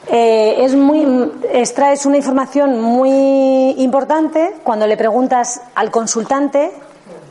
Eh, 0.07 0.65
es 0.65 0.75
muy, 0.77 1.33
extraes 1.53 2.07
una 2.07 2.17
información 2.19 2.81
muy 2.81 3.75
importante 3.79 4.55
cuando 4.63 4.87
le 4.87 4.97
preguntas 4.97 5.61
al 5.75 5.91
consultante 5.91 6.73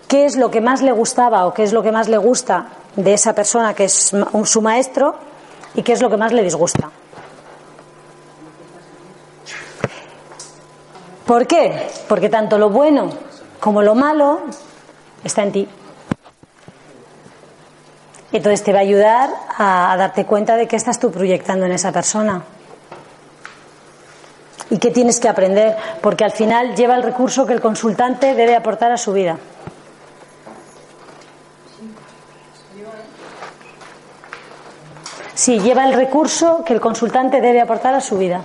qué 0.10 0.26
es 0.26 0.36
lo 0.36 0.52
que 0.52 0.60
más 0.60 0.82
le 0.82 0.92
gustaba 0.92 1.48
o 1.48 1.54
qué 1.54 1.64
es 1.64 1.72
lo 1.72 1.82
que 1.82 1.92
más 1.94 2.10
le 2.10 2.18
gusta 2.18 2.68
de 2.98 3.14
esa 3.14 3.34
persona 3.34 3.74
que 3.74 3.86
es 3.86 4.14
su 4.44 4.62
maestro 4.62 5.16
y 5.76 5.84
qué 5.84 5.94
es 5.94 6.02
lo 6.02 6.10
que 6.10 6.18
más 6.18 6.34
le 6.34 6.44
disgusta. 6.44 6.92
¿Por 11.26 11.48
qué? 11.48 11.90
Porque 12.10 12.28
tanto 12.28 12.58
lo 12.58 12.70
bueno 12.70 13.10
como 13.60 13.82
lo 13.82 13.96
malo 13.96 14.42
está 15.24 15.44
en 15.44 15.52
ti. 15.52 15.68
Entonces 18.32 18.64
te 18.64 18.74
va 18.74 18.80
a 18.80 18.82
ayudar 18.82 19.30
a 19.58 19.96
darte 19.98 20.26
cuenta 20.26 20.58
de 20.58 20.68
qué 20.68 20.76
estás 20.76 21.00
tú 21.00 21.12
proyectando 21.12 21.66
en 21.66 21.72
esa 21.74 21.92
persona 21.92 22.44
y 24.70 24.80
qué 24.80 24.92
tienes 24.92 25.20
que 25.20 25.30
aprender, 25.30 25.78
porque 26.02 26.26
al 26.26 26.32
final 26.32 26.76
lleva 26.76 26.96
el 26.96 27.04
recurso 27.04 27.46
que 27.46 27.54
el 27.54 27.62
consultante 27.62 28.34
debe 28.34 28.56
aportar 28.56 28.92
a 28.92 28.98
su 28.98 29.14
vida. 29.14 29.38
Sí, 35.38 35.60
lleva 35.60 35.86
el 35.86 35.94
recurso 35.94 36.64
que 36.66 36.74
el 36.74 36.82
consultante 36.82 37.42
debe 37.42 37.62
aportar 37.62 37.94
a 37.94 38.02
su 38.02 38.18
vida. 38.18 38.42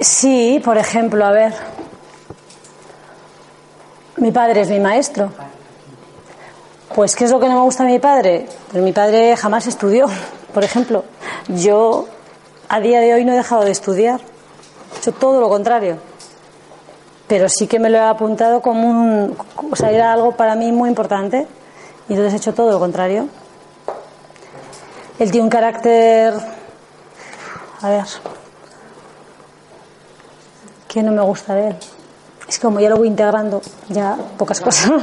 Sí, 0.00 0.60
por 0.64 0.76
ejemplo, 0.76 1.24
a 1.24 1.30
ver. 1.30 1.54
Mi 4.16 4.32
padre 4.32 4.62
es 4.62 4.70
mi 4.70 4.80
maestro. 4.80 5.30
Pues, 6.96 7.14
¿qué 7.14 7.26
es 7.26 7.30
lo 7.30 7.38
que 7.38 7.46
no 7.46 7.54
me 7.54 7.60
gusta 7.60 7.84
de 7.84 7.92
mi 7.92 8.00
padre? 8.00 8.48
Pues 8.72 8.82
mi 8.82 8.90
padre 8.90 9.36
jamás 9.36 9.68
estudió, 9.68 10.06
por 10.52 10.64
ejemplo. 10.64 11.04
Yo, 11.46 12.08
a 12.68 12.80
día 12.80 13.00
de 13.00 13.14
hoy, 13.14 13.24
no 13.24 13.32
he 13.32 13.36
dejado 13.36 13.64
de 13.64 13.70
estudiar. 13.70 14.20
He 14.94 14.98
hecho 14.98 15.12
todo 15.12 15.40
lo 15.40 15.48
contrario. 15.48 15.98
Pero 17.26 17.48
sí 17.48 17.66
que 17.66 17.78
me 17.78 17.90
lo 17.90 17.98
he 17.98 18.02
apuntado 18.02 18.60
como 18.60 18.88
un. 18.88 19.36
O 19.70 19.76
sea, 19.76 19.90
era 19.90 20.12
algo 20.12 20.32
para 20.32 20.54
mí 20.54 20.72
muy 20.72 20.88
importante. 20.88 21.46
Y 22.08 22.12
entonces 22.12 22.34
he 22.34 22.36
hecho 22.36 22.54
todo 22.54 22.70
lo 22.70 22.78
contrario. 22.78 23.28
Él 25.18 25.30
tiene 25.30 25.44
un 25.44 25.50
carácter. 25.50 26.34
A 27.82 27.88
ver. 27.88 28.04
¿Qué 30.86 31.02
no 31.02 31.12
me 31.12 31.22
gusta 31.22 31.54
de 31.54 31.68
él? 31.68 31.76
Es 32.48 32.58
que 32.58 32.66
como 32.66 32.80
ya 32.80 32.88
lo 32.88 32.96
voy 32.96 33.08
integrando, 33.08 33.60
ya 33.88 34.16
pocas 34.36 34.60
cosas. 34.60 34.90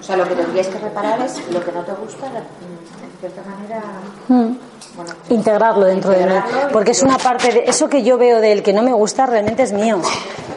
O 0.00 0.12
sea, 0.12 0.16
lo 0.16 0.26
que 0.26 0.34
tendrías 0.34 0.66
que 0.66 0.78
reparar 0.78 1.20
es 1.20 1.36
lo 1.52 1.62
que 1.64 1.70
no 1.70 1.84
te 1.84 1.92
gusta, 1.92 2.26
en 2.26 3.20
cierta 3.20 3.42
manera. 3.48 3.82
Mm. 4.26 4.56
Bueno, 4.96 5.12
integrarlo 5.28 5.86
dentro 5.86 6.10
de 6.10 6.26
mí. 6.26 6.34
Porque 6.72 6.90
es 6.92 7.02
una 7.02 7.18
parte 7.18 7.52
de 7.52 7.64
eso 7.66 7.88
que 7.88 8.02
yo 8.02 8.18
veo 8.18 8.40
de 8.40 8.52
él 8.52 8.62
que 8.62 8.72
no 8.72 8.82
me 8.82 8.92
gusta, 8.92 9.26
realmente 9.26 9.62
es 9.62 9.72
mío. 9.72 10.00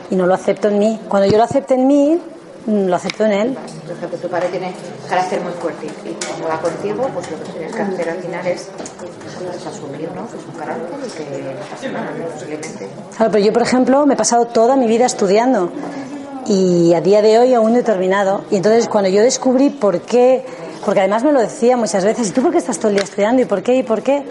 Y 0.10 0.16
no 0.16 0.26
lo 0.26 0.34
acepto 0.34 0.68
en 0.68 0.80
mí. 0.80 1.00
Cuando 1.08 1.30
yo 1.30 1.38
lo 1.38 1.44
acepto 1.44 1.74
en 1.74 1.88
mí, 1.88 2.20
mm, 2.66 2.88
lo 2.88 2.96
acepto 2.96 3.26
en 3.26 3.32
él. 3.32 3.58
por 3.86 3.96
ejemplo, 3.96 4.18
tu 4.18 4.28
padre 4.30 4.48
tiene 4.50 4.74
carácter 5.08 5.42
muy 5.42 5.54
fuerte 5.54 5.86
y 5.86 6.34
como 6.34 6.50
va 6.50 6.60
contigo, 6.60 7.08
pues 7.14 7.32
lo 7.32 7.44
que 7.44 7.52
tienes 7.52 7.76
que 7.76 7.82
hacer 7.82 8.10
al 8.10 8.18
final 8.18 8.48
es 8.48 8.70
pues, 8.98 9.68
asumir, 9.68 10.10
¿no? 10.16 10.28
Que 10.28 10.38
es 10.38 10.46
un 10.46 10.60
carácter 10.60 10.90
y 11.06 11.12
que 11.12 11.42
no 11.42 11.60
pasa 11.70 11.88
nada, 11.90 12.12
¿no? 12.18 12.26
posiblemente. 12.26 12.90
Claro, 13.16 13.32
pero 13.32 13.46
yo, 13.46 13.54
por 13.54 13.62
ejemplo, 13.62 14.06
me 14.06 14.16
he 14.16 14.18
pasado 14.18 14.46
toda 14.46 14.76
mi 14.76 14.88
vida 14.88 15.06
estudiando 15.06 15.72
y 16.48 16.94
a 16.94 17.02
día 17.02 17.22
de 17.22 17.40
hoy 17.40 17.54
aún 17.54 17.74
no 17.74 17.80
he 17.80 17.84
terminado. 17.84 18.44
Y 18.52 18.58
entonces, 18.58 18.88
cuando 18.88 19.10
yo 19.10 19.22
descubrí 19.22 19.70
por 19.70 20.02
qué, 20.02 20.46
porque 20.86 21.00
además 21.00 21.24
me 21.24 21.32
lo 21.32 21.40
decía 21.40 21.78
muchas 21.78 22.04
veces, 22.04 22.30
¿y 22.30 22.32
tú 22.32 22.42
por 22.42 22.52
qué 22.52 22.58
estás 22.58 22.78
todo 22.78 22.90
el 22.90 22.96
día 22.96 23.04
estudiando? 23.04 23.42
¿Y 23.42 23.46
por 23.46 23.64
qué? 23.64 23.76
¿Y 23.76 23.84
por 23.84 24.02
qué? 24.02 24.24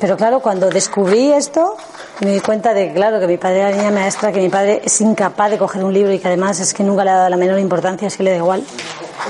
Pero 0.00 0.16
claro, 0.16 0.40
cuando 0.40 0.68
descubrí 0.68 1.32
esto, 1.32 1.76
me 2.20 2.32
di 2.32 2.40
cuenta 2.40 2.74
de, 2.74 2.92
claro, 2.92 3.20
que 3.20 3.28
mi 3.28 3.36
padre 3.36 3.60
era 3.60 3.70
niña 3.70 3.90
maestra, 3.92 4.32
que 4.32 4.40
mi 4.40 4.48
padre 4.48 4.82
es 4.84 5.00
incapaz 5.00 5.50
de 5.50 5.58
coger 5.58 5.84
un 5.84 5.92
libro 5.92 6.12
y 6.12 6.18
que 6.18 6.26
además 6.26 6.58
es 6.58 6.74
que 6.74 6.82
nunca 6.82 7.04
le 7.04 7.10
ha 7.10 7.14
dado 7.14 7.30
la 7.30 7.36
menor 7.36 7.60
importancia, 7.60 8.08
es 8.08 8.16
que 8.16 8.24
le 8.24 8.32
da 8.32 8.38
igual. 8.38 8.64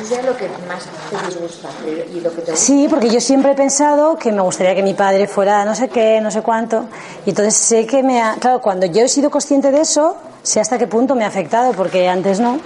Es 0.00 0.08
ya 0.08 0.22
lo 0.22 0.34
que 0.34 0.48
más 0.66 0.84
te 1.10 1.26
disgusta 1.26 1.68
y 1.86 2.20
lo 2.20 2.30
que 2.30 2.40
te 2.40 2.52
gusta. 2.52 2.56
Sí, 2.56 2.86
porque 2.88 3.10
yo 3.10 3.20
siempre 3.20 3.52
he 3.52 3.54
pensado 3.54 4.16
que 4.16 4.32
me 4.32 4.40
gustaría 4.40 4.74
que 4.74 4.82
mi 4.82 4.94
padre 4.94 5.26
fuera 5.26 5.64
no 5.66 5.74
sé 5.74 5.88
qué, 5.88 6.22
no 6.22 6.30
sé 6.30 6.40
cuánto. 6.40 6.86
Y 7.26 7.30
entonces 7.30 7.54
sé 7.54 7.86
que 7.86 8.02
me 8.02 8.22
ha. 8.22 8.36
Claro, 8.40 8.62
cuando 8.62 8.86
yo 8.86 9.02
he 9.02 9.08
sido 9.08 9.30
consciente 9.30 9.70
de 9.70 9.82
eso, 9.82 10.16
sé 10.42 10.60
hasta 10.60 10.78
qué 10.78 10.86
punto 10.86 11.14
me 11.14 11.24
ha 11.24 11.28
afectado, 11.28 11.72
porque 11.72 12.08
antes 12.08 12.40
no. 12.40 12.58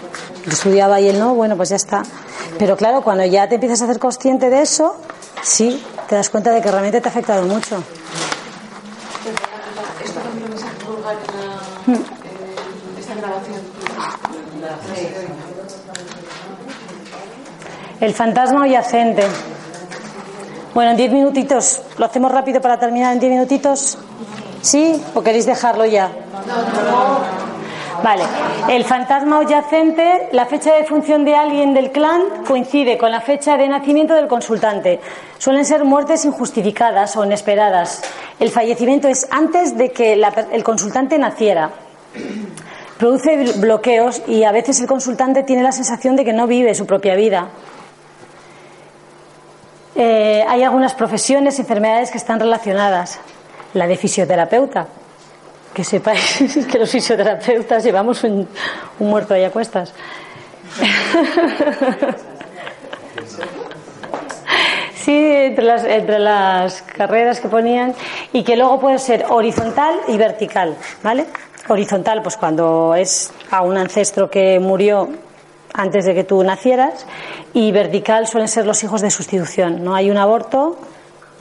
Yo 0.45 0.53
estudiaba 0.53 1.01
y 1.01 1.09
él 1.09 1.19
no, 1.19 1.35
bueno, 1.35 1.57
pues 1.57 1.71
ya 1.71 1.77
está. 1.77 2.03
Pero 2.59 2.77
claro, 2.77 3.03
cuando 3.03 3.25
ya 3.25 3.49
te 3.49 3.57
empiezas 3.57 3.83
a 3.83 3.85
hacer 3.85 3.99
consciente 3.99 4.51
de 4.51 4.63
eso, 4.63 4.97
sí, 5.43 5.85
te 6.09 6.15
das 6.15 6.31
cuenta 6.31 6.53
de 6.53 6.61
que 6.61 6.71
realmente 6.71 7.01
te 7.01 7.09
ha 7.09 7.11
afectado 7.11 7.43
mucho. 7.43 7.83
Esto 10.05 10.21
también 10.21 10.51
lo 10.51 10.57
en 10.57 11.03
la, 11.03 11.97
en 11.97 12.99
esta 12.99 13.15
grabación. 13.15 13.61
El 18.01 18.15
fantasma 18.15 18.67
yacente. 18.67 19.27
Bueno, 20.75 20.91
en 20.91 20.97
diez 20.97 21.11
minutitos. 21.11 21.81
¿Lo 21.97 22.07
hacemos 22.07 22.31
rápido 22.31 22.61
para 22.61 22.79
terminar 22.79 23.15
en 23.15 23.21
diez 23.21 23.33
minutitos? 23.33 23.99
¿Sí? 24.61 25.03
¿O 25.15 25.23
queréis 25.23 25.47
dejarlo 25.47 25.87
ya? 25.87 26.11
Vale. 28.03 28.25
El 28.69 28.85
fantasma 28.85 29.39
adyacente, 29.39 30.29
la 30.33 30.47
fecha 30.47 30.75
de 30.75 30.85
función 30.85 31.25
de 31.25 31.35
alguien 31.35 31.75
del 31.75 31.93
clan 31.93 32.23
coincide 32.47 32.99
con 32.99 33.11
la 33.11 33.21
fecha 33.21 33.57
de 33.57 33.69
nacimiento 33.69 34.15
del 34.15 34.27
consultante. 34.27 35.01
Suelen 35.39 35.65
ser 35.65 35.85
muertes 35.85 36.25
injustificadas 36.25 37.17
o 37.17 37.25
inesperadas. 37.25 38.03
El 38.41 38.51
fallecimiento 38.51 39.09
es 39.09 39.27
antes 39.31 39.77
de 39.77 39.91
que 39.91 40.17
la 40.17 40.29
el 40.51 40.65
consultante 40.65 41.19
naciera. 41.19 41.71
Produce 42.99 43.53
bloqueos 43.59 44.23
y 44.27 44.45
a 44.45 44.53
veces 44.53 44.81
el 44.81 44.87
consultante 44.87 45.43
tiene 45.43 45.63
la 45.63 45.73
sensación 45.73 46.17
de 46.17 46.25
que 46.25 46.33
no 46.33 46.47
vive 46.47 46.75
su 46.75 46.87
propia 46.87 47.15
vida. 47.15 47.49
Eh, 49.95 50.45
hay 50.47 50.63
algunas 50.63 50.95
profesiones, 50.95 51.59
enfermedades 51.59 52.11
que 52.11 52.19
están 52.19 52.41
relacionadas. 52.41 53.19
La 53.75 53.87
de 53.87 53.97
fisioterapeuta. 53.97 54.87
Que 55.77 55.85
sepáis 55.85 56.41
que 56.73 56.79
los 56.79 56.89
fisioterapeutas 56.89 57.85
llevamos 57.85 58.25
un, 58.25 58.49
un 58.99 59.11
muerto 59.11 59.35
ahí 59.35 59.45
a 59.45 59.51
cuestas. 59.51 59.93
Sí, 64.95 65.13
entre 65.15 65.65
las, 65.65 65.85
entre 65.85 66.19
las 66.19 66.83
carreras 66.83 67.39
que 67.39 67.47
ponían 67.47 67.95
y 68.33 68.43
que 68.43 68.57
luego 68.57 68.81
puede 68.81 68.99
ser 68.99 69.25
horizontal 69.29 69.95
y 70.09 70.17
vertical, 70.17 70.75
¿vale? 71.01 71.27
Horizontal, 71.69 72.23
pues 72.23 72.37
cuando 72.37 72.93
es 72.97 73.33
a 73.53 73.63
un 73.63 73.77
ancestro 73.77 74.29
que 74.29 74.59
murió 74.59 75.09
antes 75.75 76.07
de 76.07 76.13
que 76.13 76.25
tú 76.25 76.43
nacieras 76.43 77.07
y 77.53 77.71
vertical 77.71 78.27
suelen 78.27 78.49
ser 78.49 78.67
los 78.67 78.83
hijos 78.83 79.01
de 79.01 79.13
sustitución, 79.13 79.85
¿no? 79.85 79.95
Hay 79.95 80.11
un 80.11 80.17
aborto, 80.17 80.77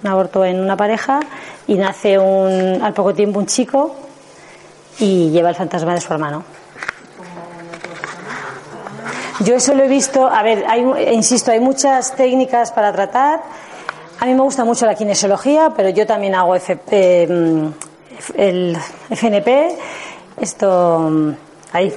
un 0.04 0.10
aborto 0.12 0.46
en 0.46 0.60
una 0.60 0.78
pareja 0.78 1.22
y 1.66 1.74
nace 1.74 2.20
un, 2.20 2.84
al 2.84 2.94
poco 2.94 3.16
tiempo 3.16 3.40
un 3.40 3.48
chico 3.48 3.96
y 5.00 5.30
lleva 5.32 5.50
el 5.50 5.56
fantasma 5.56 5.93
de 5.93 6.02
su 6.02 6.12
hermano. 6.14 6.43
Yo 9.41 9.56
eso 9.56 9.74
lo 9.74 9.84
he 9.84 9.88
visto, 9.88 10.26
a 10.28 10.41
ver, 10.43 10.64
hay, 10.68 10.82
insisto, 11.14 11.52
hay 11.52 11.60
muchas 11.60 12.16
técnicas 12.16 12.72
para 12.72 12.93
tratar. 12.93 13.41
A 14.20 14.26
mí 14.26 14.34
me 14.34 14.41
gusta 14.41 14.64
mucho 14.64 14.86
la 14.86 14.96
kinesiología, 14.96 15.74
pero 15.76 15.89
yo 15.89 16.08
también 16.08 16.36
hago 16.36 16.56
F- 16.56 16.80
eh, 16.91 17.28
el 18.38 18.78
FNP, 19.10 19.78
esto, 20.39 21.12
ahí, 21.74 21.93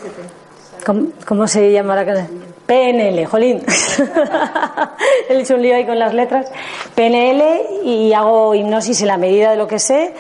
¿cómo, 0.85 1.07
cómo 1.27 1.47
se 1.47 1.71
llama 1.71 1.95
la 2.03 2.27
PNL, 2.67 3.25
jolín. 3.27 3.63
He 5.29 5.39
hecho 5.41 5.55
un 5.55 5.63
lío 5.63 5.77
ahí 5.77 5.87
con 5.87 5.99
las 5.99 6.13
letras. 6.13 6.51
PNL 6.95 7.85
y 7.85 8.13
hago 8.13 8.55
hipnosis 8.55 9.01
en 9.03 9.07
la 9.09 9.17
medida 9.17 9.53
de 9.53 9.57
lo 9.57 9.67
que 9.69 9.79
sé. 9.79 10.13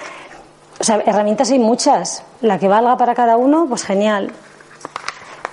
O 0.81 0.85
sea, 0.85 1.03
herramientas 1.05 1.51
hay 1.51 1.59
muchas. 1.59 2.22
La 2.41 2.59
que 2.59 2.68
valga 2.68 2.97
para 2.97 3.14
cada 3.14 3.37
uno, 3.37 3.66
pues 3.68 3.85
genial 3.85 4.33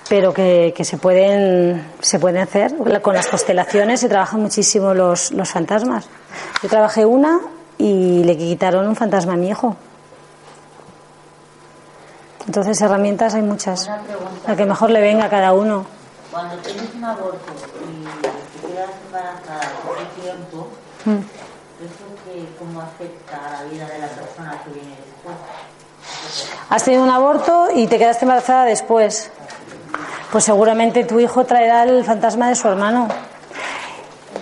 pero 0.08 0.32
que, 0.32 0.72
que 0.76 0.84
se 0.84 0.98
pueden 0.98 1.84
se 2.00 2.20
pueden 2.20 2.40
hacer 2.40 2.76
con 3.02 3.14
las 3.14 3.26
constelaciones 3.26 3.98
se 3.98 4.08
trabajan 4.08 4.40
muchísimo 4.40 4.94
los, 4.94 5.32
los 5.32 5.50
fantasmas 5.50 6.06
yo 6.62 6.68
trabajé 6.68 7.04
una 7.04 7.40
y 7.76 8.22
le 8.22 8.36
quitaron 8.38 8.86
un 8.86 8.94
fantasma 8.94 9.32
a 9.32 9.36
mi 9.36 9.48
hijo 9.48 9.74
entonces 12.46 12.80
herramientas 12.80 13.34
hay 13.34 13.42
muchas 13.42 13.90
la 14.46 14.54
que 14.54 14.64
mejor 14.64 14.90
le 14.90 15.00
venga 15.00 15.24
a 15.24 15.28
cada 15.28 15.52
uno 15.52 15.84
Cuando 16.30 16.56
tienes 16.58 16.94
un 16.94 17.04
aborto 17.04 17.52
y 17.90 18.60
te 18.60 18.72
quedas 18.72 18.90
embarazada 19.06 19.72
por 19.84 19.98
un 19.98 20.22
tiempo, 20.22 20.68
Mm. 21.06 21.22
¿eso 21.86 22.06
que 22.24 22.48
cómo 22.58 22.80
afecta 22.80 23.36
a 23.36 23.62
la 23.62 23.70
vida 23.70 23.86
de 23.86 23.98
la 24.00 24.08
persona 24.08 24.60
que 24.64 24.70
viene? 24.72 24.95
Has 26.68 26.84
tenido 26.84 27.02
un 27.02 27.10
aborto 27.10 27.68
y 27.74 27.86
te 27.86 27.98
quedaste 27.98 28.24
embarazada 28.24 28.64
después 28.64 29.30
pues 30.32 30.44
seguramente 30.44 31.04
tu 31.04 31.20
hijo 31.20 31.44
traerá 31.44 31.84
el 31.84 32.04
fantasma 32.04 32.48
de 32.48 32.56
su 32.56 32.68
hermano 32.68 33.08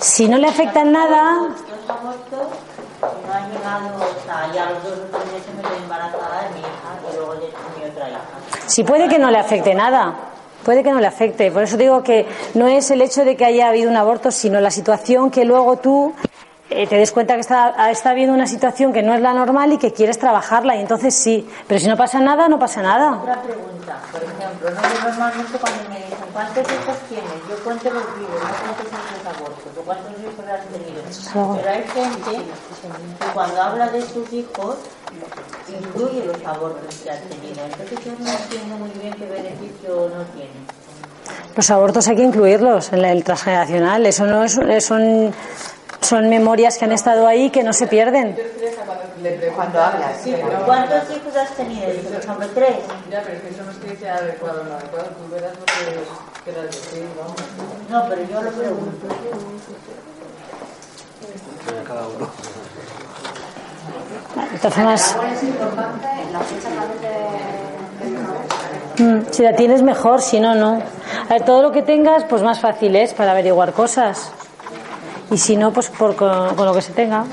si 0.01 0.29
no 0.29 0.37
le 0.39 0.49
afecta 0.49 0.85
nada. 0.85 1.49
Si 8.66 8.85
puede 8.85 9.09
que 9.09 9.18
no 9.18 9.31
le 9.31 9.39
afecte 9.39 9.75
nada, 9.75 10.14
puede 10.64 10.83
que 10.83 10.91
no 10.91 11.01
le 11.01 11.07
afecte. 11.07 11.51
Por 11.51 11.62
eso 11.62 11.77
digo 11.77 12.03
que 12.03 12.27
no 12.55 12.68
es 12.68 12.91
el 12.91 13.03
hecho 13.03 13.25
de 13.25 13.37
que 13.37 13.45
haya 13.45 13.68
habido 13.68 13.91
un 13.91 13.97
aborto, 13.97 14.31
sino 14.31 14.61
la 14.61 14.70
situación 14.70 15.31
que 15.31 15.45
luego 15.45 15.77
tú 15.79 16.14
eh, 16.70 16.86
te 16.86 16.96
des 16.96 17.12
cuenta 17.12 17.34
que 17.34 17.40
está, 17.40 17.90
está 17.90 18.10
habiendo 18.10 18.34
una 18.34 18.46
situación 18.46 18.92
que 18.92 19.02
no 19.02 19.14
es 19.14 19.20
la 19.20 19.34
normal 19.34 19.72
y 19.72 19.78
que 19.78 19.92
quieres 19.92 20.18
trabajarla. 20.18 20.76
Y 20.76 20.80
entonces 20.80 21.14
sí. 21.14 21.48
Pero 21.68 21.78
si 21.78 21.88
no 21.88 21.96
pasa 21.96 22.20
nada, 22.20 22.48
no 22.48 22.58
pasa 22.58 22.80
nada. 22.82 23.18
Otra 23.20 23.42
pregunta, 23.42 23.98
por 24.10 24.22
ejemplo, 24.22 24.70
no 24.70 25.04
normalmente 25.04 25.58
cuando 25.58 25.88
me 25.90 25.96
dicen 25.96 26.28
cuántos 26.32 26.64
hijos 26.64 26.96
tienes, 27.08 27.48
yo 27.48 27.56
cuento 27.64 27.90
los 27.90 28.04
vivos, 28.16 28.40
no 28.42 28.72
cuento 28.74 28.96
los 29.12 29.36
abortos, 29.36 29.72
o 29.78 29.80
cuántos 29.82 30.12
hijos 30.12 30.44
has 30.48 30.66
tenido. 30.66 31.56
Pero 31.56 31.70
hay 31.70 31.82
gente 31.82 32.44
que 33.20 33.32
cuando 33.34 33.62
habla 33.62 33.88
de 33.88 34.02
sus 34.02 34.32
hijos 34.32 34.76
incluye 35.68 36.24
los 36.24 36.44
abortos 36.46 36.94
que 37.02 37.10
has 37.10 37.20
tenido. 37.22 37.64
Entonces 37.64 37.98
yo 38.04 38.12
no 38.18 38.30
entiendo 38.30 38.76
muy 38.76 38.90
bien 39.00 39.12
qué 39.14 39.26
beneficio 39.26 40.10
no 40.16 40.24
tiene. 40.32 40.64
Los 41.56 41.70
abortos 41.70 42.08
hay 42.08 42.16
que 42.16 42.22
incluirlos 42.22 42.92
en 42.92 43.04
el 43.04 43.22
transgeneracional. 43.22 44.04
Eso 44.06 44.26
no 44.26 44.42
es, 44.42 44.84
son, 44.84 45.32
son 46.05 46.28
memorias 46.28 46.78
que 46.78 46.84
han 46.84 46.92
estado 46.92 47.26
ahí 47.26 47.50
que 47.50 47.62
no 47.62 47.72
se 47.72 47.86
pierden. 47.86 48.36
Cuando 49.57 49.80
hablas, 49.80 50.18
sí, 50.22 50.34
pero- 50.36 50.64
¿Cuántos 50.66 51.02
hijos 51.11 51.36
has 51.36 51.50
tenido? 51.57 51.86
Por 51.86 52.20
ejemplo, 52.20 52.46
tres. 52.55 52.76
Ya, 53.11 53.22
pero 53.22 53.36
es 53.36 53.42
que 53.42 53.48
eso 53.50 53.62
no 53.64 53.70
es 53.70 53.76
que 53.78 53.96
sea 53.96 54.16
adecuado 54.16 54.61
o 54.61 54.64
no 54.64 54.74
adecuado. 54.74 55.07
Tú 55.07 55.34
verás 55.34 55.52
lo 55.59 55.64
que 55.64 56.05
quieras 56.44 56.66
decir, 56.66 57.07
vamos. 57.18 57.34
No, 57.90 58.09
pero 58.09 58.22
yo 58.30 58.42
lo 58.42 58.50
pregunto. 58.50 59.07
Cada 61.86 62.02
uno. 62.09 62.28
De 64.52 64.59
todas 64.59 64.74
formas, 64.74 65.16
mm, 68.98 69.18
si 69.30 69.42
la 69.42 69.57
tienes 69.57 69.82
mejor, 69.82 70.20
si 70.20 70.40
no, 70.40 70.55
no. 70.55 70.82
A 71.28 71.32
ver, 71.32 71.44
todo 71.44 71.62
lo 71.62 71.72
que 71.72 71.82
tengas, 71.82 72.24
pues 72.24 72.42
más 72.42 72.61
fácil 72.61 72.94
es 72.96 73.14
para 73.14 73.32
averiguar 73.32 73.72
cosas. 73.72 74.30
Y 75.31 75.39
si 75.39 75.57
no, 75.57 75.72
pues 75.72 75.89
por, 75.89 76.14
con, 76.16 76.55
con 76.55 76.66
lo 76.66 76.75
que 76.75 76.83
se 76.83 76.93
tenga. 76.93 77.25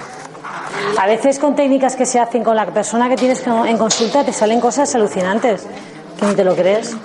A 0.97 1.07
veces 1.07 1.39
con 1.39 1.55
técnicas 1.55 1.95
que 1.95 2.05
se 2.05 2.19
hacen 2.19 2.43
con 2.43 2.55
la 2.55 2.65
persona 2.65 3.09
que 3.09 3.15
tienes 3.15 3.45
en 3.45 3.77
consulta 3.77 4.23
te 4.23 4.33
salen 4.33 4.59
cosas 4.59 4.93
alucinantes, 4.95 5.65
que 6.19 6.25
ni 6.25 6.35
te 6.35 6.43
lo 6.43 6.55
crees. 6.55 6.95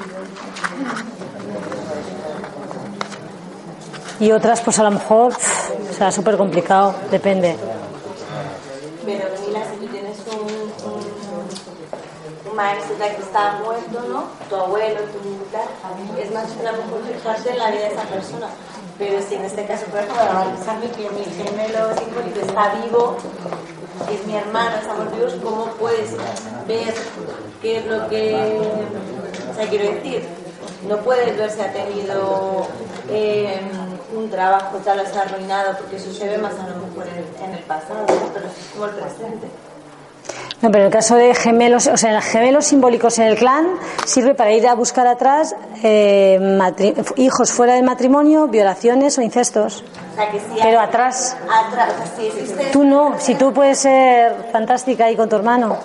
Y 4.19 4.33
otras, 4.33 4.61
pues 4.63 4.79
a 4.79 4.83
lo 4.83 4.91
mejor, 4.93 5.35
pff, 5.35 5.71
será 5.93 6.11
súper 6.11 6.37
complicado, 6.37 6.95
depende. 7.11 7.57
Pero 9.05 9.25
Mila, 9.47 9.61
si 9.71 9.77
tú 9.77 9.87
tienes 9.93 10.17
un, 10.33 10.91
un, 10.91 12.51
un 12.51 12.57
maestro 12.57 12.97
que 12.97 13.23
está 13.23 13.61
muerto, 13.63 14.09
¿no? 14.09 14.25
Tu 14.49 14.57
abuelo, 14.57 15.01
tu 15.01 15.19
tal, 15.53 15.69
es 16.19 16.33
más 16.33 16.45
una 16.59 16.73
mejor 16.73 17.03
parte 17.23 17.51
de 17.51 17.59
la 17.59 17.71
vida 17.71 17.81
de 17.83 17.95
esa 17.95 18.03
persona. 18.03 18.49
Pero 18.99 19.21
si 19.23 19.35
en 19.35 19.45
este 19.45 19.67
caso, 19.67 19.85
por 19.87 20.01
ejemplo, 20.01 20.65
sabe 20.65 20.91
que 20.91 21.11
mi 21.11 21.25
gemelo 21.25 21.95
simbólico 21.99 22.41
está 22.41 22.75
vivo, 22.83 23.17
es 24.11 24.27
mi 24.27 24.37
hermano, 24.37 24.77
estamos 24.77 25.13
vivos, 25.13 25.35
¿cómo 25.43 25.67
puedes 25.79 26.13
ver 26.67 26.95
qué 27.61 27.79
es 27.79 27.87
lo 27.87 28.09
que... 28.09 28.61
O 29.51 29.55
sea, 29.55 29.69
quiero 29.69 29.93
decir, 29.93 30.25
no 30.89 30.97
puedes 30.99 31.37
ver 31.37 31.51
si 31.51 31.61
ha 31.61 31.73
tenido 31.73 32.67
eh, 33.11 33.61
un 34.15 34.31
trabajo 34.31 34.79
tal 34.79 34.99
vez 34.99 35.15
arruinado, 35.15 35.77
porque 35.77 35.97
eso 35.97 36.13
se 36.13 36.29
ve 36.29 36.39
más 36.39 36.55
a 36.55 36.69
lo 36.69 36.87
mejor 36.87 37.07
en, 37.09 37.45
en 37.45 37.55
el 37.55 37.65
pasado, 37.65 38.07
pero 38.33 38.47
es 38.47 38.73
como 38.73 38.87
el 38.87 38.93
presente. 38.93 39.47
No, 40.63 40.71
pero 40.71 40.85
en 40.85 40.87
el 40.87 40.93
caso 40.93 41.17
de 41.17 41.35
gemelos, 41.35 41.87
o 41.87 41.97
sea, 41.99 42.21
gemelos 42.23 42.65
simbólicos 42.67 43.19
en 43.19 43.27
el 43.27 43.37
clan 43.37 43.67
sirve 44.07 44.35
para 44.35 44.53
ir 44.53 44.67
a 44.67 44.75
buscar 44.75 45.07
atrás 45.07 45.55
eh, 45.83 46.39
matri- 46.41 46.95
hijos 47.17 47.53
fuera 47.53 47.75
del 47.75 47.85
matrimonio, 47.85 48.47
violaciones 48.49 49.19
o 49.19 49.23
incestos. 49.23 49.85
O 50.13 50.17
sea, 50.17 50.31
que 50.31 50.39
si 50.39 50.47
Pero 50.63 50.81
hay- 50.81 50.87
atrás. 50.87 51.37
Atrás, 51.45 51.91
o 51.93 51.97
sea, 52.07 52.17
si 52.17 52.27
existe... 52.29 52.65
Tú 52.73 52.85
no, 52.85 53.15
si 53.19 53.35
tú 53.35 53.53
puedes 53.53 53.79
ser 53.81 54.35
fantástica 54.51 55.05
ahí 55.05 55.15
con 55.17 55.29
tu 55.29 55.37
hermano. 55.37 55.77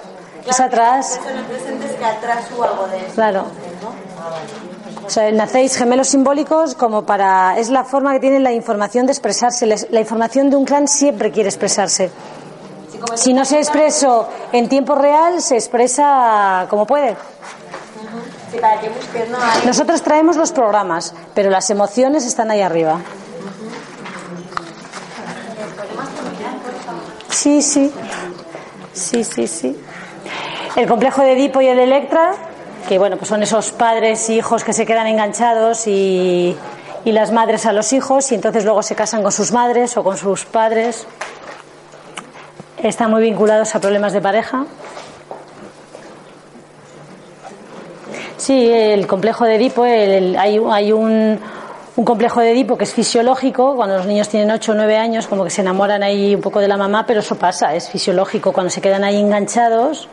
Es 0.47 0.59
atrás, 0.59 1.19
presente 1.49 1.85
es 1.85 1.91
que 1.93 2.05
atrás 2.05 2.45
hubo 2.55 2.63
algo 2.63 2.87
de 2.87 2.97
eso. 2.97 3.13
claro. 3.13 3.43
¿no? 3.83 5.05
O 5.05 5.09
sea, 5.09 5.29
nacéis 5.31 5.75
gemelos 5.75 6.07
simbólicos 6.07 6.73
como 6.75 7.03
para. 7.05 7.57
Es 7.59 7.69
la 7.69 7.83
forma 7.83 8.13
que 8.13 8.19
tiene 8.21 8.39
la 8.39 8.51
información 8.53 9.05
de 9.05 9.11
expresarse. 9.11 9.65
La 9.67 9.99
información 9.99 10.49
de 10.49 10.55
un 10.55 10.63
clan 10.65 10.87
siempre 10.87 11.31
quiere 11.31 11.49
expresarse. 11.49 12.09
Si 13.15 13.33
no 13.33 13.45
se 13.45 13.57
expresó 13.57 14.29
en 14.51 14.69
tiempo 14.69 14.95
real, 14.95 15.41
se 15.41 15.55
expresa 15.55 16.65
como 16.69 16.85
puede. 16.85 17.15
Nosotros 19.65 20.01
traemos 20.01 20.35
los 20.35 20.51
programas, 20.51 21.13
pero 21.33 21.49
las 21.49 21.69
emociones 21.69 22.25
están 22.25 22.51
ahí 22.51 22.61
arriba. 22.61 22.99
Sí, 27.29 27.61
sí. 27.61 27.91
Sí, 28.93 29.23
sí, 29.23 29.47
sí. 29.47 29.81
El 30.75 30.87
complejo 30.87 31.21
de 31.21 31.33
Edipo 31.33 31.61
y 31.61 31.67
el 31.67 31.79
Electra, 31.79 32.33
que 32.87 32.99
bueno, 32.99 33.17
pues 33.17 33.29
son 33.29 33.41
esos 33.43 33.71
padres 33.71 34.29
y 34.29 34.35
hijos 34.35 34.63
que 34.63 34.73
se 34.73 34.85
quedan 34.85 35.07
enganchados 35.07 35.87
y, 35.87 36.55
y 37.03 37.11
las 37.11 37.31
madres 37.31 37.65
a 37.65 37.73
los 37.73 37.93
hijos 37.93 38.31
y 38.31 38.35
entonces 38.35 38.65
luego 38.65 38.83
se 38.83 38.95
casan 38.95 39.23
con 39.23 39.31
sus 39.31 39.51
madres 39.51 39.97
o 39.97 40.03
con 40.03 40.17
sus 40.17 40.45
padres. 40.45 41.07
Están 42.83 43.11
muy 43.11 43.21
vinculados 43.21 43.75
a 43.75 43.79
problemas 43.79 44.13
de 44.13 44.21
pareja. 44.21 44.65
Sí, 48.37 48.69
el 48.71 49.05
complejo 49.05 49.45
de 49.45 49.55
Edipo, 49.55 49.85
el- 49.85 50.35
hay, 50.37 50.59
hay 50.71 50.91
un, 50.91 51.39
un 51.95 52.05
complejo 52.05 52.39
de 52.41 52.51
Edipo 52.51 52.75
que 52.77 52.85
es 52.85 52.93
fisiológico, 52.93 53.75
cuando 53.75 53.97
los 53.97 54.07
niños 54.07 54.29
tienen 54.29 54.49
8 54.49 54.71
o 54.71 54.75
9 54.75 54.97
años, 54.97 55.27
como 55.27 55.43
que 55.43 55.51
se 55.51 55.61
enamoran 55.61 56.01
ahí 56.01 56.33
un 56.33 56.41
poco 56.41 56.59
de 56.59 56.67
la 56.67 56.75
mamá, 56.77 57.05
pero 57.05 57.19
eso 57.19 57.35
pasa, 57.35 57.75
es 57.75 57.89
fisiológico, 57.89 58.51
cuando 58.51 58.71
se 58.71 58.81
quedan 58.81 59.03
ahí 59.03 59.19
enganchados. 59.19 60.09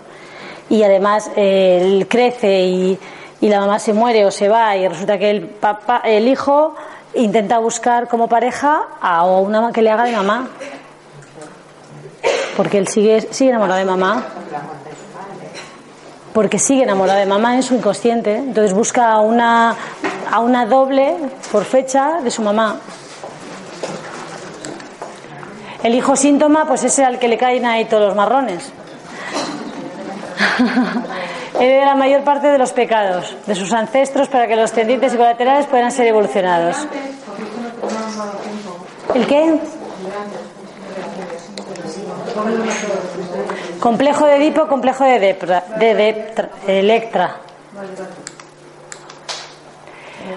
Y 0.69 0.83
además 0.83 1.31
eh, 1.37 2.05
crece 2.11 2.61
y, 2.67 2.99
y 3.41 3.49
la 3.49 3.61
mamá 3.61 3.79
se 3.79 3.95
muere 3.95 4.27
o 4.27 4.31
se 4.31 4.51
va 4.51 4.77
y 4.77 4.87
resulta 4.87 5.17
que 5.17 5.31
el, 5.31 5.47
papá, 5.47 6.03
el 6.05 6.29
hijo 6.29 6.75
intenta 7.15 7.59
buscar 7.59 8.07
como 8.09 8.29
pareja 8.29 8.83
a 9.01 9.25
una 9.25 9.73
que 9.73 9.81
le 9.81 9.91
haga 9.91 10.05
de 10.05 10.13
mamá, 10.13 10.49
porque 12.59 12.79
él 12.79 12.89
sigue, 12.89 13.29
sigue 13.31 13.51
enamorado 13.51 13.79
de 13.79 13.85
mamá 13.85 14.25
porque 16.33 16.59
sigue 16.59 16.83
enamorada 16.83 17.21
de 17.21 17.27
mamá 17.27 17.55
en 17.55 17.63
su 17.63 17.75
inconsciente. 17.75 18.37
Entonces 18.37 18.75
busca 18.75 19.13
a 19.13 19.21
una, 19.21 19.77
a 20.31 20.41
una 20.41 20.67
doble 20.67 21.17
por 21.51 21.65
fecha 21.65 22.21
de 22.23 22.31
su 22.33 22.43
mamá. 22.43 22.77
El 25.83 25.95
hijo 25.95 26.17
síntoma, 26.17 26.65
pues 26.67 26.83
ese 26.83 27.05
al 27.05 27.21
que 27.21 27.29
le 27.29 27.39
caen 27.39 27.65
ahí 27.65 27.85
todos 27.85 28.07
los 28.07 28.17
marrones. 28.17 28.73
Hereda 31.61 31.87
la 31.87 31.95
mayor 31.95 32.23
parte 32.23 32.49
de 32.49 32.59
los 32.59 32.73
pecados 32.73 33.37
de 33.47 33.55
sus 33.55 33.73
ancestros 33.73 34.29
para 34.29 34.49
que 34.49 34.57
los 34.57 34.73
tendientes 34.73 35.15
y 35.15 35.17
colaterales 35.17 35.67
puedan 35.67 35.93
ser 35.93 36.09
evolucionados. 36.09 36.77
¿El 39.15 39.27
qué? 39.27 39.61
Complejo 43.81 44.27
de 44.27 44.37
Edipo, 44.37 44.67
complejo 44.67 45.05
de, 45.05 45.37
Electra. 46.67 47.37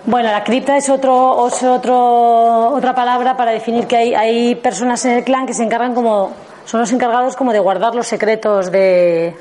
Bueno, 0.05 0.31
la 0.31 0.43
cripta 0.43 0.77
es, 0.77 0.89
otro, 0.89 1.47
es 1.47 1.63
otro, 1.63 2.69
otra 2.73 2.95
palabra 2.95 3.35
para 3.35 3.51
definir 3.51 3.87
que 3.87 3.97
hay, 3.97 4.15
hay 4.15 4.55
personas 4.55 5.03
en 5.05 5.11
el 5.13 5.23
clan 5.23 5.45
que 5.45 5.53
se 5.53 5.63
encargan 5.63 5.93
como, 5.93 6.31
son 6.65 6.79
los 6.79 6.91
encargados 6.91 7.35
como 7.35 7.51
de 7.51 7.59
guardar 7.59 7.93
los 7.93 8.07
secretos 8.07 8.71
de 8.71 9.35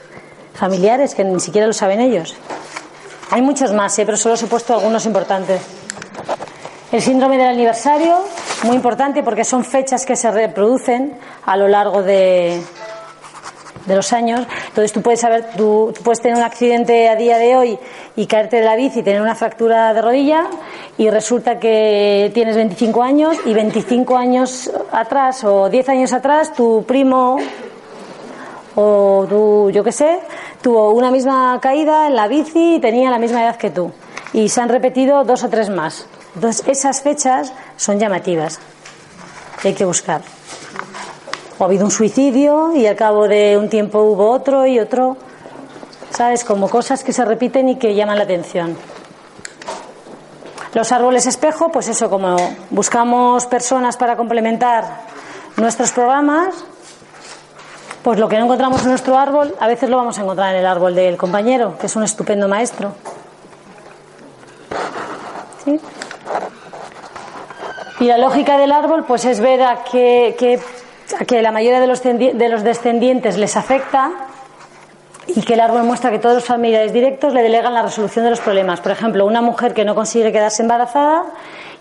familiares 0.55 1.15
que 1.15 1.25
ni 1.25 1.41
siquiera 1.41 1.67
lo 1.67 1.73
saben 1.73 2.01
ellos. 2.01 2.35
Hay 3.31 3.43
muchos 3.43 3.73
más, 3.73 3.97
¿eh? 3.99 4.05
pero 4.05 4.17
solo 4.17 4.35
os 4.35 4.43
he 4.43 4.47
puesto 4.47 4.75
algunos 4.75 5.07
importantes. 5.07 5.63
El 6.93 7.01
síndrome 7.01 7.39
del 7.39 7.47
aniversario, 7.47 8.19
muy 8.65 8.75
importante 8.75 9.23
porque 9.23 9.45
son 9.45 9.65
fechas 9.65 10.05
que 10.05 10.17
se 10.17 10.29
reproducen 10.31 11.17
a 11.47 11.57
lo 11.57 11.69
largo 11.69 12.03
de, 12.03 12.61
de 13.87 13.95
los 13.95 14.13
años. 14.13 14.45
Entonces 14.67 14.93
tú 14.93 15.01
puedes 15.01 15.21
saber, 15.21 15.51
tú, 15.57 15.93
tú 15.95 16.03
puedes 16.03 16.21
tener 16.21 16.37
un 16.37 16.43
accidente 16.43 17.09
a 17.09 17.15
día 17.15 17.39
de 17.39 17.57
hoy 17.57 17.79
y 18.17 18.27
caerte 18.27 18.57
de 18.57 18.65
la 18.65 18.75
bici 18.75 19.01
y 19.01 19.03
tener 19.05 19.23
una 19.23 19.37
fractura 19.37 19.95
de 19.95 20.03
rodilla 20.03 20.47
y 20.99 21.09
resulta 21.11 21.61
que 21.61 22.33
tienes 22.35 22.57
25 22.57 23.03
años 23.05 23.37
y 23.47 23.55
25 23.55 24.17
años 24.17 24.69
atrás 24.91 25.45
o 25.45 25.69
10 25.71 25.89
años 25.91 26.13
atrás 26.13 26.53
tu 26.55 26.85
primo 26.89 27.39
o 28.75 29.27
tú, 29.29 29.71
yo 29.71 29.85
qué 29.85 29.93
sé, 29.93 30.19
tuvo 30.61 30.91
una 30.91 31.13
misma 31.13 31.57
caída 31.63 32.09
en 32.09 32.17
la 32.17 32.27
bici 32.27 32.77
y 32.77 32.81
tenía 32.81 33.11
la 33.11 33.19
misma 33.19 33.45
edad 33.45 33.57
que 33.57 33.71
tú. 33.71 33.93
Y 34.33 34.49
se 34.49 34.61
han 34.61 34.69
repetido 34.69 35.23
dos 35.23 35.45
o 35.45 35.49
tres 35.49 35.71
más. 35.71 36.09
Entonces, 36.35 36.67
esas 36.67 37.03
fechas 37.03 37.53
son 37.77 37.99
llamativas. 37.99 38.59
que 39.61 39.69
Hay 39.69 39.75
que 39.75 39.85
buscar. 39.85 40.23
O 41.59 41.65
ha 41.65 41.67
habido 41.67 41.85
un 41.85 41.91
suicidio 41.91 42.73
y 42.75 42.87
al 42.87 42.97
cabo 42.97 43.29
de 43.29 43.57
un 43.59 43.69
tiempo 43.69 44.01
hubo 44.01 44.31
otro 44.31 44.67
y 44.67 44.79
otro. 44.79 45.17
¿Sabes? 46.11 46.45
Como 46.45 46.69
cosas 46.69 47.05
que 47.05 47.13
se 47.13 47.25
repiten 47.25 47.69
y 47.69 47.77
que 47.77 47.95
llaman 47.95 48.19
la 48.19 48.25
atención. 48.25 48.77
Los 50.73 50.93
árboles 50.93 51.27
espejo, 51.27 51.73
pues 51.73 51.89
eso, 51.89 52.09
como 52.09 52.37
buscamos 52.71 53.47
personas 53.47 53.97
para 53.97 54.17
complementar 54.17 54.85
nuestros 55.57 55.91
programas, 55.91 56.55
pues 58.03 58.19
lo 58.19 58.29
que 58.29 58.39
no 58.39 58.45
encontramos 58.45 58.81
en 58.83 58.91
nuestro 58.91 59.19
árbol, 59.19 59.55
a 59.59 59.67
veces 59.67 59.91
lo 59.91 59.97
vamos 59.97 60.19
a 60.19 60.23
encontrar 60.23 60.55
en 60.55 60.61
el 60.61 60.67
árbol 60.67 60.95
del 60.95 61.17
compañero, 61.17 61.77
que 61.79 61.87
es 61.87 61.97
un 61.97 62.05
estupendo 62.05 62.49
maestro. 62.49 62.93
¿Sí? 65.65 65.81
Y 68.01 68.07
la 68.07 68.19
lógica 68.19 68.57
del 68.59 68.73
árbol, 68.73 69.05
pues 69.05 69.25
es 69.25 69.41
ver 69.41 69.63
a 69.63 69.85
que, 69.85 70.35
que- 70.39 70.59
que 71.27 71.43
la 71.43 71.53
mayoría 71.53 71.81
de 71.81 71.87
los, 71.87 72.03
de 72.03 72.49
los 72.49 72.63
descendientes 72.63 73.37
les 73.37 73.57
afecta 73.57 74.11
y 75.27 75.43
que 75.43 75.55
el 75.55 75.61
árbol 75.61 75.83
muestra 75.85 76.11
que 76.11 76.19
todos 76.19 76.37
los 76.37 76.45
familiares 76.45 76.93
directos 76.93 77.35
le 77.35 77.43
delegan 77.43 77.75
la 77.75 77.83
resolución 77.83 78.25
de 78.25 78.31
los 78.31 78.41
problemas. 78.41 78.81
Por 78.81 78.93
ejemplo, 78.93 79.27
una 79.27 79.43
mujer 79.43 79.75
que 79.75 79.85
no 79.85 79.95
consigue 79.95 80.33
quedarse 80.33 80.63
embarazada 80.63 81.25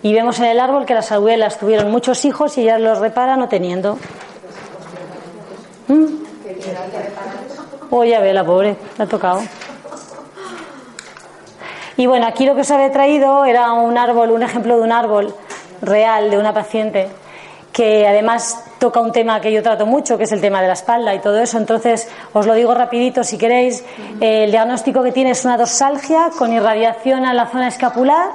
y 0.02 0.12
vemos 0.12 0.38
en 0.40 0.46
el 0.46 0.60
árbol 0.60 0.84
que 0.84 0.94
las 0.94 1.10
abuelas 1.12 1.58
tuvieron 1.58 1.90
muchos 1.90 2.24
hijos 2.24 2.58
y 2.58 2.64
ya 2.64 2.78
los 2.78 2.98
repara 2.98 3.36
no 3.36 3.48
teniendo. 3.48 3.98
¿Mm? 5.88 6.04
Ve, 6.44 8.32
la 8.34 8.44
pobre, 8.44 8.76
le 8.98 9.04
ha 9.04 9.06
tocado. 9.06 9.40
Y 11.96 12.06
bueno, 12.06 12.26
aquí 12.26 12.46
lo 12.46 12.54
que 12.54 12.60
os 12.62 12.70
había 12.70 12.90
traído 12.92 13.44
era 13.44 13.72
un 13.72 13.98
árbol, 13.98 14.30
un 14.30 14.42
ejemplo 14.42 14.76
de 14.76 14.82
un 14.82 14.92
árbol 14.92 15.34
real 15.82 16.30
de 16.30 16.38
una 16.38 16.52
paciente 16.52 17.08
que 17.72 18.06
además 18.06 18.64
toca 18.78 19.00
un 19.00 19.12
tema 19.12 19.40
que 19.40 19.52
yo 19.52 19.62
trato 19.62 19.86
mucho, 19.86 20.18
que 20.18 20.24
es 20.24 20.32
el 20.32 20.40
tema 20.40 20.60
de 20.60 20.66
la 20.66 20.72
espalda 20.72 21.14
y 21.14 21.20
todo 21.20 21.38
eso. 21.40 21.56
Entonces, 21.58 22.08
os 22.32 22.46
lo 22.46 22.54
digo 22.54 22.74
rapidito 22.74 23.22
si 23.22 23.38
queréis. 23.38 23.84
Eh, 24.20 24.44
el 24.44 24.50
diagnóstico 24.50 25.02
que 25.02 25.12
tiene 25.12 25.30
es 25.30 25.44
una 25.44 25.56
dorsalgia 25.56 26.30
con 26.36 26.52
irradiación 26.52 27.24
a 27.24 27.34
la 27.34 27.46
zona 27.46 27.68
escapular. 27.68 28.30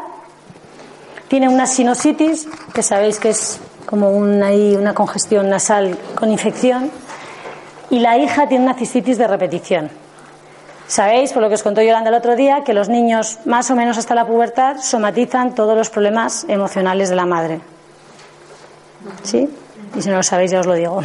Tiene 1.27 1.49
una 1.49 1.65
sinusitis, 1.65 2.47
que 2.73 2.81
sabéis 2.83 3.19
que 3.19 3.29
es 3.29 3.59
como 3.85 4.11
una, 4.11 4.51
una 4.51 4.93
congestión 4.93 5.49
nasal 5.49 5.97
con 6.15 6.31
infección. 6.31 6.89
Y 7.89 7.99
la 7.99 8.17
hija 8.17 8.47
tiene 8.47 8.63
una 8.63 8.75
cistitis 8.75 9.17
de 9.17 9.27
repetición. 9.27 10.04
Sabéis, 10.87 11.33
por 11.33 11.41
lo 11.41 11.49
que 11.49 11.55
os 11.55 11.63
contó 11.63 11.81
Yolanda 11.81 12.09
el 12.09 12.15
otro 12.15 12.35
día, 12.35 12.63
que 12.63 12.73
los 12.73 12.89
niños, 12.89 13.39
más 13.45 13.71
o 13.71 13.75
menos 13.75 13.97
hasta 13.97 14.13
la 14.13 14.25
pubertad, 14.25 14.77
somatizan 14.77 15.55
todos 15.55 15.75
los 15.75 15.89
problemas 15.89 16.45
emocionales 16.47 17.09
de 17.09 17.15
la 17.15 17.25
madre. 17.25 17.59
¿Sí? 19.23 19.49
Y 19.95 20.01
si 20.01 20.09
no 20.09 20.17
lo 20.17 20.23
sabéis, 20.23 20.51
ya 20.51 20.59
os 20.59 20.65
lo 20.65 20.73
digo. 20.73 21.01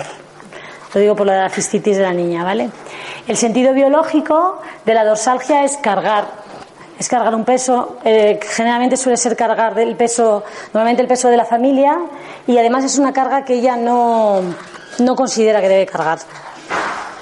Lo 0.93 1.01
digo 1.01 1.17
por 1.17 1.27
lo 1.27 1.33
de 1.33 1.39
la 1.39 1.49
cistitis 1.49 1.97
de 1.97 2.03
la 2.03 2.13
niña, 2.13 2.45
¿vale? 2.45 2.69
El 3.27 3.37
sentido 3.37 3.73
biológico 3.73 4.61
de 4.85 4.93
la 4.93 5.05
dorsalgia 5.05 5.65
es 5.65 5.77
cargar. 5.77 6.27
Es 6.99 7.09
cargar 7.09 7.35
un 7.35 7.45
peso, 7.45 7.97
eh, 8.05 8.39
generalmente 8.43 8.99
suele 8.99 9.17
ser 9.17 9.35
cargar 9.35 9.79
el 9.79 9.97
peso, 9.97 10.45
normalmente 10.75 11.01
el 11.01 11.09
peso 11.09 11.29
de 11.29 11.37
la 11.39 11.47
familia, 11.47 11.97
y 12.47 12.59
además 12.59 12.85
es 12.85 12.99
una 12.99 13.15
carga 13.15 13.43
que 13.43 13.55
ella 13.55 13.77
no, 13.77 14.43
no 14.99 15.17
considera 15.17 15.63
que 15.63 15.69
debe 15.69 15.87
cargar. 15.87 16.19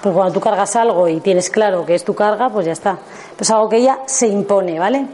Porque 0.03 0.14
cuando 0.14 0.32
tú 0.32 0.40
cargas 0.40 0.76
algo 0.76 1.09
y 1.09 1.20
tienes 1.20 1.51
claro 1.51 1.84
que 1.84 1.94
es 1.94 2.05
tu 2.05 2.14
carga, 2.14 2.49
pues 2.49 2.66
ya 2.66 2.72
está. 2.72 2.96
Pero 3.32 3.42
es 3.42 3.51
algo 3.51 3.68
que 3.68 3.78
ella 3.78 3.99
se 4.07 4.28
impone, 4.28 4.78
¿vale? 4.78 5.07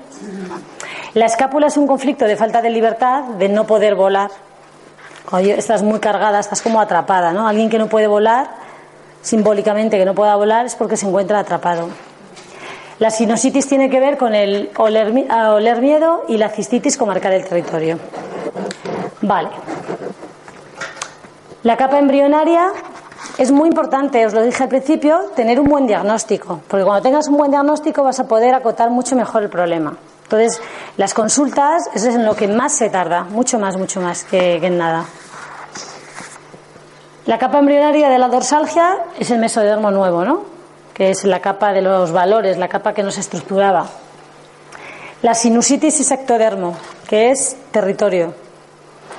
La 1.14 1.26
escápula 1.26 1.68
es 1.68 1.76
un 1.76 1.87
conflicto 1.87 2.24
de 2.26 2.37
falta 2.37 2.61
de 2.61 2.70
libertad, 2.70 3.22
de 3.24 3.49
no 3.49 3.66
poder 3.66 3.95
volar. 3.95 4.30
Cuando 5.28 5.51
estás 5.53 5.82
muy 5.82 6.01
cargada, 6.01 6.41
estás 6.41 6.61
como 6.61 6.80
atrapada, 6.80 7.32
¿no? 7.32 7.49
Alguien 7.49 7.70
que 7.70 7.78
no 7.78 7.87
puede 7.87 8.07
volar, 8.07 8.51
simbólicamente 9.22 9.97
que 9.97 10.05
no 10.05 10.14
pueda 10.14 10.37
volar, 10.37 10.66
es 10.66 10.74
porque 10.74 10.97
se 10.97 11.07
encuentra 11.07 11.39
atrapado. 11.39 11.89
La 12.99 13.11
sinusitis 13.11 13.66
tiene 13.66 13.91
que 13.91 14.01
ver 14.01 14.18
con 14.18 14.35
el 14.35 14.70
oler, 14.76 15.26
oler 15.30 15.80
miedo 15.80 16.24
y 16.28 16.37
la 16.37 16.51
cistitis 16.51 16.97
con 16.97 17.09
marcar 17.09 17.32
el 17.32 17.45
territorio. 17.45 17.99
Vale. 19.22 19.49
La 21.62 21.76
capa 21.76 21.99
embrionaria 21.99 22.70
es 23.39 23.51
muy 23.51 23.68
importante, 23.68 24.25
os 24.27 24.33
lo 24.33 24.43
dije 24.43 24.62
al 24.62 24.68
principio, 24.68 25.31
tener 25.35 25.59
un 25.61 25.68
buen 25.68 25.87
diagnóstico, 25.87 26.61
porque 26.68 26.85
cuando 26.85 27.03
tengas 27.03 27.29
un 27.29 27.37
buen 27.37 27.51
diagnóstico 27.51 28.03
vas 28.03 28.20
a 28.20 28.29
poder 28.29 28.55
acotar 28.55 28.91
mucho 28.91 29.16
mejor 29.16 29.43
el 29.43 29.51
problema. 29.51 29.97
Entonces, 30.25 30.61
las 30.97 31.14
consultas 31.14 31.89
eso 31.95 32.09
es 32.09 32.14
en 32.14 32.25
lo 32.25 32.35
que 32.35 32.49
más 32.49 32.72
se 32.72 32.91
tarda, 32.91 33.25
mucho 33.25 33.59
más, 33.59 33.77
mucho 33.77 34.01
más 34.01 34.25
que, 34.25 34.59
que 34.61 34.66
en 34.66 34.79
nada. 34.79 35.05
La 37.27 37.39
capa 37.39 37.59
embrionaria 37.59 38.09
de 38.09 38.18
la 38.18 38.29
dorsalgia 38.29 38.99
es 39.18 39.31
el 39.31 39.39
mesodermo 39.39 39.91
nuevo, 39.91 40.25
¿no? 40.25 40.43
Que 40.93 41.11
es 41.11 41.25
la 41.25 41.41
capa 41.41 41.72
de 41.72 41.83
los 41.83 42.12
valores, 42.12 42.59
la 42.59 42.68
capa 42.68 42.93
que 42.93 43.03
nos 43.03 43.18
estructuraba. 43.18 43.87
La 45.22 45.35
sinusitis 45.35 46.01
es 46.01 46.11
ectodermo, 46.11 46.77
que 47.09 47.31
es 47.31 47.57
territorio. 47.70 48.35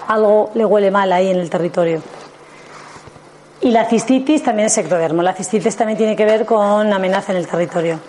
Algo 0.07 0.51
le 0.53 0.63
huele 0.63 0.91
mal 0.91 1.11
ahí 1.11 1.29
en 1.29 1.37
el 1.37 1.49
territorio. 1.49 2.01
Y 3.61 3.71
la 3.71 3.85
cistitis 3.85 4.43
también 4.43 4.67
es 4.67 4.77
ectodermo. 4.77 5.21
La 5.21 5.33
cistitis 5.33 5.75
también 5.75 5.97
tiene 5.97 6.15
que 6.15 6.25
ver 6.25 6.45
con 6.45 6.91
amenaza 6.91 7.31
en 7.31 7.39
el 7.39 7.47
territorio. 7.47 7.99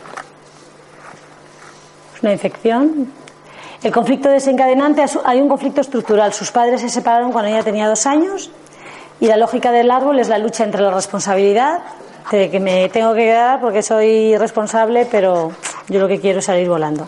una 2.22 2.32
infección. 2.32 3.12
El 3.82 3.92
conflicto 3.92 4.28
desencadenante, 4.28 5.05
hay 5.24 5.40
un 5.40 5.49
conflicto 5.49 5.80
estructural. 5.80 6.32
Sus 6.32 6.51
padres 6.51 6.80
se 6.80 6.88
separaron 6.88 7.30
cuando 7.30 7.51
ella 7.51 7.62
tenía 7.62 7.88
dos 7.88 8.07
años 8.07 8.51
y 9.20 9.26
la 9.26 9.36
lógica 9.36 9.70
del 9.70 9.90
árbol 9.90 10.18
es 10.18 10.28
la 10.28 10.38
lucha 10.38 10.64
entre 10.64 10.82
la 10.82 10.90
responsabilidad, 10.90 11.80
de 12.30 12.51
que 12.51 12.59
me 12.59 12.88
tengo 12.88 13.14
que 13.14 13.20
quedar 13.20 13.61
porque 13.61 13.82
soy 13.82 14.36
responsable, 14.36 15.07
pero 15.09 15.53
yo 15.88 16.01
lo 16.01 16.09
que 16.09 16.20
quiero 16.20 16.40
es 16.40 16.47
salir 16.47 16.68
volando. 16.68 17.07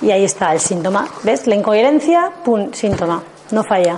Y 0.00 0.10
ahí 0.10 0.24
está 0.24 0.52
el 0.52 0.60
síntoma. 0.60 1.08
¿Ves? 1.24 1.46
La 1.46 1.56
incoherencia, 1.56 2.30
pum, 2.44 2.72
síntoma. 2.72 3.22
No 3.50 3.64
falla. 3.64 3.96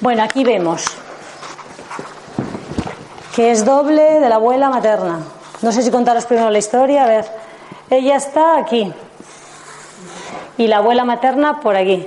Bueno, 0.00 0.22
aquí 0.22 0.44
vemos 0.44 0.84
que 3.34 3.50
es 3.50 3.64
doble 3.64 4.20
de 4.20 4.28
la 4.28 4.36
abuela 4.36 4.68
materna. 4.68 5.20
No 5.62 5.72
sé 5.72 5.82
si 5.82 5.90
contaros 5.90 6.26
primero 6.26 6.50
la 6.50 6.58
historia. 6.58 7.04
A 7.04 7.08
ver, 7.08 7.24
ella 7.90 8.16
está 8.16 8.58
aquí 8.58 8.92
y 10.58 10.66
la 10.66 10.78
abuela 10.78 11.04
materna 11.04 11.60
por 11.60 11.76
aquí. 11.76 12.06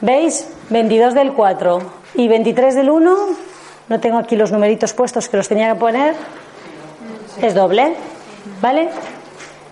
¿Veis? 0.00 0.48
22 0.70 1.14
del 1.14 1.32
4 1.32 1.78
y 2.14 2.28
23 2.28 2.74
del 2.74 2.90
1. 2.90 3.16
No 3.88 4.00
tengo 4.00 4.18
aquí 4.18 4.36
los 4.36 4.50
numeritos 4.50 4.92
puestos 4.92 5.28
que 5.28 5.36
los 5.36 5.48
tenía 5.48 5.72
que 5.72 5.78
poner. 5.78 6.14
Es 7.40 7.54
doble. 7.54 7.94
¿Vale? 8.60 8.88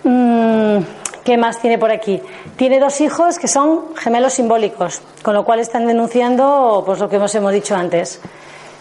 Mm, 0.04 0.78
¿Qué 1.24 1.38
más 1.38 1.58
tiene 1.60 1.78
por 1.78 1.90
aquí? 1.90 2.20
Tiene 2.56 2.78
dos 2.78 3.00
hijos 3.00 3.38
que 3.38 3.48
son 3.48 3.94
gemelos 3.96 4.34
simbólicos, 4.34 5.00
con 5.22 5.34
lo 5.34 5.44
cual 5.44 5.60
están 5.60 5.86
denunciando 5.86 6.82
pues, 6.84 6.98
lo 6.98 7.08
que 7.08 7.16
hemos, 7.16 7.34
hemos 7.34 7.52
dicho 7.52 7.74
antes. 7.74 8.20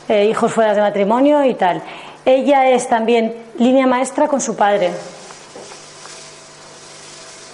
Eh, 0.10 0.26
hijos 0.26 0.52
fuera 0.52 0.74
de 0.74 0.82
matrimonio 0.82 1.46
y 1.46 1.54
tal. 1.54 1.82
Ella 2.26 2.70
es 2.70 2.88
también 2.90 3.36
línea 3.58 3.88
maestra 3.88 4.28
con 4.28 4.42
su 4.42 4.56
padre. 4.56 4.92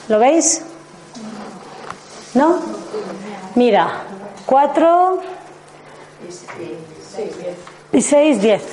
¿Lo 0.07 0.17
veis? 0.17 0.63
¿No? 2.33 2.59
Mira, 3.55 4.03
4 4.45 5.21
y 7.91 8.01
6, 8.01 8.41
10. 8.41 8.63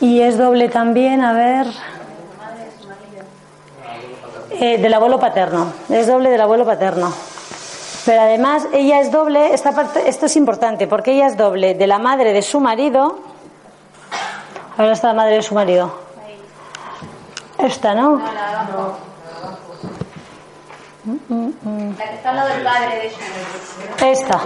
Y 0.00 0.20
es 0.20 0.36
doble 0.36 0.68
también, 0.68 1.22
a 1.22 1.32
ver. 1.32 1.66
Eh, 4.50 4.78
del 4.78 4.94
abuelo 4.94 5.18
paterno. 5.18 5.72
Es 5.88 6.06
doble 6.06 6.30
del 6.30 6.40
abuelo 6.40 6.64
paterno. 6.64 7.12
Pero 8.04 8.22
además 8.22 8.66
ella 8.72 9.00
es 9.00 9.12
doble, 9.12 9.54
esta 9.54 9.72
parte, 9.72 10.08
esto 10.08 10.26
es 10.26 10.36
importante, 10.36 10.86
porque 10.86 11.12
ella 11.12 11.26
es 11.26 11.36
doble 11.36 11.74
de 11.74 11.86
la 11.86 11.98
madre 11.98 12.32
de 12.32 12.42
su 12.42 12.58
marido. 12.58 13.18
Ahora 14.76 14.92
está 14.92 15.08
la 15.08 15.14
madre 15.14 15.36
de 15.36 15.42
su 15.42 15.54
marido. 15.54 15.92
Esta, 17.58 17.94
¿no? 17.94 18.18
La 18.18 18.66
que 21.96 22.14
está 22.14 22.30
al 22.30 22.36
lado 22.36 22.48
del 22.48 22.62
padre 22.62 23.02
de 23.02 23.10
su 23.10 24.04
Esta. 24.04 24.40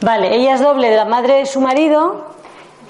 Vale, 0.00 0.36
ella 0.36 0.54
es 0.54 0.60
doble 0.60 0.90
de 0.90 0.96
la 0.96 1.04
madre 1.04 1.34
de 1.34 1.46
su 1.46 1.60
marido, 1.60 2.26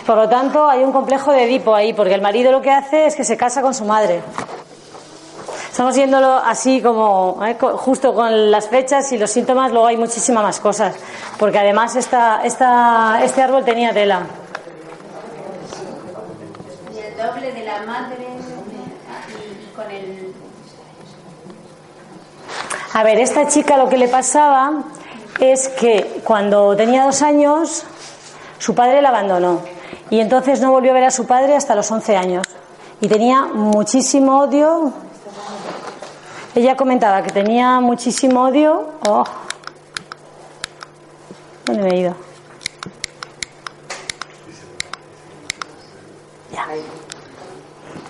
por 0.06 0.16
lo 0.16 0.28
tanto 0.28 0.68
hay 0.68 0.84
un 0.84 0.92
complejo 0.92 1.32
de 1.32 1.44
Edipo 1.44 1.74
ahí, 1.74 1.92
porque 1.92 2.14
el 2.14 2.20
marido 2.20 2.52
lo 2.52 2.60
que 2.60 2.70
hace 2.70 3.06
es 3.06 3.16
que 3.16 3.24
se 3.24 3.36
casa 3.36 3.62
con 3.62 3.74
su 3.74 3.84
madre. 3.84 4.22
Estamos 5.76 5.94
viéndolo 5.94 6.32
así 6.36 6.80
como 6.80 7.38
¿eh? 7.44 7.54
justo 7.60 8.14
con 8.14 8.50
las 8.50 8.66
fechas 8.66 9.12
y 9.12 9.18
los 9.18 9.30
síntomas, 9.30 9.70
luego 9.72 9.86
hay 9.86 9.98
muchísimas 9.98 10.42
más 10.42 10.58
cosas, 10.58 10.96
porque 11.38 11.58
además 11.58 11.94
esta, 11.96 12.42
esta, 12.44 13.20
este 13.22 13.42
árbol 13.42 13.62
tenía 13.62 13.92
tela. 13.92 14.22
Y 16.94 16.98
el 16.98 17.14
doble 17.18 17.52
de 17.52 17.62
la 17.62 17.82
madre 17.82 18.26
y 19.28 19.76
con 19.76 19.90
el 19.90 20.32
A 22.94 23.02
ver, 23.02 23.20
esta 23.20 23.46
chica 23.46 23.76
lo 23.76 23.90
que 23.90 23.98
le 23.98 24.08
pasaba 24.08 24.82
es 25.38 25.68
que 25.68 26.22
cuando 26.24 26.74
tenía 26.74 27.04
dos 27.04 27.20
años 27.20 27.84
su 28.58 28.74
padre 28.74 29.02
la 29.02 29.10
abandonó 29.10 29.60
y 30.08 30.20
entonces 30.20 30.62
no 30.62 30.70
volvió 30.70 30.92
a 30.92 30.94
ver 30.94 31.04
a 31.04 31.10
su 31.10 31.26
padre 31.26 31.54
hasta 31.54 31.74
los 31.74 31.90
11 31.90 32.16
años 32.16 32.46
y 33.02 33.08
tenía 33.08 33.42
muchísimo 33.42 34.40
odio. 34.40 35.04
Ella 36.56 36.74
comentaba 36.74 37.22
que 37.22 37.30
tenía 37.30 37.80
muchísimo 37.80 38.44
odio. 38.44 38.88
Oh. 39.06 39.24
¿Dónde 41.66 41.82
me 41.82 41.90
he 41.90 42.00
ido? 42.00 42.14
Ya. 46.50 46.66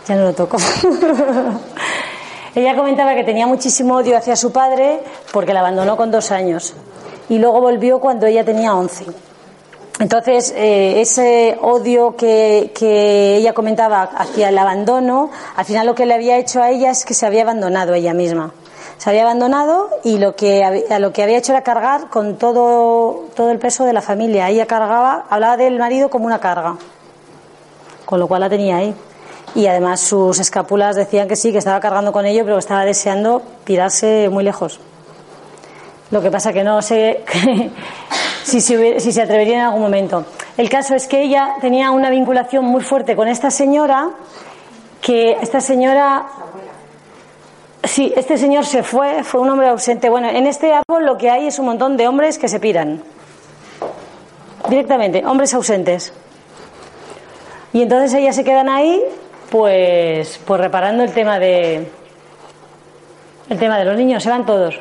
Ya 0.07 0.15
no 0.15 0.23
lo 0.27 0.33
toco. 0.33 0.59
Ella 2.55 2.77
comentaba 2.77 3.17
que 3.17 3.25
tenía 3.25 3.49
muchísimo 3.49 3.97
odio 3.97 4.17
hacia 4.17 4.37
su 4.37 4.53
padre 4.53 5.01
porque 5.33 5.53
la 5.53 5.59
abandonó 5.59 5.97
con 5.97 6.13
dos 6.13 6.31
años 6.31 6.75
y 7.29 7.41
luego 7.41 7.61
volvió 7.61 7.99
cuando 7.99 8.27
ella 8.27 8.45
tenía 8.45 8.77
once. 8.77 9.07
Entonces, 9.99 10.53
eh, 10.55 11.01
ese 11.01 11.57
odio 11.63 12.17
que, 12.17 12.71
ella 13.39 13.55
comentaba 13.55 14.03
hacia 14.03 14.51
el 14.51 14.59
abandono, 14.59 15.31
al 15.57 15.65
final 15.65 15.87
lo 15.87 15.95
que 15.95 16.05
le 16.05 16.15
había 16.15 16.37
hecho 16.37 16.63
a 16.63 16.71
ella 16.71 16.91
es 16.91 17.05
que 17.07 17.15
se 17.15 17.25
había 17.25 17.43
abandonado 17.43 17.95
ella 17.95 18.13
misma. 18.13 18.53
Se 18.99 19.11
había 19.11 19.23
abandonado 19.23 19.91
y 20.05 20.19
lo 20.19 20.37
que, 20.37 20.85
lo 20.99 21.13
que 21.13 21.23
había 21.23 21.39
hecho 21.39 21.53
era 21.53 21.63
cargar 21.63 22.09
con 22.09 22.37
todo, 22.37 23.25
todo 23.35 23.51
el 23.51 23.59
peso 23.59 23.85
de 23.85 23.93
la 23.93 24.03
familia. 24.03 24.49
Ella 24.49 24.67
cargaba, 24.67 25.27
hablaba 25.31 25.57
del 25.57 25.79
marido 25.79 26.11
como 26.11 26.27
una 26.27 26.41
carga, 26.41 26.77
con 28.05 28.21
lo 28.21 28.29
cual 28.29 28.41
la 28.43 28.51
tenía 28.51 28.77
ahí. 28.77 28.95
Y 29.55 29.67
además 29.67 30.01
sus 30.01 30.39
escápulas 30.39 30.97
decían 30.97 31.29
que 31.29 31.37
sí, 31.37 31.53
que 31.53 31.59
estaba 31.59 31.81
cargando 31.81 32.13
con 32.13 32.27
ello, 32.27 32.45
pero 32.45 32.57
que 32.57 32.61
estaba 32.61 32.85
deseando 32.85 33.43
pirarse 33.65 34.29
muy 34.31 34.45
lejos. 34.45 34.81
Lo 36.11 36.21
que 36.21 36.31
pasa 36.31 36.53
que 36.53 36.65
no 36.65 36.83
sé 36.83 37.25
si, 38.47 38.61
se, 38.61 39.01
si 39.01 39.11
se 39.11 39.23
atrevería 39.23 39.57
en 39.57 39.65
algún 39.65 39.83
momento. 39.83 40.25
El 40.57 40.69
caso 40.69 40.95
es 40.95 41.09
que 41.09 41.21
ella 41.21 41.57
tenía 41.61 41.91
una 41.91 42.11
vinculación 42.11 42.65
muy 42.65 42.81
fuerte 42.81 43.17
con 43.17 43.27
esta 43.27 43.51
señora, 43.51 44.11
que 45.01 45.33
esta 45.43 45.61
señora 45.61 46.27
Sí, 47.83 48.13
este 48.17 48.37
señor 48.37 48.67
se 48.67 48.83
fue, 48.83 49.23
fue 49.23 49.41
un 49.41 49.49
hombre 49.49 49.69
ausente. 49.69 50.11
Bueno, 50.11 50.29
en 50.29 50.49
este 50.49 50.73
árbol 50.73 51.07
lo 51.07 51.17
que 51.17 51.31
hay 51.31 51.47
es 51.47 51.61
un 51.61 51.67
montón 51.67 51.97
de 51.97 52.09
hombres 52.09 52.37
que 52.37 52.49
se 52.49 52.59
piran. 52.59 53.01
Directamente, 54.69 55.25
hombres 55.25 55.55
ausentes. 55.55 56.13
Y 57.73 57.83
entonces 57.83 58.13
ellas 58.15 58.35
se 58.35 58.43
quedan 58.43 58.69
ahí, 58.69 59.01
pues, 59.51 60.41
pues 60.45 60.61
reparando 60.61 61.05
el 61.05 61.13
tema 61.13 61.39
de 61.39 61.89
el 63.49 63.59
tema 63.59 63.79
de 63.79 63.85
los 63.85 63.97
niños, 63.97 64.25
se 64.25 64.31
van 64.31 64.45
todos. 64.45 64.81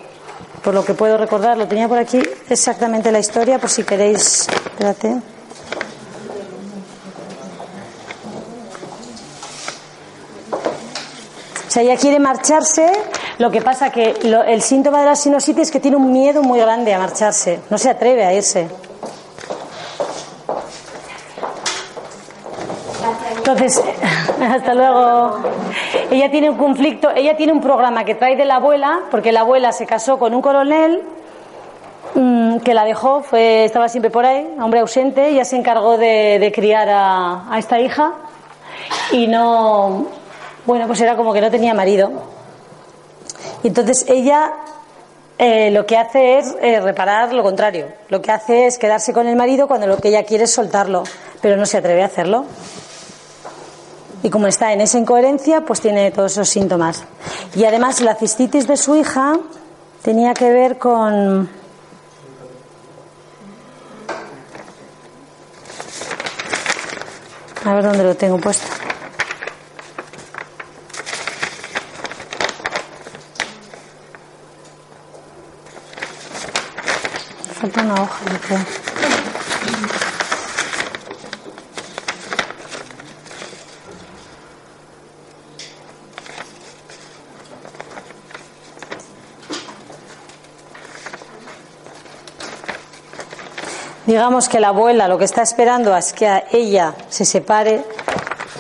Por 0.66 0.74
lo 0.74 0.84
que 0.84 0.96
puedo 0.96 1.16
recordar, 1.16 1.60
lo 1.60 1.68
tenía 1.68 1.88
por 1.88 2.00
aquí 2.00 2.20
exactamente 2.50 3.12
la 3.12 3.20
historia, 3.20 3.60
por 3.60 3.70
si 3.70 3.84
queréis. 3.84 4.48
Espérate. 4.50 5.16
O 11.68 11.70
sea, 11.70 11.84
ella 11.84 11.98
quiere 11.98 12.20
marcharse, 12.20 12.92
lo 13.38 13.52
que 13.52 13.62
pasa 13.62 13.92
que 13.92 14.16
el 14.24 14.62
síntoma 14.64 15.02
de 15.02 15.06
la 15.06 15.16
sinusitis 15.16 15.68
es 15.68 15.72
que 15.72 15.80
tiene 15.80 15.98
un 15.98 16.12
miedo 16.12 16.42
muy 16.42 16.60
grande 16.60 16.96
a 16.96 16.98
marcharse, 16.98 17.60
no 17.70 17.78
se 17.78 17.92
atreve 17.92 18.26
a 18.26 18.34
irse. 18.34 18.68
Entonces, 23.46 23.80
hasta 24.42 24.74
luego. 24.74 25.38
Ella 26.10 26.32
tiene 26.32 26.50
un 26.50 26.58
conflicto, 26.58 27.12
ella 27.16 27.38
tiene 27.38 27.54
un 27.54 27.62
programa 27.62 28.04
que 28.04 28.16
trae 28.16 28.36
de 28.36 28.46
la 28.46 28.56
abuela, 28.56 29.02
porque 29.12 29.32
la 29.32 29.42
abuela 29.42 29.72
se 29.72 29.86
casó 29.86 30.18
con 30.18 30.34
un 30.34 30.42
coronel 30.42 31.04
mmm, 32.16 32.58
que 32.58 32.74
la 32.74 32.86
dejó, 32.86 33.22
fue, 33.22 33.66
estaba 33.66 33.88
siempre 33.88 34.10
por 34.10 34.26
ahí, 34.26 34.48
hombre 34.60 34.80
ausente, 34.80 35.30
ella 35.30 35.46
se 35.46 35.58
encargó 35.58 35.98
de, 35.98 36.40
de 36.40 36.52
criar 36.52 36.90
a, 36.90 37.54
a 37.54 37.60
esta 37.60 37.80
hija 37.80 38.14
y 39.12 39.28
no, 39.28 40.08
bueno, 40.66 40.88
pues 40.88 41.00
era 41.02 41.16
como 41.16 41.32
que 41.32 41.42
no 41.42 41.52
tenía 41.52 41.76
marido. 41.76 42.12
Y 43.62 43.68
entonces 43.68 44.06
ella 44.10 44.54
eh, 45.38 45.70
lo 45.70 45.86
que 45.86 45.98
hace 45.98 46.40
es 46.40 46.56
eh, 46.62 46.80
reparar 46.80 47.34
lo 47.34 47.44
contrario. 47.44 47.88
Lo 48.10 48.22
que 48.22 48.32
hace 48.32 48.66
es 48.68 48.80
quedarse 48.80 49.14
con 49.14 49.28
el 49.28 49.36
marido 49.36 49.68
cuando 49.68 49.86
lo 49.86 49.98
que 49.98 50.08
ella 50.08 50.24
quiere 50.24 50.46
es 50.46 50.54
soltarlo, 50.54 51.04
pero 51.42 51.58
no 51.58 51.66
se 51.66 51.78
atreve 51.78 52.02
a 52.02 52.06
hacerlo. 52.06 52.46
Y 54.26 54.32
como 54.32 54.48
está 54.48 54.74
en 54.74 54.82
esa 54.82 54.98
incoherencia, 54.98 55.62
pues 55.62 55.82
tiene 55.82 56.10
todos 56.10 56.32
esos 56.32 56.50
síntomas. 56.50 57.04
Y 57.56 57.64
además 57.64 58.02
la 58.02 58.16
cistitis 58.16 58.66
de 58.66 58.76
su 58.76 58.96
hija 58.96 59.38
tenía 60.02 60.34
que 60.34 60.50
ver 60.50 60.80
con... 60.80 61.48
A 67.66 67.74
ver 67.76 67.84
dónde 67.84 68.04
lo 68.04 68.16
tengo 68.16 68.40
puesto. 68.40 68.66
Falta 77.62 77.82
una 77.84 78.02
hoja, 78.02 78.26
yo 78.32 78.40
creo. 78.40 78.95
Digamos 94.06 94.50
que 94.50 94.60
la 94.60 94.70
abuela 94.70 95.08
lo 95.08 95.18
que 95.18 95.26
está 95.26 95.42
esperando 95.42 95.96
es 95.96 96.14
que 96.14 96.28
a 96.28 96.44
ella 96.52 96.94
se 97.10 97.26
separe. 97.26 97.84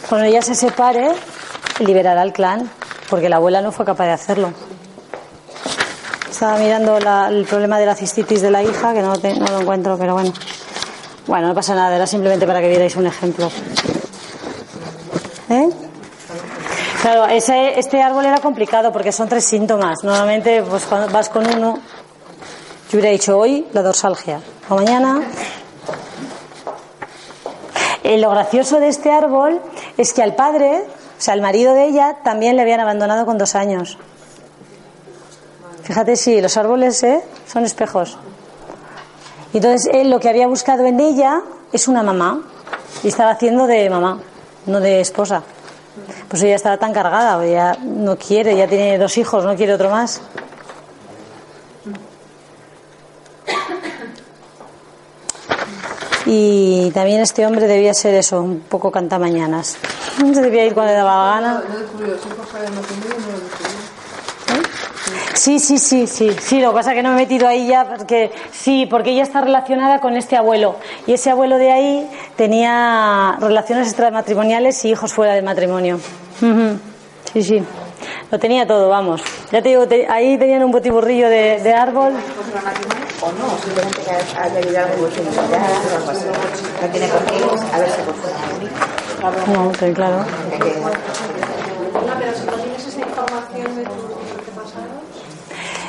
Cuando 0.10 0.28
ella 0.28 0.42
se 0.42 0.56
separe, 0.56 1.10
liberará 1.80 2.22
al 2.22 2.34
clan, 2.34 2.70
porque 3.10 3.30
la 3.30 3.38
abuela 3.38 3.62
no 3.62 3.72
fue 3.72 3.86
capaz 3.86 4.06
de 4.06 4.12
hacerlo. 4.12 4.54
Estaba 6.30 6.58
mirando 6.58 6.98
el 6.98 7.46
problema 7.46 7.80
de 7.80 7.86
la 7.86 7.96
cistitis 7.96 8.42
de 8.42 8.52
la 8.52 8.62
hija, 8.62 8.94
que 8.94 9.02
no 9.02 9.14
lo 9.16 9.62
encuentro, 9.62 9.98
pero 9.98 10.14
bueno. 10.14 10.34
Bueno, 11.28 11.48
no 11.48 11.56
pasa 11.56 11.74
nada, 11.74 11.96
era 11.96 12.06
simplemente 12.06 12.46
para 12.46 12.62
que 12.62 12.70
vierais 12.70 12.96
un 12.96 13.08
ejemplo. 13.08 13.50
¿Eh? 15.50 15.70
Claro, 17.02 17.26
ese, 17.26 17.80
este 17.80 18.02
árbol 18.02 18.26
era 18.26 18.40
complicado 18.40 18.92
porque 18.92 19.12
son 19.12 19.28
tres 19.28 19.46
síntomas. 19.46 20.04
Normalmente, 20.04 20.62
pues 20.62 20.86
cuando 20.86 21.12
vas 21.12 21.30
con 21.30 21.48
uno, 21.48 21.80
yo 22.92 23.00
hubiera 23.00 23.10
dicho 23.10 23.38
hoy 23.38 23.66
la 23.74 23.82
dorsalgia, 23.82 24.40
mañana. 24.70 25.22
Eh, 28.04 28.18
lo 28.18 28.30
gracioso 28.32 28.80
de 28.80 28.88
este 28.88 29.12
árbol 29.12 29.62
es 29.98 30.14
que 30.14 30.24
al 30.24 30.36
padre, 30.36 30.84
o 31.18 31.22
sea, 31.22 31.34
al 31.34 31.42
marido 31.42 31.74
de 31.74 31.86
ella, 31.86 32.18
también 32.24 32.56
le 32.56 32.62
habían 32.62 32.80
abandonado 32.80 33.26
con 33.26 33.38
dos 33.38 33.56
años. 33.56 33.98
Fíjate 35.84 36.16
si 36.16 36.42
los 36.42 36.58
árboles 36.58 37.04
¿eh? 37.04 37.24
son 37.48 37.64
espejos. 37.66 38.18
Entonces 39.54 39.90
él 39.94 40.10
lo 40.10 40.20
que 40.20 40.30
había 40.30 40.48
buscado 40.48 40.86
en 40.86 41.00
ella 41.00 41.42
es 41.72 41.88
una 41.88 42.04
mamá. 42.04 42.42
Y 43.04 43.10
estaba 43.10 43.32
haciendo 43.32 43.68
de 43.68 43.90
mamá, 43.90 44.20
no 44.66 44.80
de 44.80 45.00
esposa. 45.02 45.44
Pues 46.28 46.42
ella 46.44 46.56
estaba 46.56 46.78
tan 46.78 46.92
cargada, 46.92 47.46
ya 47.46 47.78
no 47.84 48.18
quiere, 48.18 48.56
ya 48.56 48.68
tiene 48.68 48.98
dos 48.98 49.18
hijos, 49.18 49.46
no 49.46 49.56
quiere 49.56 49.74
otro 49.74 49.90
más. 49.90 50.22
Y 56.26 56.90
también 56.92 57.22
este 57.22 57.46
hombre 57.46 57.68
debía 57.68 57.94
ser 57.94 58.16
eso, 58.16 58.42
un 58.42 58.62
poco 58.62 58.92
cantamañanas. 58.92 59.78
Se 60.18 60.42
debía 60.42 60.66
ir 60.66 60.74
cuando 60.74 60.92
le 60.94 60.98
daba 60.98 61.26
la 61.26 61.36
gana. 61.36 61.64
Descubrió. 61.78 62.16
Sí, 65.34 65.60
sí, 65.60 65.78
sí, 65.78 66.08
sí, 66.08 66.32
sí, 66.42 66.60
lo 66.62 66.70
que 66.72 66.76
pasa 66.76 66.92
es 66.92 66.96
que 66.96 67.04
no 67.04 67.10
me 67.10 67.16
he 67.18 67.20
metido 67.26 67.48
ahí 67.48 67.68
ya 67.68 67.86
porque 67.88 68.32
sí, 68.52 68.88
porque 68.90 69.12
ella 69.12 69.24
está 69.24 69.42
relacionada 69.42 70.00
con 70.00 70.16
este 70.16 70.36
abuelo 70.38 70.78
y 71.06 71.14
ese 71.14 71.30
abuelo 71.30 71.58
de 71.58 71.72
ahí 71.72 72.10
tenía 72.38 73.38
relaciones 73.40 73.88
extramatrimoniales 73.88 74.84
y 74.86 74.90
hijos 74.92 75.14
fuera 75.14 75.34
del 75.36 75.44
matrimonio. 75.44 76.00
Sí, 77.34 77.44
sí, 77.44 77.64
lo 78.32 78.40
tenía 78.40 78.66
todo, 78.66 78.88
vamos. 78.90 79.22
Ya 79.52 79.62
te 79.62 79.70
digo, 79.70 79.88
te- 79.88 80.08
ahí 80.10 80.38
tenían 80.38 80.64
un 80.64 80.72
botiburrillo 80.72 81.28
de, 81.30 81.60
de 81.62 81.74
árbol. 81.74 82.14
O 83.26 83.32
no, 83.32 83.58
simplemente 83.58 84.02
que 84.04 84.12
haya 84.12 84.60
habido 84.60 84.78
algo 84.78 85.08
de 85.08 85.16
intimidad 85.16 85.72
o 85.92 85.98
algo 85.98 86.12
así. 86.12 86.26
No 86.80 86.88
tiene 86.90 87.08
por 87.08 87.26
qué 87.26 87.36
haberse 87.74 88.02
confundido. 88.04 88.72
No, 89.52 89.74
sí, 89.74 89.94
claro. 89.94 90.18
No, 90.18 92.14
pero 92.20 92.34
si 92.38 92.46
no 92.46 92.52
tienes 92.54 92.86
esa 92.86 93.00
información 93.00 93.76
de 93.78 93.84
tus 93.84 93.94
antepasados, 93.96 95.06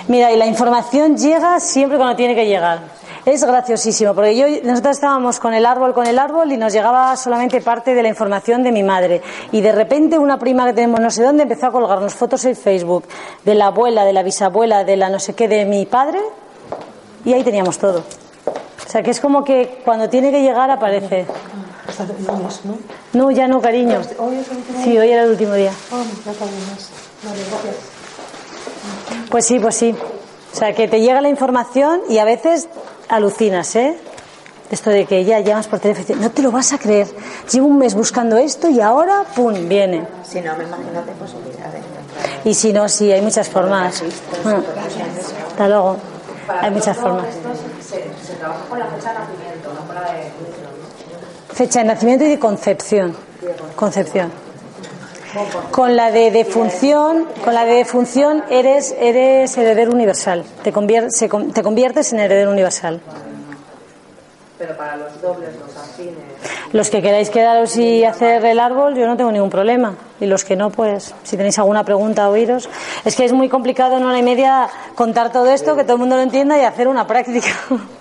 Mira, 0.09 0.33
y 0.33 0.37
la 0.39 0.47
información 0.47 1.19
llega 1.19 1.61
siempre 1.61 1.99
cuando 1.99 2.17
tiene 2.17 2.35
que 2.35 2.47
llegar. 2.47 2.97
Es 3.27 3.45
graciosísimo, 3.45 4.15
porque 4.15 4.35
yo, 4.35 4.47
nosotros 4.63 4.97
estábamos 4.97 5.39
con 5.39 5.53
el 5.53 5.67
árbol, 5.67 5.93
con 5.93 6.07
el 6.07 6.19
árbol, 6.19 6.53
y 6.53 6.57
nos 6.57 6.73
llegaba 6.73 7.15
solamente 7.17 7.61
parte 7.61 7.93
de 7.93 8.03
la 8.03 8.09
información 8.09 8.63
de 8.63 8.73
mi 8.73 8.83
madre. 8.83 9.21
Y 9.53 9.61
de 9.61 9.73
repente 9.73 10.19
una 10.19 10.39
prima 10.39 10.65
que 10.65 10.73
tenemos 10.73 11.01
no 11.01 11.11
sé 11.11 11.23
dónde 11.23 11.43
empezó 11.43 11.67
a 11.67 11.73
colgarnos 11.73 12.15
fotos 12.15 12.45
en 12.47 12.57
Facebook 12.57 13.05
de 13.45 13.55
la 13.57 13.67
abuela, 13.67 14.07
de 14.07 14.15
la 14.15 14.23
bisabuela, 14.23 14.85
de 14.85 14.97
la 14.97 15.11
no 15.11 15.19
sé 15.19 15.35
qué 15.35 15.49
de 15.49 15.67
mi 15.67 15.85
padre, 15.85 16.21
y 17.27 17.35
ahí 17.35 17.45
teníamos 17.45 17.77
todo. 17.77 18.05
O 18.87 18.89
sea 18.89 19.03
que 19.03 19.11
es 19.11 19.21
como 19.21 19.45
que 19.45 19.81
cuando 19.85 20.09
tiene 20.09 20.31
que 20.31 20.41
llegar 20.41 20.71
aparece. 20.71 21.27
No, 23.13 23.31
ya 23.31 23.49
no, 23.49 23.61
cariño. 23.61 24.01
Sí, 24.85 24.97
hoy 24.97 25.11
era 25.11 25.25
el 25.25 25.31
último 25.31 25.55
día. 25.55 25.73
Pues 29.29 29.47
sí, 29.47 29.59
pues 29.59 29.75
sí. 29.75 29.95
O 30.53 30.57
sea, 30.57 30.73
que 30.75 30.89
te 30.89 31.01
llega 31.01 31.21
la 31.21 31.29
información 31.29 32.01
y 32.09 32.19
a 32.19 32.25
veces 32.25 32.69
alucinas, 33.09 33.75
¿eh? 33.77 33.99
Esto 34.71 34.91
de 34.91 35.05
que 35.05 35.25
ya 35.25 35.41
llamas 35.41 35.67
por 35.67 35.81
teléfono 35.81 36.05
y 36.05 36.07
dices, 36.07 36.23
no 36.23 36.31
te 36.31 36.43
lo 36.43 36.51
vas 36.51 36.73
a 36.73 36.79
creer. 36.79 37.09
Llevo 37.53 37.67
un 37.67 37.79
mes 37.79 37.95
buscando 37.95 38.37
esto 38.37 38.69
y 38.69 38.81
ahora, 38.81 39.25
¡pum!, 39.35 39.69
viene. 39.69 40.07
Si 40.25 40.41
no, 40.41 40.57
me 40.57 40.65
imagino 40.65 41.05
que 41.05 41.13
posibilidades. 41.13 41.83
Y 42.45 42.55
si 42.55 42.73
no, 42.73 42.89
sí, 42.89 43.13
hay 43.13 43.21
muchas 43.21 43.49
formas. 43.49 44.03
Ah, 44.45 44.61
Hasta 45.49 45.69
luego. 45.69 45.97
Hay 46.61 46.71
muchas 46.71 46.97
formas. 46.97 47.27
Se, 47.81 48.05
se 48.25 48.35
trabaja 48.35 48.65
con 48.69 48.79
la 48.79 48.87
fecha 48.87 49.13
de 49.13 49.19
nacimiento, 49.19 49.73
no 49.75 49.81
con 49.87 49.95
la 49.95 50.03
de 50.13 50.31
Fecha 51.53 51.79
de 51.81 51.85
nacimiento 51.87 52.25
y 52.25 52.29
de 52.29 52.39
concepción. 52.39 53.17
Concepción. 53.75 54.31
Con 55.71 55.97
la 55.97 56.11
de 56.11 56.31
defunción, 56.31 57.27
con 57.45 57.55
la 57.55 57.65
de 57.65 57.75
defunción 57.75 58.43
eres, 58.49 58.95
eres 58.99 59.57
heredero 59.59 59.93
universal. 59.93 60.45
Te, 60.63 60.73
convier- 60.73 61.11
se 61.11 61.29
con- 61.29 61.53
te 61.53 61.63
conviertes 61.63 62.13
en 62.13 62.21
heredero 62.21 62.51
universal. 62.51 63.01
Pero 64.59 64.77
para 64.77 64.97
los 64.97 65.21
dobles, 65.21 65.51
los 65.59 65.77
afines. 65.77 66.15
Los 66.73 66.89
que 66.91 67.03
queráis 67.03 67.29
quedaros 67.31 67.77
y 67.77 68.05
hacer 68.05 68.45
el 68.47 68.59
árbol, 68.59 68.95
yo 68.95 69.07
no 69.07 69.17
tengo 69.17 69.31
ningún 69.31 69.51
problema. 69.51 69.95
Y 70.21 70.27
los 70.27 70.45
que 70.45 70.57
no, 70.57 70.71
pues, 70.71 71.15
si 71.23 71.37
tenéis 71.37 71.59
alguna 71.59 71.85
pregunta, 71.85 72.29
oíros. 72.29 72.69
Es 73.05 73.17
que 73.17 73.25
es 73.25 73.33
muy 73.33 73.49
complicado 73.49 73.97
en 73.97 74.03
una 74.03 74.11
hora 74.11 74.19
y 74.19 74.23
media 74.23 74.69
contar 74.95 75.33
todo 75.33 75.51
esto, 75.51 75.77
que 75.77 75.85
todo 75.85 75.95
el 75.95 76.01
mundo 76.01 76.17
lo 76.17 76.23
entienda 76.23 76.59
y 76.59 76.63
hacer 76.63 76.89
una 76.89 77.07
práctica. 77.07 77.49